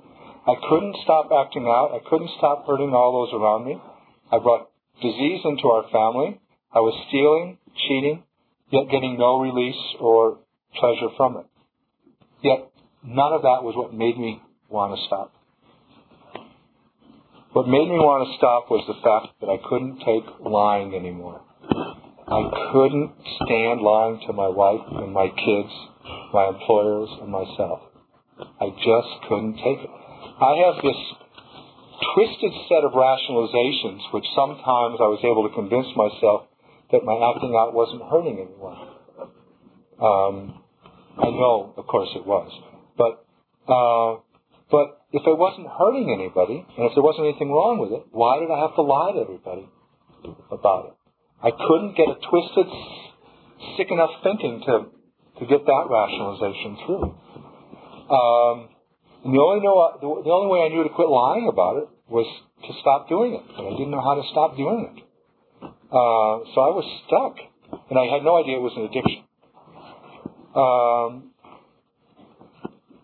I 0.44 0.54
couldn't 0.68 0.96
stop 1.02 1.32
acting 1.32 1.64
out. 1.64 1.96
I 1.96 2.04
couldn't 2.04 2.30
stop 2.36 2.66
hurting 2.68 2.92
all 2.92 3.24
those 3.24 3.32
around 3.32 3.64
me. 3.64 3.80
I 4.30 4.38
brought 4.38 4.68
disease 5.00 5.40
into 5.44 5.68
our 5.72 5.88
family. 5.88 6.38
I 6.68 6.80
was 6.80 6.92
stealing, 7.08 7.56
cheating, 7.88 8.22
yet 8.70 8.90
getting 8.92 9.18
no 9.18 9.40
release 9.40 9.80
or 9.98 10.38
pleasure 10.76 11.08
from 11.16 11.38
it. 11.38 11.46
Yet 12.42 12.70
none 13.02 13.32
of 13.32 13.42
that 13.42 13.64
was 13.64 13.74
what 13.74 13.94
made 13.94 14.18
me 14.18 14.42
want 14.68 14.94
to 14.94 15.06
stop. 15.06 15.32
What 17.56 17.66
made 17.66 17.88
me 17.88 17.96
want 17.96 18.28
to 18.28 18.36
stop 18.36 18.68
was 18.70 18.84
the 18.84 19.00
fact 19.00 19.40
that 19.40 19.48
I 19.48 19.56
couldn't 19.66 20.04
take 20.04 20.28
lying 20.44 20.94
anymore. 20.94 21.40
I 22.26 22.42
couldn't 22.72 23.12
stand 23.38 23.80
lying 23.82 24.18
to 24.26 24.32
my 24.32 24.48
wife 24.48 24.82
and 24.98 25.12
my 25.12 25.28
kids, 25.28 25.72
my 26.34 26.48
employers, 26.48 27.08
and 27.22 27.30
myself. 27.30 27.86
I 28.60 28.74
just 28.82 29.10
couldn't 29.28 29.54
take 29.62 29.78
it. 29.78 29.90
I 30.42 30.66
have 30.66 30.82
this 30.82 30.98
twisted 32.14 32.52
set 32.68 32.82
of 32.82 32.92
rationalizations 32.92 34.12
which 34.12 34.26
sometimes 34.34 34.98
I 34.98 35.06
was 35.06 35.22
able 35.22 35.48
to 35.48 35.54
convince 35.54 35.86
myself 35.94 36.50
that 36.90 37.06
my 37.06 37.14
acting 37.14 37.54
out 37.54 37.72
wasn't 37.72 38.02
hurting 38.10 38.42
anyone. 38.42 38.78
Um, 40.02 40.62
I 41.16 41.30
know, 41.30 41.74
of 41.76 41.86
course, 41.86 42.10
it 42.16 42.26
was. 42.26 42.50
But 42.98 43.22
uh, 43.70 44.20
but 44.70 45.06
if 45.12 45.22
it 45.22 45.38
wasn't 45.38 45.68
hurting 45.68 46.10
anybody, 46.10 46.66
and 46.76 46.90
if 46.90 46.92
there 46.94 47.02
wasn't 47.02 47.28
anything 47.28 47.50
wrong 47.50 47.78
with 47.78 47.92
it, 47.92 48.06
why 48.10 48.40
did 48.40 48.50
I 48.50 48.58
have 48.66 48.74
to 48.74 48.82
lie 48.82 49.12
to 49.14 49.20
everybody 49.20 49.68
about 50.50 50.86
it? 50.86 51.05
I 51.42 51.50
couldn't 51.50 51.96
get 51.96 52.08
a 52.08 52.16
twisted, 52.16 52.66
sick 53.76 53.90
enough 53.90 54.10
thinking 54.22 54.62
to, 54.66 54.86
to 55.40 55.46
get 55.46 55.66
that 55.66 55.84
rationalization 55.90 56.78
through. 56.86 57.04
Um, 58.08 58.68
and 59.24 59.34
the 59.34 59.40
only, 59.40 59.60
know, 59.60 59.76
the, 60.00 60.22
the 60.24 60.30
only 60.30 60.48
way 60.52 60.64
I 60.64 60.68
knew 60.68 60.82
to 60.84 60.94
quit 60.94 61.08
lying 61.08 61.48
about 61.48 61.76
it 61.76 61.88
was 62.08 62.26
to 62.62 62.72
stop 62.80 63.08
doing 63.08 63.34
it. 63.34 63.42
But 63.56 63.66
I 63.66 63.70
didn't 63.70 63.90
know 63.90 64.00
how 64.00 64.14
to 64.14 64.22
stop 64.30 64.56
doing 64.56 64.96
it. 64.96 65.02
Uh, 65.62 66.46
so 66.54 66.56
I 66.62 66.70
was 66.72 66.86
stuck. 67.06 67.36
And 67.90 67.98
I 67.98 68.06
had 68.06 68.22
no 68.22 68.38
idea 68.38 68.56
it 68.56 68.62
was 68.62 68.74
an 68.76 68.86
addiction. 68.86 69.22
Um, 70.54 71.32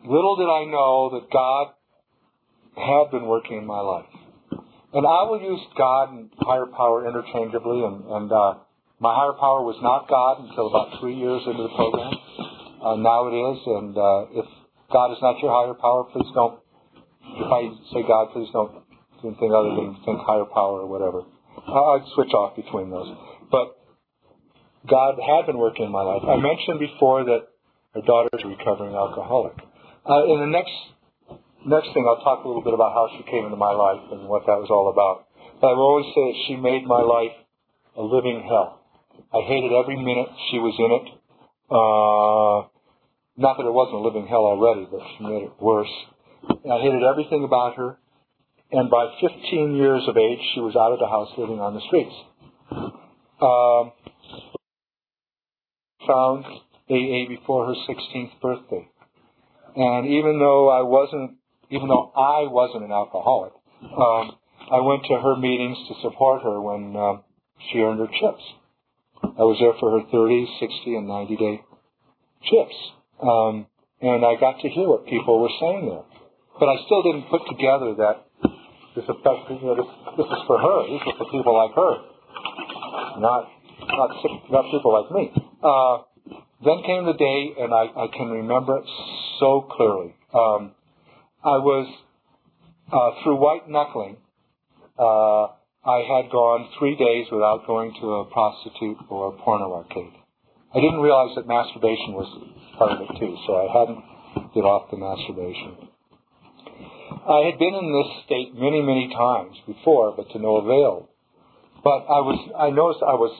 little 0.08 0.36
did 0.36 0.48
I 0.48 0.64
know 0.70 1.10
that 1.18 1.30
God 1.30 1.74
had 2.76 3.10
been 3.10 3.26
working 3.26 3.58
in 3.58 3.66
my 3.66 3.80
life. 3.80 4.06
And 4.92 5.06
I 5.06 5.24
will 5.24 5.40
use 5.40 5.60
God 5.76 6.12
and 6.12 6.30
higher 6.38 6.66
power 6.66 7.08
interchangeably, 7.08 7.84
and, 7.84 8.04
and 8.04 8.32
uh, 8.32 8.54
my 9.00 9.14
higher 9.14 9.32
power 9.32 9.64
was 9.64 9.76
not 9.82 10.08
God 10.08 10.44
until 10.44 10.68
about 10.68 11.00
three 11.00 11.16
years 11.16 11.42
into 11.46 11.62
the 11.64 11.74
program. 11.74 12.12
Uh, 12.82 12.96
now 13.00 13.26
it 13.28 13.34
is, 13.34 13.58
and 13.66 13.96
uh, 13.96 14.42
if 14.42 14.46
God 14.92 15.12
is 15.12 15.18
not 15.22 15.40
your 15.40 15.50
higher 15.50 15.74
power, 15.74 16.04
please 16.12 16.28
don't. 16.34 16.60
If 17.24 17.48
I 17.48 17.72
say 17.94 18.02
God, 18.06 18.32
please 18.36 18.50
don't 18.52 18.84
do 19.22 19.32
anything 19.32 19.54
other 19.54 19.72
than 19.74 19.96
think 20.04 20.20
higher 20.26 20.44
power 20.44 20.84
or 20.84 20.88
whatever. 20.90 21.24
I'd 21.56 22.04
switch 22.14 22.34
off 22.34 22.56
between 22.56 22.90
those. 22.90 23.08
But 23.50 23.78
God 24.88 25.16
had 25.16 25.46
been 25.46 25.58
working 25.58 25.86
in 25.86 25.92
my 25.92 26.02
life. 26.02 26.22
I 26.26 26.36
mentioned 26.36 26.80
before 26.80 27.24
that 27.24 27.48
our 27.94 28.02
daughter 28.02 28.28
is 28.34 28.44
a 28.44 28.48
recovering 28.48 28.94
alcoholic. 28.94 29.54
Uh, 30.08 30.24
in 30.26 30.40
the 30.40 30.50
next 30.50 30.74
next 31.66 31.92
thing, 31.94 32.04
I'll 32.06 32.22
talk 32.22 32.44
a 32.44 32.48
little 32.48 32.62
bit 32.62 32.74
about 32.74 32.92
how 32.92 33.08
she 33.16 33.22
came 33.30 33.44
into 33.44 33.56
my 33.56 33.72
life 33.72 34.02
and 34.12 34.28
what 34.28 34.46
that 34.46 34.58
was 34.58 34.70
all 34.70 34.90
about. 34.90 35.28
But 35.60 35.68
I 35.68 35.72
will 35.74 35.86
always 35.86 36.10
say 36.14 36.24
that 36.32 36.38
she 36.46 36.56
made 36.56 36.84
my 36.84 37.02
life 37.02 37.36
a 37.96 38.02
living 38.02 38.42
hell. 38.48 38.80
I 39.32 39.40
hated 39.46 39.72
every 39.72 39.96
minute 39.96 40.28
she 40.50 40.58
was 40.58 40.74
in 40.78 40.90
it. 40.92 41.06
Uh, 41.70 42.68
not 43.36 43.56
that 43.56 43.66
it 43.66 43.72
wasn't 43.72 43.96
a 43.96 44.04
living 44.04 44.26
hell 44.26 44.44
already, 44.44 44.86
but 44.90 45.00
she 45.16 45.24
made 45.24 45.42
it 45.44 45.52
worse. 45.60 45.92
I 46.48 46.80
hated 46.80 47.02
everything 47.02 47.44
about 47.44 47.76
her. 47.76 47.98
And 48.72 48.90
by 48.90 49.12
15 49.20 49.76
years 49.76 50.02
of 50.08 50.16
age, 50.16 50.40
she 50.54 50.60
was 50.60 50.76
out 50.76 50.92
of 50.92 50.98
the 50.98 51.06
house 51.06 51.28
living 51.36 51.60
on 51.60 51.74
the 51.74 51.80
streets. 51.86 52.14
Um, 53.40 53.92
found 56.06 56.44
AA 56.88 57.28
before 57.28 57.66
her 57.66 57.74
16th 57.88 58.40
birthday. 58.40 58.88
And 59.76 60.06
even 60.06 60.38
though 60.38 60.68
I 60.68 60.82
wasn't, 60.82 61.36
even 61.72 61.88
though 61.88 62.12
I 62.14 62.46
wasn't 62.52 62.84
an 62.84 62.92
alcoholic, 62.92 63.52
um, 63.82 64.36
I 64.70 64.80
went 64.84 65.04
to 65.08 65.16
her 65.16 65.36
meetings 65.36 65.78
to 65.88 65.94
support 66.02 66.42
her 66.42 66.60
when 66.60 66.94
um, 66.94 67.24
she 67.70 67.80
earned 67.80 67.98
her 67.98 68.12
chips. 68.12 68.44
I 69.24 69.42
was 69.48 69.56
there 69.58 69.72
for 69.80 69.98
her 69.98 70.04
30, 70.12 70.46
60, 70.60 70.96
and 70.96 71.08
90 71.08 71.36
day 71.36 71.56
chips. 72.44 72.76
Um, 73.22 73.66
and 74.00 74.24
I 74.24 74.36
got 74.36 74.60
to 74.60 74.68
hear 74.68 74.86
what 74.86 75.06
people 75.06 75.40
were 75.40 75.54
saying 75.60 75.88
there. 75.88 76.04
But 76.60 76.68
I 76.68 76.76
still 76.84 77.02
didn't 77.02 77.30
put 77.32 77.42
together 77.48 77.96
that 78.04 78.28
this 78.94 79.08
affected, 79.08 79.62
you 79.62 79.66
know, 79.72 79.76
this, 79.80 79.90
this 80.20 80.28
is 80.28 80.42
for 80.46 80.60
her. 80.60 80.76
These 80.86 81.00
are 81.08 81.16
for 81.16 81.28
people 81.32 81.56
like 81.56 81.72
her, 81.72 81.92
not 83.18 83.48
not 83.88 84.10
not 84.50 84.64
people 84.70 84.92
like 84.92 85.10
me. 85.10 85.32
Uh, 85.64 86.04
then 86.64 86.82
came 86.84 87.06
the 87.06 87.16
day, 87.16 87.56
and 87.58 87.72
I, 87.72 87.88
I 88.04 88.06
can 88.12 88.28
remember 88.28 88.78
it 88.78 88.84
so 89.40 89.66
clearly. 89.70 90.14
Um, 90.34 90.72
I 91.44 91.58
was 91.58 91.90
uh, 92.92 93.10
through 93.22 93.36
white 93.36 93.68
knuckling. 93.68 94.16
Uh, 94.98 95.58
I 95.82 96.06
had 96.06 96.30
gone 96.30 96.70
three 96.78 96.94
days 96.94 97.26
without 97.32 97.66
going 97.66 97.92
to 98.00 98.22
a 98.22 98.24
prostitute 98.26 98.98
or 99.10 99.34
a 99.34 99.42
porno 99.42 99.74
arcade. 99.74 100.14
I 100.72 100.78
didn't 100.78 101.00
realize 101.00 101.34
that 101.34 101.48
masturbation 101.48 102.14
was 102.14 102.30
part 102.78 102.92
of 102.92 103.00
it 103.02 103.10
too, 103.18 103.36
so 103.46 103.58
I 103.58 103.66
hadn't 103.74 104.54
get 104.54 104.62
off 104.62 104.90
the 104.94 104.96
masturbation. 104.96 105.90
I 107.26 107.50
had 107.50 107.58
been 107.58 107.74
in 107.74 107.90
this 107.90 108.10
state 108.24 108.54
many, 108.54 108.80
many 108.80 109.10
times 109.10 109.58
before, 109.66 110.14
but 110.16 110.30
to 110.30 110.38
no 110.38 110.62
avail. 110.62 111.10
But 111.82 112.06
I 112.06 112.22
was, 112.22 112.38
I 112.54 112.70
noticed 112.70 113.02
I 113.02 113.18
was 113.18 113.34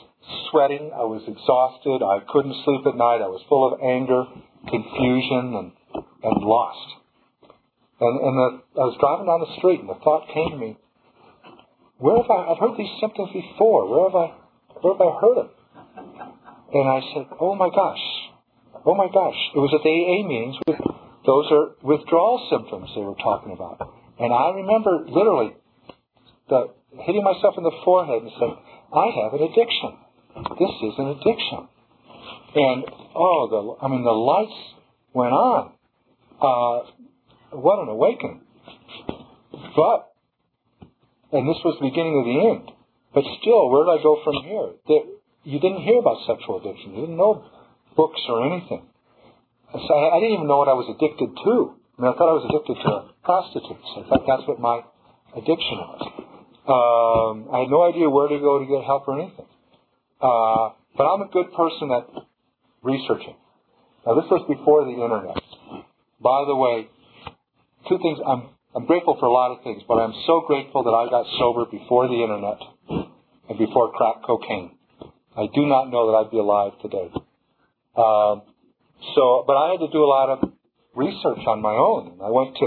sweating, 0.50 0.90
I 0.90 1.06
was 1.06 1.22
exhausted, 1.30 2.02
I 2.02 2.26
couldn't 2.26 2.58
sleep 2.66 2.82
at 2.82 2.98
night, 2.98 3.22
I 3.22 3.30
was 3.30 3.40
full 3.48 3.62
of 3.62 3.78
anger, 3.78 4.26
confusion, 4.66 5.54
and, 5.54 5.70
and 5.94 6.36
lost. 6.42 7.01
And, 8.02 8.18
and 8.18 8.34
the, 8.34 8.48
I 8.82 8.84
was 8.90 8.98
driving 8.98 9.30
down 9.30 9.46
the 9.46 9.54
street, 9.62 9.78
and 9.78 9.86
the 9.86 9.94
thought 10.02 10.26
came 10.34 10.50
to 10.50 10.58
me, 10.58 10.74
where 12.02 12.18
have 12.18 12.26
I, 12.26 12.50
I've 12.50 12.58
heard 12.58 12.74
these 12.74 12.90
symptoms 12.98 13.30
before, 13.30 13.86
where 13.86 14.10
have 14.10 14.18
I, 14.18 14.26
where 14.82 14.98
have 14.98 15.02
I 15.06 15.12
heard 15.22 15.36
them? 15.38 15.50
And 16.74 16.86
I 16.90 16.98
said, 17.14 17.30
oh 17.38 17.54
my 17.54 17.70
gosh, 17.70 18.02
oh 18.82 18.98
my 18.98 19.06
gosh, 19.06 19.38
it 19.54 19.60
was 19.62 19.70
at 19.70 19.86
the 19.86 19.94
AA 19.94 20.26
meetings 20.26 20.58
with, 20.66 20.82
those 21.22 21.46
are 21.54 21.78
withdrawal 21.86 22.42
symptoms 22.50 22.90
they 22.98 23.06
were 23.06 23.14
talking 23.22 23.54
about. 23.54 23.78
And 24.18 24.34
I 24.34 24.50
remember 24.50 25.06
literally 25.06 25.54
the, 26.50 26.74
hitting 27.06 27.22
myself 27.22 27.54
in 27.54 27.62
the 27.62 27.76
forehead 27.86 28.26
and 28.26 28.32
saying, 28.34 28.56
I 28.90 29.14
have 29.22 29.38
an 29.38 29.46
addiction. 29.46 29.94
This 30.58 30.74
is 30.90 30.94
an 30.98 31.06
addiction. 31.14 31.70
And, 32.50 32.82
oh, 33.14 33.46
the, 33.46 33.86
I 33.86 33.86
mean, 33.86 34.02
the 34.02 34.10
lights 34.10 34.58
went 35.14 35.30
on. 35.30 35.70
Uh, 36.42 36.90
what 37.52 37.82
an 37.82 37.88
awakening. 37.88 38.40
But, 39.76 40.12
and 41.32 41.48
this 41.48 41.60
was 41.64 41.76
the 41.80 41.88
beginning 41.88 42.18
of 42.18 42.24
the 42.24 42.38
end. 42.50 42.76
But 43.14 43.24
still, 43.40 43.68
where 43.68 43.84
did 43.84 44.00
I 44.00 44.02
go 44.02 44.20
from 44.24 44.44
here? 44.44 44.68
There, 44.88 45.04
you 45.44 45.60
didn't 45.60 45.82
hear 45.82 45.98
about 45.98 46.24
sexual 46.26 46.60
addiction. 46.60 46.94
You 46.94 47.00
didn't 47.02 47.16
know 47.16 47.44
books 47.96 48.20
or 48.28 48.46
anything. 48.46 48.88
So 49.72 49.92
I, 49.92 50.16
I 50.16 50.20
didn't 50.20 50.34
even 50.40 50.48
know 50.48 50.58
what 50.58 50.68
I 50.68 50.76
was 50.76 50.88
addicted 50.88 51.32
to. 51.44 51.76
I 51.76 52.02
mean, 52.02 52.08
I 52.12 52.16
thought 52.16 52.32
I 52.32 52.38
was 52.40 52.48
addicted 52.48 52.76
to 52.84 53.12
prostitutes. 53.24 53.88
I 53.96 54.08
thought 54.08 54.24
that's 54.26 54.48
what 54.48 54.60
my 54.60 54.80
addiction 55.36 55.76
was. 55.76 56.02
Um, 56.62 57.48
I 57.52 57.66
had 57.66 57.70
no 57.70 57.82
idea 57.84 58.08
where 58.08 58.28
to 58.28 58.38
go 58.38 58.60
to 58.60 58.66
get 58.66 58.84
help 58.84 59.08
or 59.08 59.20
anything. 59.20 59.46
Uh, 60.20 60.72
but 60.96 61.04
I'm 61.04 61.22
a 61.22 61.30
good 61.32 61.52
person 61.52 61.90
at 61.90 62.06
researching. 62.82 63.36
Now, 64.06 64.14
this 64.14 64.28
was 64.30 64.44
before 64.48 64.84
the 64.84 64.96
internet. 64.96 65.36
By 66.20 66.44
the 66.46 66.54
way, 66.54 66.88
two 67.88 67.98
things. 67.98 68.18
I'm 68.26 68.50
I'm 68.74 68.86
grateful 68.86 69.16
for 69.20 69.26
a 69.26 69.32
lot 69.32 69.52
of 69.52 69.62
things, 69.62 69.82
but 69.86 69.94
I'm 69.94 70.14
so 70.26 70.44
grateful 70.46 70.82
that 70.84 70.90
I 70.96 71.10
got 71.10 71.26
sober 71.38 71.66
before 71.66 72.08
the 72.08 72.22
internet 72.22 72.58
and 73.48 73.58
before 73.58 73.92
crack 73.92 74.22
cocaine. 74.24 74.78
I 75.36 75.46
do 75.54 75.66
not 75.66 75.90
know 75.90 76.10
that 76.10 76.16
I'd 76.18 76.30
be 76.30 76.38
alive 76.38 76.72
today. 76.80 77.10
Um, 77.96 78.42
so, 79.14 79.44
but 79.46 79.56
I 79.56 79.72
had 79.72 79.80
to 79.80 79.92
do 79.92 80.02
a 80.04 80.08
lot 80.08 80.28
of 80.30 80.52
research 80.94 81.44
on 81.46 81.60
my 81.60 81.72
own. 81.76 82.20
I 82.24 82.30
went 82.30 82.56
to, 82.56 82.66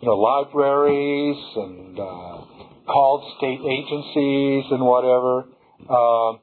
you 0.00 0.08
know, 0.08 0.16
libraries 0.16 1.40
and 1.56 1.98
uh, 1.98 2.44
called 2.84 3.24
state 3.38 3.60
agencies 3.64 4.64
and 4.70 4.84
whatever. 4.84 5.48
Um, 5.88 6.40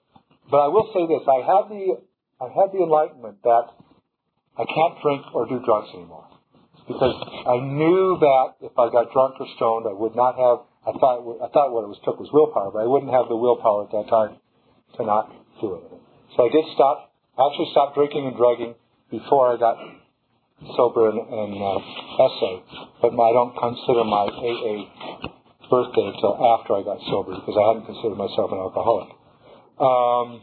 but 0.49 0.65
I 0.65 0.70
will 0.74 0.89
say 0.97 1.05
this: 1.05 1.28
I 1.30 1.45
had 1.45 1.70
the 1.70 2.01
I 2.41 2.49
had 2.49 2.74
the 2.74 2.82
enlightenment 2.82 3.43
that 3.43 3.70
I 4.57 4.65
can't 4.65 5.01
drink 5.03 5.26
or 5.36 5.45
do 5.45 5.61
drugs 5.63 5.89
anymore 5.93 6.26
because 6.88 7.15
I 7.45 7.59
knew 7.59 8.17
that 8.19 8.63
if 8.63 8.71
I 8.79 8.89
got 8.89 9.11
drunk 9.11 9.35
or 9.39 9.47
stoned, 9.55 9.85
I 9.88 9.93
would 9.93 10.15
not 10.15 10.39
have. 10.39 10.63
I 10.88 10.95
thought 10.95 11.19
I 11.43 11.51
thought 11.51 11.75
what 11.75 11.83
it 11.83 11.91
was 11.91 11.99
took 12.07 12.19
was 12.19 12.31
willpower, 12.31 12.71
but 12.71 12.79
I 12.79 12.88
wouldn't 12.88 13.11
have 13.11 13.27
the 13.27 13.35
willpower 13.35 13.85
at 13.85 13.91
that 13.91 14.07
time 14.07 14.39
to 14.95 15.03
not 15.03 15.27
do 15.59 15.75
it. 15.75 15.83
So 16.35 16.47
I 16.47 16.49
did 16.49 16.63
stop. 16.75 17.11
I 17.35 17.51
actually 17.51 17.69
stopped 17.75 17.99
drinking 17.99 18.31
and 18.31 18.35
drugging 18.39 18.73
before 19.11 19.51
I 19.51 19.59
got 19.59 19.75
sober 20.79 21.11
and, 21.11 21.19
and 21.19 21.53
uh, 21.59 21.79
SA, 22.17 22.51
but 23.03 23.11
I 23.13 23.31
don't 23.35 23.53
consider 23.53 24.07
my 24.07 24.31
AA 24.31 24.88
birthday 25.69 26.07
until 26.15 26.39
after 26.39 26.73
I 26.79 26.81
got 26.88 27.03
sober 27.11 27.35
because 27.35 27.55
I 27.59 27.63
hadn't 27.67 27.85
considered 27.85 28.15
myself 28.15 28.47
an 28.55 28.59
alcoholic. 28.63 29.11
Um, 29.77 30.41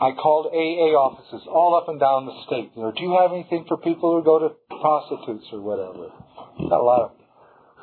I 0.00 0.12
called 0.16 0.48
AA 0.52 0.96
offices 0.96 1.46
all 1.46 1.76
up 1.76 1.88
and 1.88 2.00
down 2.00 2.24
the 2.24 2.36
state. 2.46 2.72
You 2.74 2.82
know, 2.82 2.92
do 2.92 3.02
you 3.02 3.16
have 3.20 3.32
anything 3.32 3.64
for 3.68 3.76
people 3.76 4.16
who 4.16 4.24
go 4.24 4.38
to 4.40 4.50
prostitutes 4.80 5.46
or 5.52 5.60
whatever? 5.60 6.08
Got 6.68 6.80
a 6.80 6.84
lot 6.84 7.02
of 7.02 7.12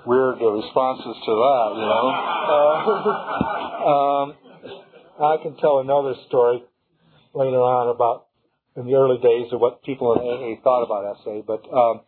weird 0.05 0.39
responses 0.39 1.15
to 1.25 1.31
that, 1.31 1.69
you 1.75 1.85
know. 1.85 2.05
Uh, 2.47 2.93
um, 3.91 4.35
I 5.19 5.37
can 5.41 5.57
tell 5.57 5.79
another 5.79 6.15
story 6.27 6.63
later 7.33 7.57
on 7.57 7.93
about 7.93 8.27
in 8.75 8.85
the 8.85 8.93
early 8.93 9.17
days 9.17 9.51
of 9.51 9.59
what 9.59 9.83
people 9.83 10.13
in 10.13 10.21
AA 10.21 10.61
thought 10.61 10.83
about 10.83 11.17
SA, 11.23 11.41
but 11.45 11.65
um, 11.73 12.01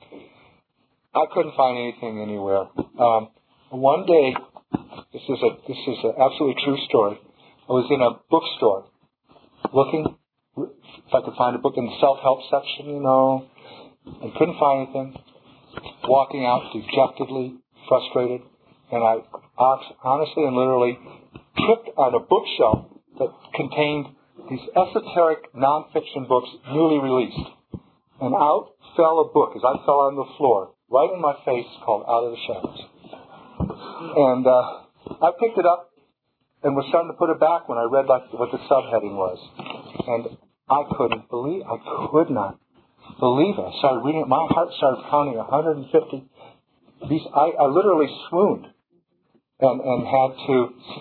I 1.16 1.26
couldn't 1.34 1.56
find 1.58 1.78
anything 1.78 2.22
anywhere. 2.22 2.70
Um, 3.00 3.30
one 3.72 4.06
day, 4.06 4.36
this 5.12 5.24
is 5.24 5.40
a 5.42 5.50
this 5.68 5.78
is 5.78 5.98
an 6.04 6.14
absolutely 6.22 6.62
true 6.64 6.78
story. 6.88 7.18
I 7.68 7.74
was 7.74 7.90
in 7.90 8.02
a 8.02 8.22
bookstore 8.30 8.86
looking 9.74 10.16
if 10.58 11.14
I 11.14 11.22
could 11.26 11.36
find 11.38 11.56
a 11.56 11.60
book 11.60 11.74
in 11.78 11.86
the 11.86 11.98
self-help 12.00 12.40
section, 12.52 12.90
you 12.94 13.02
know, 13.02 13.46
and 14.06 14.34
couldn't 14.36 14.60
find 14.60 14.88
anything. 14.88 15.16
Walking 16.08 16.46
out 16.46 16.74
dejectedly, 16.74 17.58
frustrated, 17.88 18.42
and 18.92 19.04
I 19.04 19.18
honestly 20.04 20.44
and 20.44 20.56
literally 20.56 20.98
tripped 21.58 21.90
on 21.98 22.16
a 22.16 22.20
bookshelf 22.20 22.90
that 23.20 23.30
contained 23.54 24.08
these 24.50 24.66
esoteric 24.74 25.54
nonfiction 25.54 26.28
books 26.28 26.50
newly 26.72 27.00
released. 27.00 27.50
And 28.22 28.34
out 28.34 28.74
fell 28.96 29.20
a 29.20 29.32
book 29.32 29.54
as 29.56 29.62
I 29.64 29.86
fell 29.86 30.10
on 30.10 30.16
the 30.16 30.26
floor, 30.38 30.74
right 30.90 31.10
in 31.14 31.22
my 31.22 31.36
face, 31.46 31.68
called 31.86 32.04
Out 32.08 32.26
of 32.26 32.32
the 32.32 32.42
Shadows. 32.48 32.80
And 34.16 34.48
uh, 34.48 35.24
I 35.24 35.32
picked 35.40 35.58
it 35.58 35.66
up 35.66 35.92
and 36.64 36.76
was 36.76 36.86
starting 36.90 37.12
to 37.12 37.18
put 37.18 37.30
it 37.30 37.40
back 37.40 37.70
when 37.70 37.78
I 37.78 37.88
read 37.88 38.08
like 38.08 38.32
what 38.34 38.52
the 38.52 38.60
subheading 38.68 39.16
was. 39.16 39.40
And 40.08 40.38
I 40.70 40.84
couldn't 40.98 41.30
believe, 41.30 41.64
I 41.64 41.78
could 42.12 42.30
not 42.30 42.60
believe 43.20 43.56
it. 43.58 43.62
I 43.62 43.74
started 43.80 44.02
reading 44.06 44.22
it. 44.22 44.28
My 44.28 44.46
heart 44.50 44.70
started 44.78 45.04
pounding 45.10 45.38
150 45.38 45.90
These, 47.10 47.22
I, 47.34 47.52
I 47.60 47.66
literally 47.68 48.10
swooned. 48.30 48.68
and, 49.60 49.82
and 49.82 50.08
had 50.08 50.32
to, 50.48 50.56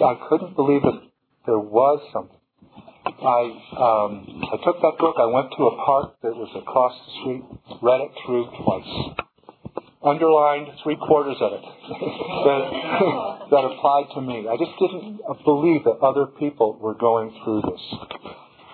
I 0.04 0.14
couldn't 0.28 0.56
believe 0.56 0.82
that 0.82 1.00
there 1.46 1.58
was 1.58 2.00
something. 2.12 2.34
I, 3.06 3.42
um, 3.78 4.42
I 4.52 4.56
took 4.64 4.80
that 4.82 4.94
book, 4.98 5.16
I 5.18 5.26
went 5.26 5.50
to 5.56 5.62
a 5.66 5.74
park 5.84 6.20
that 6.22 6.34
was 6.36 6.50
across 6.54 6.94
the 6.94 7.10
street, 7.22 7.44
read 7.82 8.00
it 8.02 8.12
through 8.26 8.46
twice. 8.62 8.92
Underlined 10.04 10.68
three 10.84 10.96
quarters 10.96 11.36
of 11.40 11.52
it 11.54 11.64
that, 12.46 12.62
that 13.50 13.62
applied 13.66 14.06
to 14.14 14.20
me. 14.20 14.46
I 14.46 14.54
just 14.54 14.70
didn't 14.78 15.18
believe 15.44 15.84
that 15.84 15.98
other 16.02 16.26
people 16.38 16.78
were 16.78 16.94
going 16.94 17.34
through 17.42 17.62
this. 17.62 17.84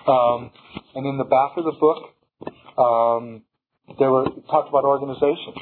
Um, 0.07 0.51
and 0.93 1.05
in 1.07 1.17
the 1.17 1.25
back 1.25 1.57
of 1.57 1.65
the 1.65 1.73
book, 1.79 2.14
um, 2.77 3.43
there 3.99 4.11
were 4.11 4.25
talked 4.49 4.69
about 4.69 4.83
organizations, 4.83 5.55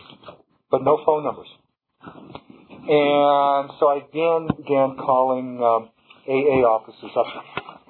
but 0.71 0.83
no 0.83 1.01
phone 1.05 1.23
numbers. 1.23 1.47
And 2.83 3.71
so 3.79 3.87
I 3.87 4.03
again 4.03 4.47
began 4.57 4.97
calling 4.97 5.61
um, 5.63 5.89
AA 6.27 6.67
offices 6.67 7.11
up 7.15 7.27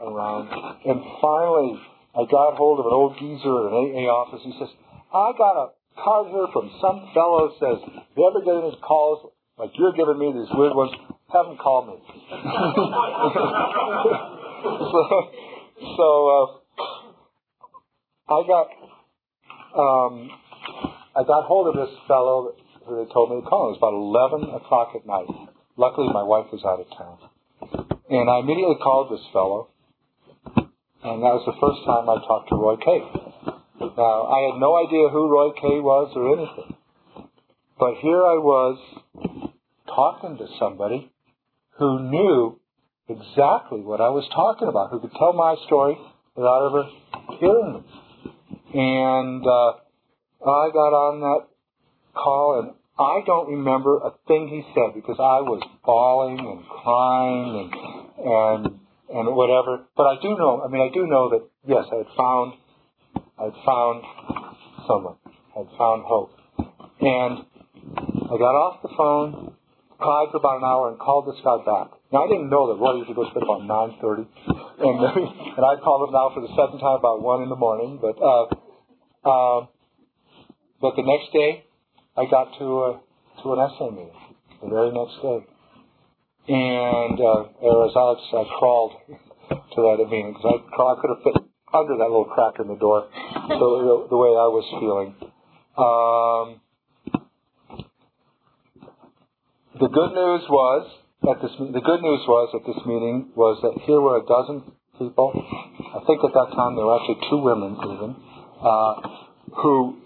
around, 0.02 0.50
and 0.86 1.02
finally 1.22 1.82
I 2.14 2.30
got 2.30 2.58
hold 2.58 2.80
of 2.80 2.86
an 2.86 2.94
old 2.94 3.18
geezer 3.18 3.58
at 3.58 3.74
an 3.74 3.74
AA 3.74 4.06
office. 4.06 4.42
He 4.44 4.54
says, 4.60 4.70
"I 5.14 5.34
got 5.38 5.58
a 5.58 5.74
card 5.98 6.28
here 6.30 6.48
from 6.54 6.70
some 6.82 7.10
fellow 7.14 7.54
says, 7.60 7.78
if 7.90 8.18
you 8.18 8.28
ever 8.28 8.42
get 8.46 8.54
any 8.54 8.78
calls 8.82 9.32
like 9.58 9.72
you're 9.78 9.94
giving 9.94 10.18
me 10.18 10.34
these 10.34 10.50
weird 10.54 10.76
ones, 10.76 10.92
have 11.34 11.48
him 11.48 11.58
call 11.58 11.90
me." 11.90 11.98
so, 14.94 15.32
so 15.98 16.08
uh, 16.30 16.46
I 18.30 18.46
got 18.46 18.68
um, 19.76 20.30
I 21.16 21.24
got 21.24 21.46
hold 21.46 21.68
of 21.68 21.76
this 21.76 21.96
fellow 22.08 22.54
who 22.86 23.04
they 23.04 23.12
told 23.12 23.32
me 23.32 23.42
to 23.42 23.48
call. 23.48 23.70
It 23.70 23.78
was 23.78 23.82
about 23.82 23.94
11 23.94 24.56
o'clock 24.56 24.94
at 24.96 25.06
night. 25.06 25.30
Luckily, 25.78 26.08
my 26.14 26.24
wife 26.24 26.48
was 26.52 26.62
out 26.66 26.80
of 26.80 26.88
town. 26.98 27.18
And 28.10 28.30
I 28.30 28.40
immediately 28.40 28.78
called 28.82 29.12
this 29.12 29.26
fellow, 29.32 29.70
and 31.04 31.24
that 31.24 31.34
was 31.34 31.46
the 31.48 31.58
first 31.58 31.82
time 31.86 32.06
I 32.10 32.22
talked 32.28 32.50
to 32.50 32.56
Roy 32.56 32.78
Kay. 32.78 33.02
Now, 33.98 34.30
I 34.30 34.52
had 34.52 34.60
no 34.60 34.78
idea 34.78 35.10
who 35.10 35.32
Roy 35.32 35.52
K. 35.54 35.80
was 35.82 36.12
or 36.16 36.38
anything. 36.38 36.78
But 37.80 37.96
here 38.02 38.22
I 38.22 38.38
was 38.38 38.78
talking 39.88 40.38
to 40.38 40.48
somebody 40.60 41.12
who 41.80 42.00
knew 42.10 42.60
exactly 43.10 43.82
what 43.82 44.02
I 44.02 44.10
was 44.10 44.28
talking 44.34 44.68
about, 44.68 44.92
who 44.92 45.00
could 45.00 45.14
tell 45.18 45.34
my 45.34 45.56
story 45.66 45.98
without 46.36 46.70
ever 46.70 46.84
hearing 47.40 47.74
me. 47.74 48.03
And 48.74 49.46
uh, 49.46 49.72
I 50.44 50.70
got 50.74 50.92
on 50.92 51.22
that 51.22 51.48
call 52.14 52.60
and 52.62 52.74
I 52.98 53.26
don't 53.26 53.50
remember 53.50 53.98
a 53.98 54.12
thing 54.28 54.48
he 54.48 54.62
said 54.74 54.94
because 54.94 55.18
I 55.18 55.42
was 55.42 55.62
bawling 55.84 56.38
and 56.38 56.62
crying 56.62 57.50
and 57.58 57.70
and 58.22 58.80
and 59.10 59.36
whatever. 59.36 59.86
But 59.98 60.04
I 60.04 60.16
do 60.22 60.38
know. 60.38 60.62
I 60.62 60.70
mean, 60.70 60.82
I 60.82 60.94
do 60.94 61.08
know 61.08 61.30
that 61.34 61.42
yes, 61.66 61.86
I 61.90 62.06
had 62.06 62.12
found 62.18 62.54
I 63.38 63.44
had 63.50 63.58
found 63.66 63.98
someone. 64.86 65.18
I 65.58 65.66
had 65.66 65.72
found 65.78 66.06
hope. 66.06 66.38
And 67.02 67.46
I 68.30 68.36
got 68.38 68.54
off 68.54 68.82
the 68.82 68.94
phone, 68.96 69.58
cried 69.98 70.30
for 70.30 70.38
about 70.38 70.62
an 70.62 70.66
hour, 70.70 70.90
and 70.90 70.98
called 71.02 71.26
this 71.26 71.42
guy 71.42 71.58
back. 71.66 71.98
Now 72.14 72.26
I 72.26 72.28
didn't 72.30 72.54
know 72.54 72.70
that 72.70 72.78
Roy 72.78 73.02
usually 73.02 73.18
goes 73.18 73.34
to 73.34 73.42
bed 73.42 73.44
about 73.44 73.66
nine 73.66 73.98
thirty, 73.98 74.30
and 74.30 74.98
and 75.58 75.64
I 75.66 75.82
called 75.82 76.06
him 76.06 76.14
now 76.14 76.30
for 76.30 76.46
the 76.46 76.54
second 76.54 76.78
time 76.78 77.02
about 77.02 77.26
one 77.26 77.42
in 77.42 77.50
the 77.50 77.58
morning. 77.58 77.98
But 77.98 78.22
uh, 78.22 78.54
uh, 79.26 79.66
but 80.82 80.96
the 80.96 81.04
next 81.04 81.32
day 81.34 81.66
I 82.18 82.26
got 82.30 82.58
to 82.60 82.66
a, 82.66 83.00
to 83.42 83.54
an 83.54 83.70
SA 83.78 83.90
meeting 83.92 84.12
the 84.62 84.70
very 84.70 84.92
next 84.92 85.22
day. 85.22 85.40
And 86.46 87.20
uh, 87.20 87.88
as 87.88 87.96
Alex, 87.96 88.22
I 88.34 88.44
crawled 88.60 88.94
to 89.50 89.78
that 89.82 89.98
meeting 90.10 90.34
because 90.34 90.60
I, 90.60 90.82
I 90.82 90.96
could 91.00 91.10
have 91.16 91.24
fit 91.24 91.44
under 91.74 91.98
that 91.98 92.10
little 92.12 92.26
crack 92.26 92.60
in 92.60 92.68
the 92.68 92.76
door. 92.76 93.08
So 93.48 93.66
the, 94.08 94.08
the 94.12 94.18
way 94.18 94.30
I 94.30 94.48
was 94.52 94.66
feeling. 94.80 95.16
Um, 95.74 96.60
the 99.80 99.88
good 99.88 100.14
news 100.14 100.44
was 100.50 100.86
at 101.24 101.42
this. 101.42 101.52
The 101.58 101.82
good 101.82 102.02
news 102.02 102.22
was 102.28 102.54
at 102.54 102.62
this 102.68 102.78
meeting 102.86 103.32
was 103.36 103.58
that 103.64 103.82
here 103.88 104.00
were 104.00 104.22
a 104.22 104.26
dozen 104.28 104.70
people. 105.00 105.34
I 105.34 106.06
think 106.06 106.22
at 106.22 106.34
that 106.34 106.54
time 106.54 106.76
there 106.76 106.86
were 106.86 107.00
actually 107.00 107.26
two 107.30 107.42
women 107.42 107.74
even 107.74 108.16
uh, 108.64 108.94
who 109.62 109.98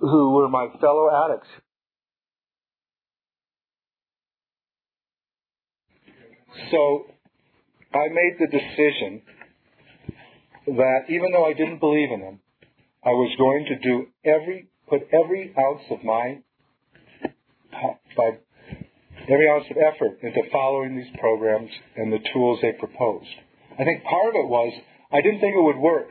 who 0.00 0.30
were 0.30 0.48
my 0.48 0.68
fellow 0.80 1.08
addicts. 1.24 1.48
So 6.70 7.06
I 7.92 8.08
made 8.08 8.36
the 8.38 8.46
decision 8.46 9.22
that 10.66 11.00
even 11.08 11.32
though 11.32 11.44
I 11.44 11.52
didn't 11.52 11.80
believe 11.80 12.10
in 12.12 12.20
them, 12.20 12.40
I 13.04 13.10
was 13.10 13.34
going 13.38 13.66
to 13.66 13.78
do 13.78 14.06
every, 14.24 14.68
put 14.88 15.02
every 15.12 15.54
ounce 15.58 15.82
of 15.90 16.02
my, 16.02 16.38
by 18.16 18.38
every 19.28 19.48
ounce 19.48 19.64
of 19.70 19.76
effort 19.76 20.18
into 20.22 20.42
following 20.50 20.96
these 20.96 21.12
programs 21.18 21.70
and 21.96 22.12
the 22.12 22.18
tools 22.32 22.58
they 22.62 22.72
proposed. 22.72 23.30
I 23.78 23.84
think 23.84 24.02
part 24.04 24.28
of 24.28 24.34
it 24.34 24.48
was 24.48 24.72
I 25.12 25.20
didn't 25.20 25.40
think 25.40 25.54
it 25.54 25.62
would 25.62 25.78
work. 25.78 26.08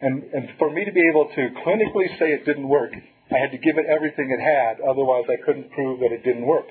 And, 0.00 0.22
and 0.34 0.48
for 0.58 0.70
me 0.70 0.84
to 0.84 0.92
be 0.92 1.08
able 1.08 1.28
to 1.34 1.48
clinically 1.64 2.18
say 2.18 2.32
it 2.32 2.44
didn't 2.44 2.68
work, 2.68 2.92
I 3.30 3.38
had 3.38 3.50
to 3.52 3.58
give 3.58 3.78
it 3.78 3.86
everything 3.86 4.30
it 4.30 4.42
had, 4.42 4.80
otherwise 4.86 5.24
I 5.28 5.44
couldn't 5.44 5.70
prove 5.72 6.00
that 6.00 6.12
it 6.12 6.22
didn't 6.22 6.46
work. 6.46 6.66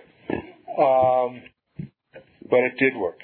Um, 0.77 1.41
but 2.49 2.59
it 2.59 2.77
did 2.77 2.95
work. 2.95 3.19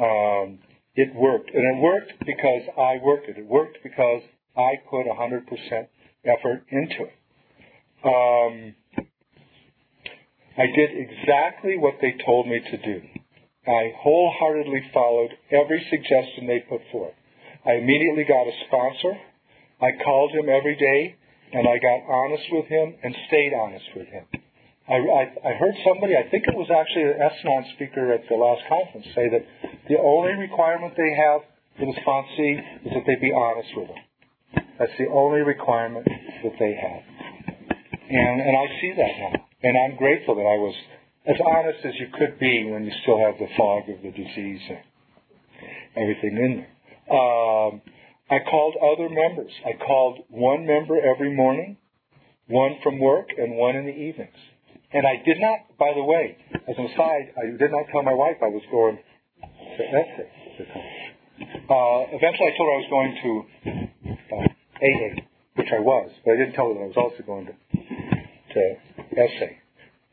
Um, 0.00 0.58
it 0.94 1.14
worked, 1.14 1.50
and 1.52 1.76
it 1.76 1.82
worked 1.82 2.12
because 2.24 2.62
I 2.78 2.98
worked 3.02 3.28
it. 3.28 3.38
It 3.38 3.46
worked 3.46 3.78
because 3.82 4.22
I 4.56 4.74
put 4.88 5.06
100% 5.06 5.88
effort 6.24 6.64
into 6.70 7.04
it. 7.04 7.14
Um, 8.04 8.74
I 10.56 10.66
did 10.76 10.90
exactly 10.92 11.78
what 11.78 11.94
they 12.00 12.14
told 12.24 12.46
me 12.46 12.60
to 12.60 12.76
do. 12.76 13.02
I 13.66 13.92
wholeheartedly 13.96 14.90
followed 14.92 15.30
every 15.50 15.86
suggestion 15.88 16.46
they 16.46 16.60
put 16.60 16.80
forth. 16.90 17.14
I 17.64 17.78
immediately 17.78 18.24
got 18.24 18.46
a 18.46 18.54
sponsor. 18.66 19.18
I 19.80 19.90
called 20.02 20.32
him 20.32 20.48
every 20.48 20.76
day 20.76 21.16
and 21.52 21.68
I 21.68 21.78
got 21.78 22.02
honest 22.08 22.44
with 22.50 22.66
him 22.66 22.94
and 23.02 23.14
stayed 23.28 23.52
honest 23.54 23.84
with 23.94 24.08
him. 24.08 24.24
I, 24.88 24.98
I, 24.98 25.22
I 25.46 25.52
heard 25.54 25.74
somebody, 25.86 26.16
I 26.16 26.28
think 26.28 26.44
it 26.48 26.56
was 26.56 26.66
actually 26.72 27.14
an 27.14 27.22
S-Anon 27.22 27.64
speaker 27.76 28.12
at 28.12 28.26
the 28.28 28.34
last 28.34 28.66
conference, 28.68 29.06
say 29.14 29.30
that 29.30 29.46
the 29.88 29.98
only 29.98 30.32
requirement 30.34 30.94
they 30.96 31.14
have 31.14 31.42
for 31.78 31.86
the 31.86 31.96
sponsee 32.02 32.58
is 32.84 32.92
that 32.92 33.04
they 33.06 33.14
be 33.20 33.32
honest 33.32 33.70
with 33.76 33.88
them. 33.88 34.02
That's 34.78 34.92
the 34.98 35.06
only 35.06 35.42
requirement 35.42 36.06
that 36.06 36.56
they 36.58 36.74
have. 36.74 37.02
And, 38.10 38.40
and 38.42 38.56
I 38.56 38.66
see 38.80 38.92
that 38.96 39.12
now. 39.22 39.46
And 39.62 39.78
I'm 39.78 39.96
grateful 39.96 40.34
that 40.34 40.42
I 40.42 40.58
was 40.58 40.74
as 41.26 41.36
honest 41.46 41.78
as 41.86 41.94
you 42.00 42.08
could 42.18 42.40
be 42.40 42.66
when 42.66 42.84
you 42.84 42.92
still 43.02 43.18
have 43.22 43.38
the 43.38 43.46
fog 43.56 43.88
of 43.88 44.02
the 44.02 44.10
disease 44.10 44.60
and 44.68 44.82
everything 45.96 46.36
in 46.36 46.56
there. 46.58 46.72
Um, 47.10 47.82
I 48.30 48.38
called 48.48 48.76
other 48.80 49.08
members. 49.08 49.52
I 49.66 49.76
called 49.84 50.24
one 50.28 50.66
member 50.66 50.96
every 50.96 51.34
morning, 51.34 51.76
one 52.46 52.76
from 52.82 52.98
work, 52.98 53.28
and 53.36 53.56
one 53.56 53.76
in 53.76 53.86
the 53.86 53.92
evenings. 53.92 54.36
And 54.92 55.06
I 55.06 55.22
did 55.24 55.40
not, 55.40 55.76
by 55.78 55.92
the 55.94 56.02
way, 56.02 56.36
as 56.54 56.76
an 56.78 56.86
aside, 56.86 57.32
I 57.36 57.46
did 57.56 57.70
not 57.70 57.86
tell 57.90 58.02
my 58.02 58.12
wife 58.12 58.36
I 58.42 58.48
was 58.48 58.62
going 58.70 58.98
to 58.98 59.82
SA. 59.92 60.24
Uh, 61.42 62.12
eventually 62.12 62.48
I 62.48 62.56
told 62.56 62.68
her 62.68 62.74
I 62.76 62.80
was 62.80 62.90
going 62.92 63.12
to 63.22 63.30
uh, 64.32 64.48
AA, 64.84 65.08
which 65.56 65.68
I 65.72 65.80
was, 65.80 66.10
but 66.24 66.32
I 66.32 66.36
didn't 66.36 66.54
tell 66.54 66.68
her 66.68 66.74
that 66.74 66.84
I 66.84 66.90
was 66.92 66.96
also 66.96 67.22
going 67.24 67.46
to, 67.46 67.52
to 67.52 68.76
SA. 69.16 69.48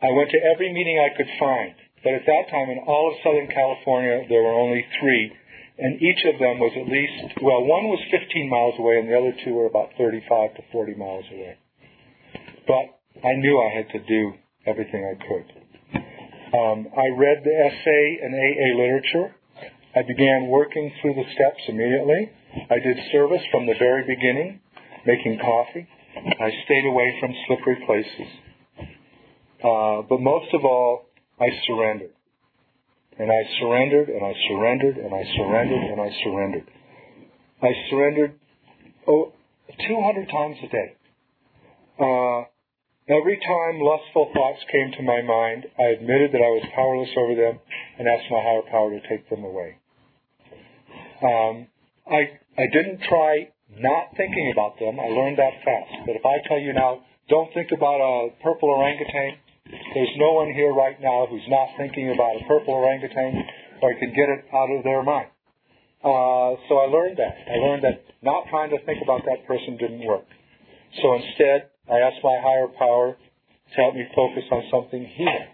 I 0.01 0.11
went 0.11 0.31
to 0.31 0.39
every 0.53 0.71
meeting 0.71 0.99
I 0.99 1.15
could 1.15 1.27
find, 1.39 1.75
but 2.03 2.13
at 2.13 2.25
that 2.25 2.49
time 2.49 2.69
in 2.69 2.79
all 2.87 3.11
of 3.11 3.19
Southern 3.23 3.47
California 3.47 4.23
there 4.29 4.43
were 4.43 4.55
only 4.55 4.85
three 4.99 5.35
and 5.79 6.01
each 6.01 6.19
of 6.27 6.39
them 6.39 6.59
was 6.59 6.75
at 6.75 6.91
least, 6.91 7.39
well, 7.41 7.63
one 7.63 7.87
was 7.87 7.99
15 8.11 8.49
miles 8.49 8.75
away, 8.77 8.99
and 8.99 9.07
the 9.07 9.15
other 9.15 9.33
two 9.43 9.53
were 9.53 9.65
about 9.65 9.89
35 9.97 10.55
to 10.55 10.61
40 10.71 10.95
miles 10.95 11.25
away. 11.31 11.57
But 12.67 12.99
I 13.23 13.33
knew 13.39 13.55
I 13.57 13.75
had 13.75 13.89
to 13.95 13.99
do 14.05 14.33
everything 14.67 15.07
I 15.07 15.15
could. 15.23 15.47
Um, 16.51 16.87
I 16.91 17.15
read 17.15 17.43
the 17.43 17.55
SA 17.55 17.99
and 18.25 18.35
AA 18.35 18.75
literature. 18.75 19.35
I 19.95 20.01
began 20.03 20.47
working 20.47 20.91
through 21.01 21.15
the 21.15 21.25
steps 21.33 21.63
immediately. 21.67 22.31
I 22.69 22.79
did 22.79 22.97
service 23.11 23.41
from 23.51 23.65
the 23.65 23.75
very 23.79 24.03
beginning, 24.03 24.59
making 25.05 25.39
coffee. 25.39 25.87
I 26.15 26.49
stayed 26.65 26.85
away 26.85 27.17
from 27.19 27.33
slippery 27.47 27.77
places. 27.85 28.29
Uh, 29.63 30.01
but 30.09 30.19
most 30.19 30.53
of 30.53 30.65
all, 30.65 31.05
I 31.39 31.49
surrendered. 31.65 32.11
And 33.19 33.31
I 33.31 33.43
surrendered 33.59 34.09
and 34.09 34.23
I 34.25 34.33
surrendered 34.47 34.97
and 34.97 35.13
I 35.13 35.23
surrendered 35.35 35.83
and 35.91 36.01
I 36.01 36.09
surrendered. 36.23 36.67
I 37.61 37.71
surrendered 37.89 38.39
oh, 39.07 39.33
200 39.87 40.29
times 40.29 40.57
a 40.63 40.67
day. 40.67 40.95
Uh, 41.99 42.49
Every 43.09 43.41
time 43.41 43.81
lustful 43.81 44.29
thoughts 44.35 44.61
came 44.71 44.91
to 44.93 45.01
my 45.01 45.23
mind, 45.23 45.65
I 45.79 45.97
admitted 45.97 46.29
that 46.31 46.45
I 46.45 46.53
was 46.53 46.61
powerless 46.75 47.09
over 47.17 47.33
them 47.33 47.57
and 47.97 48.07
asked 48.07 48.29
my 48.29 48.37
higher 48.37 48.61
power 48.69 48.93
to 48.93 49.01
take 49.09 49.27
them 49.33 49.43
away. 49.43 49.81
Um, 51.25 51.65
I, 52.05 52.37
I 52.53 52.69
didn't 52.71 53.01
try 53.09 53.49
not 53.73 54.13
thinking 54.15 54.53
about 54.53 54.77
them. 54.77 54.99
I 54.99 55.09
learned 55.09 55.39
that 55.41 55.57
fast. 55.65 56.05
But 56.05 56.21
if 56.21 56.25
I 56.25 56.37
tell 56.47 56.59
you 56.59 56.71
now, 56.71 57.01
don't 57.29 57.51
think 57.55 57.71
about 57.73 57.97
a 57.97 58.29
purple 58.43 58.69
orangutan, 58.69 59.41
there's 59.69 60.15
no 60.17 60.33
one 60.33 60.51
here 60.53 60.73
right 60.73 60.99
now 61.01 61.27
who's 61.29 61.45
not 61.47 61.69
thinking 61.77 62.11
about 62.11 62.41
a 62.41 62.45
purple 62.47 62.73
orangutan 62.73 63.45
or 63.81 63.93
can 63.97 64.09
get 64.09 64.29
it 64.29 64.45
out 64.53 64.69
of 64.69 64.83
their 64.83 65.03
mind. 65.03 65.29
Uh, 66.03 66.55
so 66.67 66.79
I 66.79 66.87
learned 66.87 67.17
that. 67.17 67.35
I 67.47 67.57
learned 67.59 67.83
that 67.83 68.03
not 68.21 68.45
trying 68.49 68.69
to 68.71 68.79
think 68.85 69.03
about 69.03 69.21
that 69.25 69.45
person 69.45 69.77
didn't 69.77 70.05
work. 70.05 70.25
So 71.01 71.13
instead, 71.15 71.69
I 71.91 71.99
asked 71.99 72.23
my 72.23 72.39
higher 72.41 72.67
power 72.77 73.15
to 73.15 73.75
help 73.75 73.95
me 73.95 74.05
focus 74.15 74.43
on 74.51 74.63
something 74.71 75.05
here, 75.05 75.47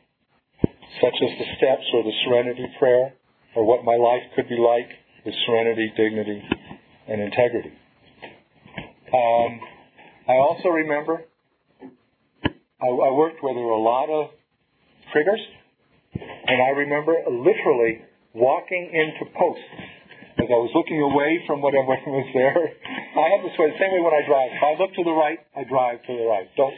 such 1.02 1.18
as 1.20 1.32
the 1.40 1.48
steps 1.58 1.86
or 1.94 2.04
the 2.04 2.16
serenity 2.26 2.66
prayer, 2.80 3.14
or 3.56 3.66
what 3.66 3.84
my 3.84 3.96
life 3.96 4.24
could 4.36 4.48
be 4.48 4.58
like 4.58 4.90
with 5.26 5.34
serenity, 5.46 5.92
dignity, 5.98 6.42
and 7.08 7.22
integrity. 7.22 7.74
Um, 9.14 9.60
I 10.28 10.34
also 10.34 10.70
remember 10.70 11.26
I, 12.82 12.88
I 12.88 13.12
worked 13.12 13.42
where 13.42 13.54
there 13.54 13.64
were 13.64 13.80
a 13.80 13.88
lot 13.88 14.10
of 14.10 14.32
triggers, 15.12 15.40
and 16.16 16.58
I 16.62 16.76
remember 16.84 17.16
literally 17.28 18.04
walking 18.34 18.92
into 18.92 19.32
posts 19.32 19.64
as 20.36 20.52
I 20.52 20.60
was 20.60 20.72
looking 20.76 21.00
away 21.00 21.40
from 21.48 21.64
whatever 21.64 21.96
was 22.08 22.30
there. 22.36 22.60
I 23.16 23.26
have 23.32 23.42
this 23.48 23.56
way, 23.56 23.72
the 23.72 23.80
same 23.80 23.96
way 23.96 24.04
when 24.04 24.12
I 24.12 24.24
drive. 24.28 24.50
If 24.52 24.64
I 24.64 24.72
look 24.76 24.92
to 25.00 25.04
the 25.08 25.16
right, 25.16 25.40
I 25.56 25.64
drive 25.64 26.04
to 26.04 26.12
the 26.12 26.28
right. 26.28 26.48
Don't. 26.60 26.76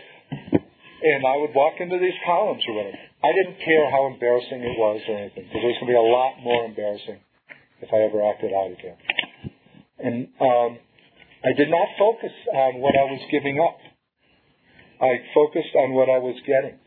And 0.98 1.26
I 1.26 1.38
would 1.42 1.54
walk 1.54 1.82
into 1.82 1.98
these 1.98 2.18
columns 2.26 2.62
or 2.70 2.74
whatever. 2.78 2.98
I 2.98 3.32
didn't 3.34 3.58
care 3.66 3.90
how 3.90 4.06
embarrassing 4.14 4.62
it 4.62 4.78
was 4.78 5.02
or 5.10 5.18
anything, 5.18 5.50
because 5.50 5.62
it 5.62 5.70
was 5.74 5.78
going 5.82 5.90
to 5.90 5.98
be 5.98 6.02
a 6.02 6.10
lot 6.10 6.38
more 6.46 6.66
embarrassing 6.66 7.18
if 7.82 7.90
I 7.90 8.06
ever 8.06 8.22
acted 8.22 8.54
out 8.54 8.70
again. 8.70 8.98
And 9.98 10.16
um, 10.42 10.78
I 11.42 11.54
did 11.58 11.70
not 11.70 11.88
focus 11.98 12.34
on 12.54 12.82
what 12.82 12.94
I 12.94 13.06
was 13.10 13.22
giving 13.34 13.58
up. 13.58 13.78
I 15.02 15.22
focused 15.34 15.76
on 15.76 15.94
what 15.94 16.10
I 16.10 16.18
was 16.18 16.36
getting. 16.46 16.78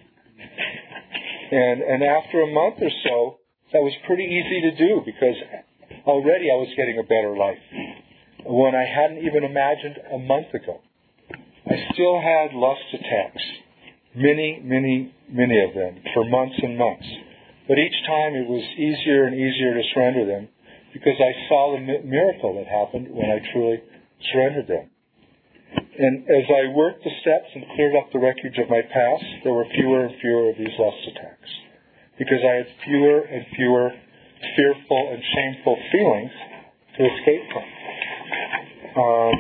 And 1.51 1.83
and 1.83 2.03
after 2.03 2.43
a 2.43 2.51
month 2.51 2.83
or 2.83 2.91
so, 3.05 3.39
that 3.73 3.83
was 3.83 3.93
pretty 4.07 4.25
easy 4.25 4.71
to 4.71 4.73
do 4.77 5.03
because 5.05 5.37
already 6.07 6.51
I 6.51 6.59
was 6.59 6.69
getting 6.77 6.99
a 6.99 7.07
better 7.07 7.37
life 7.37 7.63
when 8.47 8.75
I 8.75 8.87
hadn't 8.87 9.23
even 9.27 9.45
imagined 9.45 9.99
a 10.13 10.19
month 10.19 10.55
ago. 10.55 10.81
I 11.67 11.77
still 11.93 12.19
had 12.19 12.55
lust 12.55 12.83
attacks, 12.95 13.43
many, 14.15 14.61
many, 14.63 15.15
many 15.29 15.63
of 15.63 15.75
them 15.75 16.03
for 16.15 16.25
months 16.25 16.57
and 16.63 16.79
months. 16.79 17.07
But 17.69 17.79
each 17.79 17.95
time 18.07 18.35
it 18.35 18.49
was 18.49 18.65
easier 18.75 19.27
and 19.27 19.37
easier 19.37 19.75
to 19.75 19.83
surrender 19.95 20.27
them 20.27 20.49
because 20.93 21.15
I 21.23 21.31
saw 21.49 21.77
the 21.77 22.03
miracle 22.03 22.59
that 22.59 22.67
happened 22.67 23.15
when 23.15 23.31
I 23.31 23.39
truly 23.53 23.83
surrendered 24.33 24.67
them. 24.67 24.91
And 26.01 26.25
as 26.25 26.49
I 26.49 26.73
worked 26.73 27.05
the 27.05 27.13
steps 27.21 27.53
and 27.55 27.63
cleared 27.77 27.93
up 27.95 28.09
the 28.11 28.21
wreckage 28.21 28.57
of 28.57 28.71
my 28.71 28.81
past, 28.81 29.45
there 29.45 29.53
were 29.53 29.69
fewer 29.69 30.07
and 30.07 30.17
fewer 30.19 30.49
of 30.49 30.57
these 30.57 30.73
lust 30.79 30.97
attacks. 31.13 31.51
Because 32.17 32.41
I 32.41 32.65
had 32.65 32.69
fewer 32.89 33.21
and 33.21 33.45
fewer 33.55 33.93
fearful 34.57 35.13
and 35.13 35.21
shameful 35.21 35.77
feelings 35.93 36.33
to 36.97 37.05
escape 37.05 37.45
from. 37.53 37.67
Um, 38.97 39.35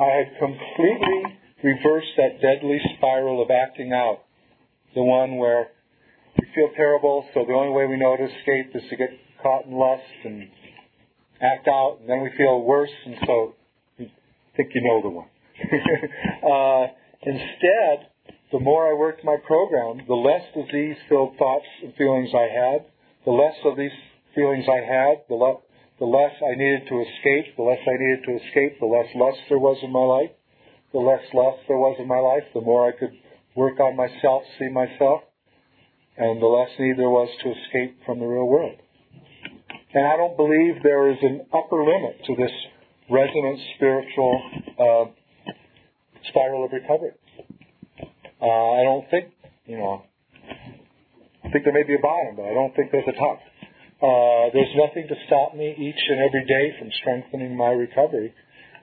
I 0.00 0.24
had 0.24 0.38
completely 0.40 1.36
reversed 1.62 2.16
that 2.16 2.40
deadly 2.40 2.80
spiral 2.96 3.42
of 3.42 3.50
acting 3.50 3.92
out. 3.92 4.24
The 4.94 5.02
one 5.02 5.36
where 5.36 5.68
we 6.40 6.48
feel 6.54 6.70
terrible, 6.74 7.28
so 7.34 7.44
the 7.46 7.52
only 7.52 7.76
way 7.76 7.84
we 7.84 7.98
know 7.98 8.16
to 8.16 8.24
escape 8.24 8.74
is 8.74 8.88
to 8.88 8.96
get 8.96 9.10
caught 9.42 9.66
in 9.66 9.72
lust 9.72 10.16
and 10.24 10.48
act 11.42 11.68
out, 11.68 11.98
and 12.00 12.08
then 12.08 12.22
we 12.22 12.30
feel 12.38 12.62
worse, 12.62 12.96
and 13.04 13.16
so 13.26 13.55
think 14.56 14.70
you 14.74 14.82
know 14.82 15.02
the 15.02 15.08
one. 15.08 15.28
uh, 15.62 16.92
instead, 17.22 18.08
the 18.52 18.60
more 18.60 18.88
I 18.88 18.94
worked 18.94 19.24
my 19.24 19.36
program, 19.46 20.06
the 20.06 20.14
less 20.14 20.42
disease-filled 20.54 21.36
thoughts 21.36 21.66
and 21.82 21.94
feelings 21.94 22.30
I 22.34 22.48
had, 22.48 22.86
the 23.24 23.32
less 23.32 23.56
of 23.64 23.76
these 23.76 23.94
feelings 24.34 24.64
I 24.68 24.84
had, 24.84 25.24
the, 25.28 25.34
le- 25.34 25.60
the 25.98 26.06
less 26.06 26.32
I 26.42 26.54
needed 26.54 26.86
to 26.88 27.02
escape, 27.02 27.56
the 27.56 27.62
less 27.62 27.80
I 27.82 27.96
needed 27.98 28.24
to 28.24 28.36
escape, 28.36 28.78
the 28.80 28.86
less 28.86 29.08
lust 29.14 29.38
there 29.48 29.58
was 29.58 29.78
in 29.82 29.90
my 29.92 30.04
life, 30.04 30.30
the 30.92 31.00
less 31.00 31.24
lust 31.34 31.58
there 31.68 31.78
was 31.78 31.96
in 31.98 32.06
my 32.06 32.20
life, 32.20 32.44
the 32.54 32.60
more 32.60 32.88
I 32.88 32.92
could 32.92 33.12
work 33.56 33.80
on 33.80 33.96
myself, 33.96 34.42
see 34.58 34.68
myself, 34.68 35.22
and 36.16 36.40
the 36.40 36.46
less 36.46 36.70
need 36.78 36.98
there 36.98 37.10
was 37.10 37.28
to 37.42 37.50
escape 37.50 37.98
from 38.06 38.20
the 38.20 38.26
real 38.26 38.46
world. 38.46 38.76
And 39.92 40.06
I 40.06 40.16
don't 40.16 40.36
believe 40.36 40.82
there 40.82 41.10
is 41.10 41.18
an 41.22 41.46
upper 41.52 41.82
limit 41.82 42.20
to 42.26 42.36
this 42.36 42.52
resonant 43.10 43.58
spiritual 43.76 44.42
uh, 44.78 45.04
spiral 46.28 46.64
of 46.64 46.72
recovery. 46.72 47.12
Uh, 48.40 48.72
I 48.80 48.82
don't 48.82 49.08
think, 49.10 49.32
you 49.66 49.78
know, 49.78 50.02
I 51.44 51.50
think 51.50 51.64
there 51.64 51.72
may 51.72 51.84
be 51.84 51.94
a 51.94 52.02
bottom, 52.02 52.36
but 52.36 52.44
I 52.44 52.54
don't 52.54 52.74
think 52.74 52.90
there's 52.90 53.08
a 53.08 53.18
top. 53.18 53.38
Uh, 54.02 54.50
there's 54.52 54.74
nothing 54.76 55.08
to 55.08 55.14
stop 55.26 55.54
me 55.54 55.72
each 55.78 56.02
and 56.10 56.20
every 56.20 56.44
day 56.44 56.76
from 56.78 56.90
strengthening 57.00 57.56
my 57.56 57.70
recovery 57.70 58.34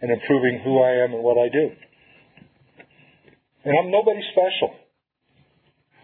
and 0.02 0.12
improving 0.12 0.62
who 0.64 0.82
I 0.82 1.04
am 1.04 1.14
and 1.14 1.24
what 1.24 1.38
I 1.38 1.50
do. 1.50 1.70
And 3.66 3.78
I'm 3.78 3.92
nobody 3.92 4.22
special. 4.32 4.76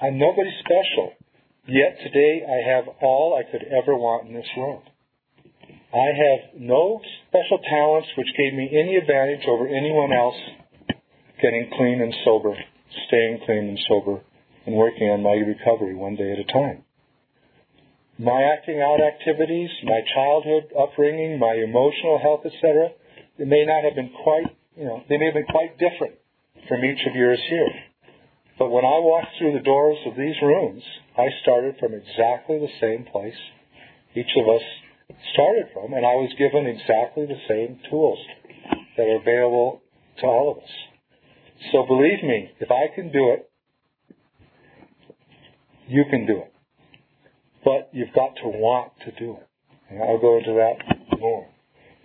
I'm 0.02 0.18
nobody 0.18 0.52
special. 0.60 1.14
Yet 1.68 1.98
today 2.04 2.46
I 2.48 2.76
have 2.76 2.86
all 3.02 3.36
I 3.38 3.50
could 3.50 3.64
ever 3.64 3.96
want 3.96 4.28
in 4.28 4.34
this 4.34 4.48
world. 4.58 4.84
I 5.90 6.14
have 6.14 6.62
no 6.62 7.02
special 7.28 7.58
talents 7.66 8.10
which 8.16 8.30
gave 8.38 8.54
me 8.54 8.70
any 8.70 8.96
advantage 8.96 9.42
over 9.48 9.68
anyone 9.68 10.14
else 10.14 10.38
getting 11.42 11.72
clean 11.76 12.02
and 12.02 12.14
sober, 12.24 12.54
staying 13.08 13.40
clean 13.46 13.70
and 13.70 13.80
sober, 13.88 14.22
and 14.68 14.76
working 14.76 15.10
on 15.10 15.24
my 15.24 15.34
recovery 15.34 15.96
one 15.96 16.16
day 16.16 16.32
at 16.32 16.38
a 16.38 16.46
time. 16.46 16.84
My 18.20 18.44
acting 18.54 18.82
out 18.82 19.02
activities, 19.02 19.70
my 19.84 20.02
childhood 20.14 20.70
upbringing, 20.78 21.40
my 21.40 21.54
emotional 21.56 22.20
health, 22.22 22.46
etc., 22.46 22.90
they 23.40 23.46
may 23.46 23.66
not 23.66 23.84
have 23.84 23.96
been 23.96 24.12
quite, 24.24 24.46
you 24.78 24.84
know, 24.84 25.02
they 25.10 25.18
may 25.18 25.26
have 25.26 25.34
been 25.34 25.50
quite 25.50 25.80
different 25.80 26.16
from 26.68 26.86
each 26.86 27.00
of 27.10 27.16
yours 27.16 27.40
here. 27.50 27.74
But 28.60 28.70
when 28.70 28.86
I 28.86 29.00
walked 29.00 29.40
through 29.40 29.54
the 29.54 29.64
doors 29.64 29.98
of 30.06 30.18
these 30.18 30.36
rooms, 30.44 30.84
I 31.18 31.30
started 31.42 31.78
from 31.80 31.96
exactly 31.96 32.60
the 32.60 32.76
same 32.80 33.06
place 33.10 33.40
each 34.14 34.36
of 34.38 34.54
us 34.54 34.62
started 35.34 35.68
from, 35.74 35.94
and 35.94 36.06
I 36.06 36.16
was 36.16 36.32
given 36.38 36.66
exactly 36.66 37.26
the 37.26 37.40
same 37.48 37.80
tools 37.90 38.20
that 38.98 39.04
are 39.04 39.22
available 39.22 39.82
to 40.20 40.26
all 40.26 40.52
of 40.52 40.58
us. 40.64 40.70
So 41.72 41.86
believe 41.86 42.24
me, 42.24 42.52
if 42.60 42.70
I 42.72 42.94
can 42.94 43.12
do 43.12 43.34
it, 43.34 43.50
you 45.88 46.06
can 46.10 46.26
do 46.26 46.38
it. 46.38 46.54
But 47.66 47.90
you've 47.92 48.14
got 48.14 48.36
to 48.44 48.48
want 48.48 48.94
to 49.06 49.12
do 49.20 49.38
it. 49.38 49.48
And 49.90 50.02
I'll 50.04 50.20
go 50.20 50.38
into 50.38 50.54
that 50.54 51.20
more. 51.20 51.48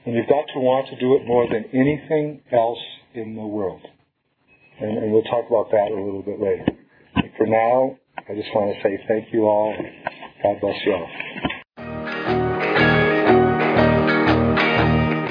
And 0.05 0.15
you've 0.15 0.29
got 0.29 0.47
to 0.55 0.61
want 0.61 0.89
to 0.89 0.99
do 0.99 1.17
it 1.17 1.27
more 1.27 1.47
than 1.49 1.65
anything 1.73 2.43
else 2.53 2.79
in 3.15 3.37
the 3.37 3.47
world. 3.47 3.83
And, 4.81 4.99
and 4.99 5.13
we'll 5.13 5.23
talk 5.23 5.47
about 5.49 5.71
that 5.71 5.93
a 5.93 5.95
little 5.95 6.23
bit 6.23 6.41
later. 6.41 6.67
But 7.15 7.31
for 7.37 7.47
now, 7.47 7.97
I 8.19 8.35
just 8.35 8.49
want 8.55 8.75
to 8.75 8.83
say 8.83 8.99
thank 9.07 9.33
you 9.33 9.45
all. 9.45 9.75
God 10.43 10.61
bless 10.61 10.77
you 10.85 10.93
all. 10.93 11.09